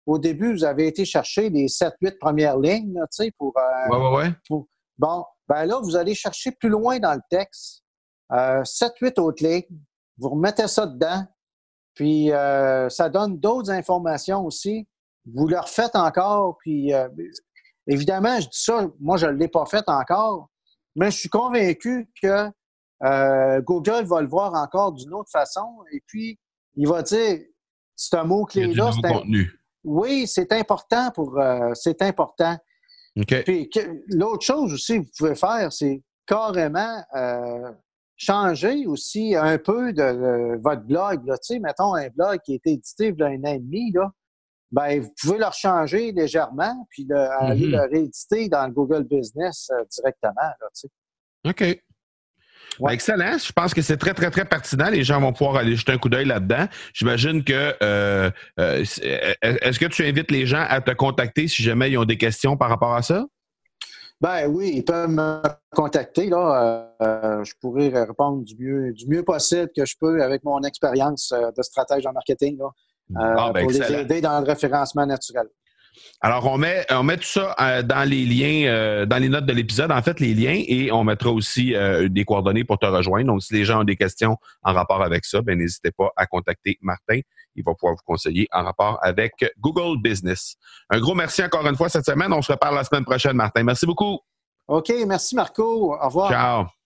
au 0.05 0.19
début, 0.19 0.53
vous 0.53 0.65
avez 0.65 0.87
été 0.87 1.05
chercher 1.05 1.49
les 1.49 1.67
7-8 1.67 2.17
premières 2.19 2.57
lignes, 2.57 2.99
tu 3.11 3.23
sais, 3.25 3.31
pour, 3.37 3.53
ouais, 3.89 4.31
pour, 4.47 4.67
Bon, 4.97 5.25
ben 5.47 5.65
là, 5.65 5.79
vous 5.81 5.95
allez 5.95 6.15
chercher 6.15 6.51
plus 6.51 6.69
loin 6.69 6.99
dans 6.99 7.13
le 7.13 7.21
texte. 7.29 7.83
7-8 8.31 8.65
euh, 9.19 9.21
autres 9.21 9.43
lignes. 9.43 9.79
Vous 10.17 10.29
remettez 10.29 10.67
ça 10.67 10.85
dedans. 10.85 11.25
Puis 11.93 12.31
euh, 12.31 12.89
ça 12.89 13.09
donne 13.09 13.37
d'autres 13.37 13.71
informations 13.71 14.45
aussi. 14.45 14.87
Vous 15.33 15.47
le 15.47 15.59
refaites 15.59 15.95
encore. 15.95 16.57
Puis 16.59 16.93
euh, 16.93 17.09
évidemment, 17.87 18.39
je 18.39 18.47
dis 18.47 18.63
ça, 18.63 18.87
moi, 18.99 19.17
je 19.17 19.27
ne 19.27 19.33
l'ai 19.33 19.47
pas 19.47 19.65
fait 19.65 19.87
encore, 19.87 20.49
mais 20.95 21.11
je 21.11 21.17
suis 21.19 21.29
convaincu 21.29 22.09
que 22.21 22.49
Google 23.01 24.05
va 24.05 24.21
le 24.21 24.27
voir 24.27 24.53
encore 24.53 24.93
d'une 24.93 25.13
autre 25.13 25.29
façon. 25.31 25.83
Et 25.91 26.01
puis, 26.07 26.39
il 26.75 26.87
va 26.87 27.01
dire 27.01 27.39
c'est 27.95 28.15
un 28.15 28.23
mot-clé-là. 28.23 28.91
Oui, 29.83 30.25
c'est 30.27 30.51
important 30.51 31.11
pour. 31.11 31.39
c'est 31.73 32.01
important. 32.01 32.57
Puis 33.15 33.69
l'autre 34.09 34.45
chose 34.45 34.73
aussi 34.73 34.99
que 34.99 35.05
vous 35.05 35.11
pouvez 35.17 35.35
faire, 35.35 35.71
c'est 35.71 36.01
carrément 36.25 37.03
changer 38.17 38.85
aussi 38.87 39.35
un 39.35 39.57
peu 39.57 39.93
de, 39.93 40.57
votre 40.61 40.83
blog. 40.83 41.25
Là. 41.25 41.37
Tu 41.37 41.55
sais, 41.55 41.59
mettons 41.59 41.95
un 41.95 42.09
blog 42.09 42.39
qui 42.45 42.53
a 42.53 42.55
été 42.55 42.71
édité 42.71 43.07
il 43.07 43.19
y 43.19 43.23
a 43.23 43.27
un 43.27 43.43
an 43.43 43.53
et 43.53 43.59
demi, 43.59 43.91
là, 43.91 44.11
ben, 44.71 45.01
vous 45.01 45.11
pouvez 45.21 45.37
le 45.37 45.45
changer 45.53 46.11
légèrement, 46.11 46.85
puis 46.89 47.07
aller 47.11 47.67
mm-hmm. 47.67 47.71
le 47.71 47.89
rééditer 47.91 48.49
dans 48.49 48.65
le 48.65 48.73
Google 48.73 49.03
Business 49.03 49.69
euh, 49.71 49.83
directement. 49.89 50.33
Là, 50.35 50.67
tu 50.73 50.87
sais. 50.87 50.89
OK. 51.45 51.83
Excellent. 52.89 53.37
Je 53.37 53.51
pense 53.51 53.73
que 53.73 53.81
c'est 53.81 53.97
très, 53.97 54.13
très, 54.13 54.29
très 54.31 54.45
pertinent. 54.45 54.89
Les 54.89 55.03
gens 55.03 55.19
vont 55.19 55.33
pouvoir 55.33 55.57
aller 55.57 55.75
jeter 55.75 55.91
un 55.91 55.97
coup 55.97 56.09
d'œil 56.09 56.25
là-dedans. 56.25 56.67
J'imagine 56.93 57.43
que 57.43 57.73
euh, 57.81 58.29
euh, 58.59 58.83
est-ce 59.41 59.79
que 59.79 59.85
tu 59.85 60.05
invites 60.05 60.31
les 60.31 60.45
gens 60.45 60.65
à 60.67 60.81
te 60.81 60.91
contacter 60.91 61.47
si 61.47 61.63
jamais 61.63 61.91
ils 61.91 61.97
ont 61.97 62.05
des 62.05 62.17
questions 62.17 62.57
par 62.57 62.69
rapport 62.69 62.93
à 62.93 63.01
ça? 63.01 63.25
Ben 64.21 64.47
oui, 64.47 64.71
ils 64.75 64.85
peuvent 64.85 65.09
me 65.09 65.41
contacter. 65.71 66.29
Là. 66.29 66.89
Euh, 67.01 67.43
je 67.43 67.53
pourrais 67.59 67.89
répondre 67.89 68.43
du 68.43 68.55
mieux, 68.57 68.93
du 68.93 69.07
mieux 69.07 69.23
possible 69.23 69.69
que 69.75 69.85
je 69.85 69.95
peux 69.99 70.23
avec 70.23 70.43
mon 70.43 70.61
expérience 70.63 71.31
euh, 71.33 71.51
de 71.55 71.61
stratège 71.61 72.05
en 72.05 72.13
marketing 72.13 72.57
là, 72.57 72.69
euh, 73.11 73.51
ben, 73.51 73.61
pour 73.61 73.71
les 73.71 73.93
aider 73.93 74.21
dans 74.21 74.39
le 74.39 74.45
référencement 74.45 75.05
naturel. 75.05 75.47
Alors, 76.21 76.45
on 76.45 76.57
met, 76.57 76.85
on 76.89 77.03
met 77.03 77.17
tout 77.17 77.23
ça 77.23 77.55
euh, 77.59 77.83
dans 77.83 78.07
les 78.07 78.25
liens, 78.25 78.67
euh, 78.67 79.05
dans 79.05 79.17
les 79.17 79.29
notes 79.29 79.45
de 79.45 79.53
l'épisode, 79.53 79.91
en 79.91 80.01
fait, 80.01 80.19
les 80.19 80.33
liens, 80.33 80.61
et 80.67 80.91
on 80.91 81.03
mettra 81.03 81.29
aussi 81.29 81.75
euh, 81.75 82.09
des 82.09 82.25
coordonnées 82.25 82.63
pour 82.63 82.79
te 82.79 82.85
rejoindre. 82.85 83.27
Donc, 83.27 83.43
si 83.43 83.53
les 83.53 83.65
gens 83.65 83.81
ont 83.81 83.83
des 83.83 83.95
questions 83.95 84.37
en 84.63 84.73
rapport 84.73 85.03
avec 85.03 85.25
ça, 85.25 85.41
ben 85.41 85.57
n'hésitez 85.57 85.91
pas 85.91 86.09
à 86.15 86.25
contacter 86.25 86.77
Martin. 86.81 87.19
Il 87.55 87.63
va 87.63 87.73
pouvoir 87.73 87.95
vous 87.95 88.03
conseiller 88.05 88.47
en 88.51 88.63
rapport 88.63 88.99
avec 89.01 89.33
Google 89.59 90.01
Business. 90.01 90.55
Un 90.89 90.99
gros 90.99 91.15
merci 91.15 91.43
encore 91.43 91.65
une 91.67 91.75
fois 91.75 91.89
cette 91.89 92.05
semaine. 92.05 92.33
On 92.33 92.41
se 92.41 92.51
reparle 92.51 92.75
la 92.75 92.83
semaine 92.83 93.05
prochaine, 93.05 93.33
Martin. 93.33 93.63
Merci 93.63 93.85
beaucoup. 93.85 94.19
OK, 94.67 94.91
merci 95.05 95.35
Marco. 95.35 95.93
Au 95.93 96.05
revoir. 96.05 96.31
Ciao. 96.31 96.84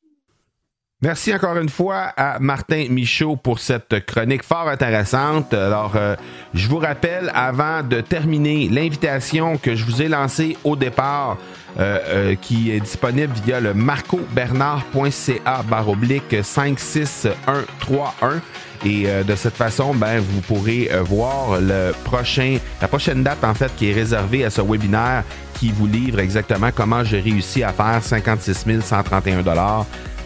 Merci 1.01 1.33
encore 1.33 1.55
une 1.55 1.69
fois 1.69 2.11
à 2.17 2.39
Martin 2.39 2.87
Michaud 2.89 3.37
pour 3.37 3.59
cette 3.59 4.05
chronique 4.05 4.43
fort 4.43 4.67
intéressante. 4.67 5.53
Alors, 5.53 5.93
euh, 5.95 6.17
je 6.53 6.67
vous 6.67 6.79
rappelle, 6.79 7.31
avant 7.33 7.83
de 7.83 8.01
terminer, 8.01 8.67
l'invitation 8.67 9.55
que 9.55 9.77
je 9.77 9.85
vous 9.85 10.01
ai 10.01 10.09
lancée 10.09 10.57
au 10.65 10.75
départ, 10.75 11.37
euh, 11.79 11.99
euh, 12.05 12.35
qui 12.35 12.71
est 12.71 12.81
disponible 12.81 13.31
via 13.45 13.61
le 13.61 13.73
marcobernard.ca 13.73 15.63
baroblique 15.69 16.35
56131. 16.43 18.41
Et 18.83 19.07
de 19.23 19.35
cette 19.35 19.55
façon, 19.55 19.93
ben, 19.93 20.19
vous 20.19 20.41
pourrez 20.41 20.89
voir 21.03 21.59
le 21.61 21.91
prochain, 22.05 22.57
la 22.81 22.87
prochaine 22.89 23.23
date, 23.23 23.43
en 23.43 23.53
fait, 23.53 23.73
qui 23.75 23.89
est 23.89 23.93
réservée 23.93 24.45
à 24.45 24.49
ce 24.49 24.61
webinaire 24.61 25.23
qui 25.53 25.71
vous 25.71 25.87
livre 25.87 26.19
exactement 26.19 26.69
comment 26.73 27.03
j'ai 27.03 27.19
réussi 27.19 27.61
à 27.63 27.73
faire 27.73 28.01
56 28.01 28.81
131 28.81 29.43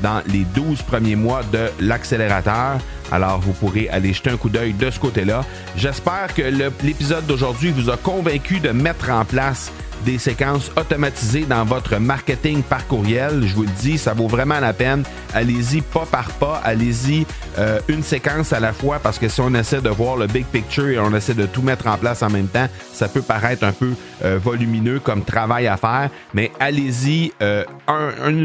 dans 0.03 0.21
les 0.27 0.43
12 0.53 0.83
premiers 0.83 1.15
mois 1.15 1.41
de 1.51 1.71
l'accélérateur. 1.79 2.77
Alors, 3.11 3.39
vous 3.39 3.53
pourrez 3.53 3.89
aller 3.89 4.13
jeter 4.13 4.29
un 4.29 4.37
coup 4.37 4.49
d'œil 4.49 4.73
de 4.73 4.91
ce 4.91 4.99
côté-là. 4.99 5.43
J'espère 5.75 6.33
que 6.35 6.41
l'épisode 6.83 7.25
d'aujourd'hui 7.25 7.71
vous 7.71 7.89
a 7.89 7.97
convaincu 7.97 8.59
de 8.59 8.69
mettre 8.69 9.09
en 9.09 9.25
place 9.25 9.71
des 10.03 10.17
séquences 10.17 10.71
automatisées 10.77 11.45
dans 11.45 11.65
votre 11.65 11.97
marketing 11.97 12.61
par 12.61 12.85
courriel. 12.87 13.43
Je 13.45 13.55
vous 13.55 13.63
le 13.63 13.69
dis, 13.81 13.97
ça 13.97 14.13
vaut 14.13 14.27
vraiment 14.27 14.59
la 14.59 14.73
peine. 14.73 15.03
Allez-y 15.33 15.81
pas 15.81 16.05
par 16.09 16.29
pas, 16.31 16.61
allez-y 16.63 17.25
euh, 17.57 17.79
une 17.87 18.03
séquence 18.03 18.53
à 18.53 18.59
la 18.59 18.73
fois 18.73 18.99
parce 18.99 19.17
que 19.17 19.27
si 19.27 19.41
on 19.41 19.53
essaie 19.53 19.81
de 19.81 19.89
voir 19.89 20.15
le 20.15 20.27
big 20.27 20.45
picture 20.45 20.87
et 20.87 20.99
on 20.99 21.13
essaie 21.15 21.33
de 21.33 21.45
tout 21.45 21.61
mettre 21.61 21.87
en 21.87 21.97
place 21.97 22.21
en 22.21 22.29
même 22.29 22.47
temps, 22.47 22.67
ça 22.91 23.07
peut 23.07 23.21
paraître 23.21 23.63
un 23.63 23.71
peu 23.71 23.93
euh, 24.23 24.39
volumineux 24.41 24.99
comme 24.99 25.23
travail 25.23 25.67
à 25.67 25.77
faire. 25.77 26.09
Mais 26.33 26.51
allez-y 26.59 27.31
euh, 27.41 27.63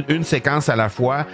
une, 0.08 0.24
séquence 0.24 0.68
à 0.68 0.76
la 0.76 0.88
fois. 0.88 1.26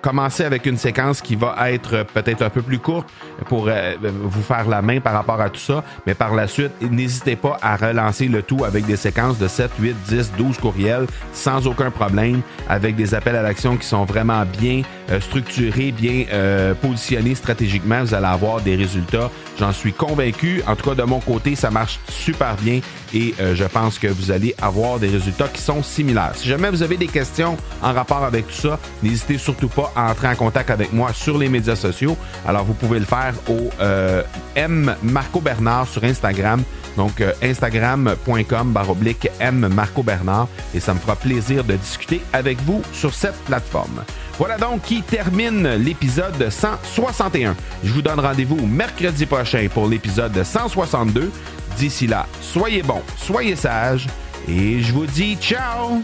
commencez 0.00 0.44
avec 0.44 0.66
une 0.66 0.76
séquence 0.76 1.20
qui 1.20 1.36
va 1.36 1.70
être 1.70 2.04
peut-être 2.14 2.42
un 2.42 2.50
peu 2.50 2.62
plus 2.62 2.78
courte 2.78 3.08
pour 3.46 3.70
vous 4.02 4.42
faire 4.42 4.68
la 4.68 4.82
main 4.82 5.00
par 5.00 5.14
rapport 5.14 5.40
à 5.40 5.48
tout 5.48 5.60
ça. 5.60 5.84
Mais 6.06 6.14
par 6.14 6.34
la 6.34 6.46
suite, 6.46 6.72
n'hésitez 6.82 7.36
pas 7.36 7.56
à 7.62 7.76
relancer 7.76 8.28
le 8.28 8.42
tout 8.42 8.64
avec 8.64 8.84
des 8.84 8.96
séquences 8.96 9.38
de 9.38 9.48
7 9.48 9.71
8, 9.80 9.96
10, 10.08 10.32
12 10.38 10.58
courriels 10.58 11.06
sans 11.32 11.66
aucun 11.66 11.90
problème, 11.90 12.40
avec 12.68 12.96
des 12.96 13.14
appels 13.14 13.36
à 13.36 13.42
l'action 13.42 13.76
qui 13.76 13.86
sont 13.86 14.04
vraiment 14.04 14.44
bien 14.44 14.82
euh, 15.10 15.20
structurés, 15.20 15.92
bien 15.92 16.24
euh, 16.32 16.74
positionnés 16.74 17.34
stratégiquement. 17.34 18.02
Vous 18.02 18.14
allez 18.14 18.26
avoir 18.26 18.60
des 18.60 18.76
résultats. 18.76 19.30
J'en 19.58 19.72
suis 19.72 19.92
convaincu. 19.92 20.62
En 20.66 20.76
tout 20.76 20.88
cas, 20.88 20.94
de 20.94 21.02
mon 21.02 21.20
côté, 21.20 21.54
ça 21.54 21.70
marche 21.70 22.00
super 22.08 22.56
bien 22.56 22.80
et 23.14 23.34
euh, 23.40 23.54
je 23.54 23.64
pense 23.64 23.98
que 23.98 24.06
vous 24.06 24.30
allez 24.30 24.54
avoir 24.60 24.98
des 24.98 25.08
résultats 25.08 25.48
qui 25.48 25.60
sont 25.60 25.82
similaires. 25.82 26.32
Si 26.34 26.48
jamais 26.48 26.70
vous 26.70 26.82
avez 26.82 26.96
des 26.96 27.08
questions 27.08 27.56
en 27.82 27.92
rapport 27.92 28.24
avec 28.24 28.46
tout 28.46 28.68
ça, 28.68 28.78
n'hésitez 29.02 29.38
surtout 29.38 29.68
pas 29.68 29.92
à 29.94 30.10
entrer 30.10 30.28
en 30.28 30.34
contact 30.34 30.70
avec 30.70 30.92
moi 30.92 31.12
sur 31.12 31.36
les 31.36 31.48
médias 31.48 31.76
sociaux. 31.76 32.16
Alors, 32.46 32.64
vous 32.64 32.74
pouvez 32.74 32.98
le 32.98 33.04
faire 33.04 33.34
au 33.48 33.70
M 34.54 34.94
Marco 35.02 35.40
Bernard 35.40 35.88
sur 35.88 36.04
Instagram 36.04 36.62
donc, 36.96 37.22
instagram.com 37.42 38.72
Marco 39.60 40.02
Bernard 40.02 40.48
et 40.74 40.80
ça 40.80 40.94
me 40.94 40.98
fera 40.98 41.16
plaisir 41.16 41.64
de 41.64 41.74
discuter 41.74 42.22
avec 42.32 42.60
vous 42.62 42.82
sur 42.92 43.14
cette 43.14 43.36
plateforme. 43.44 44.02
Voilà 44.38 44.56
donc 44.56 44.82
qui 44.82 45.02
termine 45.02 45.68
l'épisode 45.74 46.48
161. 46.48 47.54
Je 47.84 47.92
vous 47.92 48.02
donne 48.02 48.20
rendez-vous 48.20 48.66
mercredi 48.66 49.26
prochain 49.26 49.68
pour 49.72 49.88
l'épisode 49.88 50.42
162. 50.42 51.30
D'ici 51.76 52.06
là, 52.06 52.26
soyez 52.40 52.82
bons, 52.82 53.02
soyez 53.16 53.56
sages 53.56 54.06
et 54.48 54.80
je 54.80 54.92
vous 54.92 55.06
dis 55.06 55.36
ciao 55.36 56.02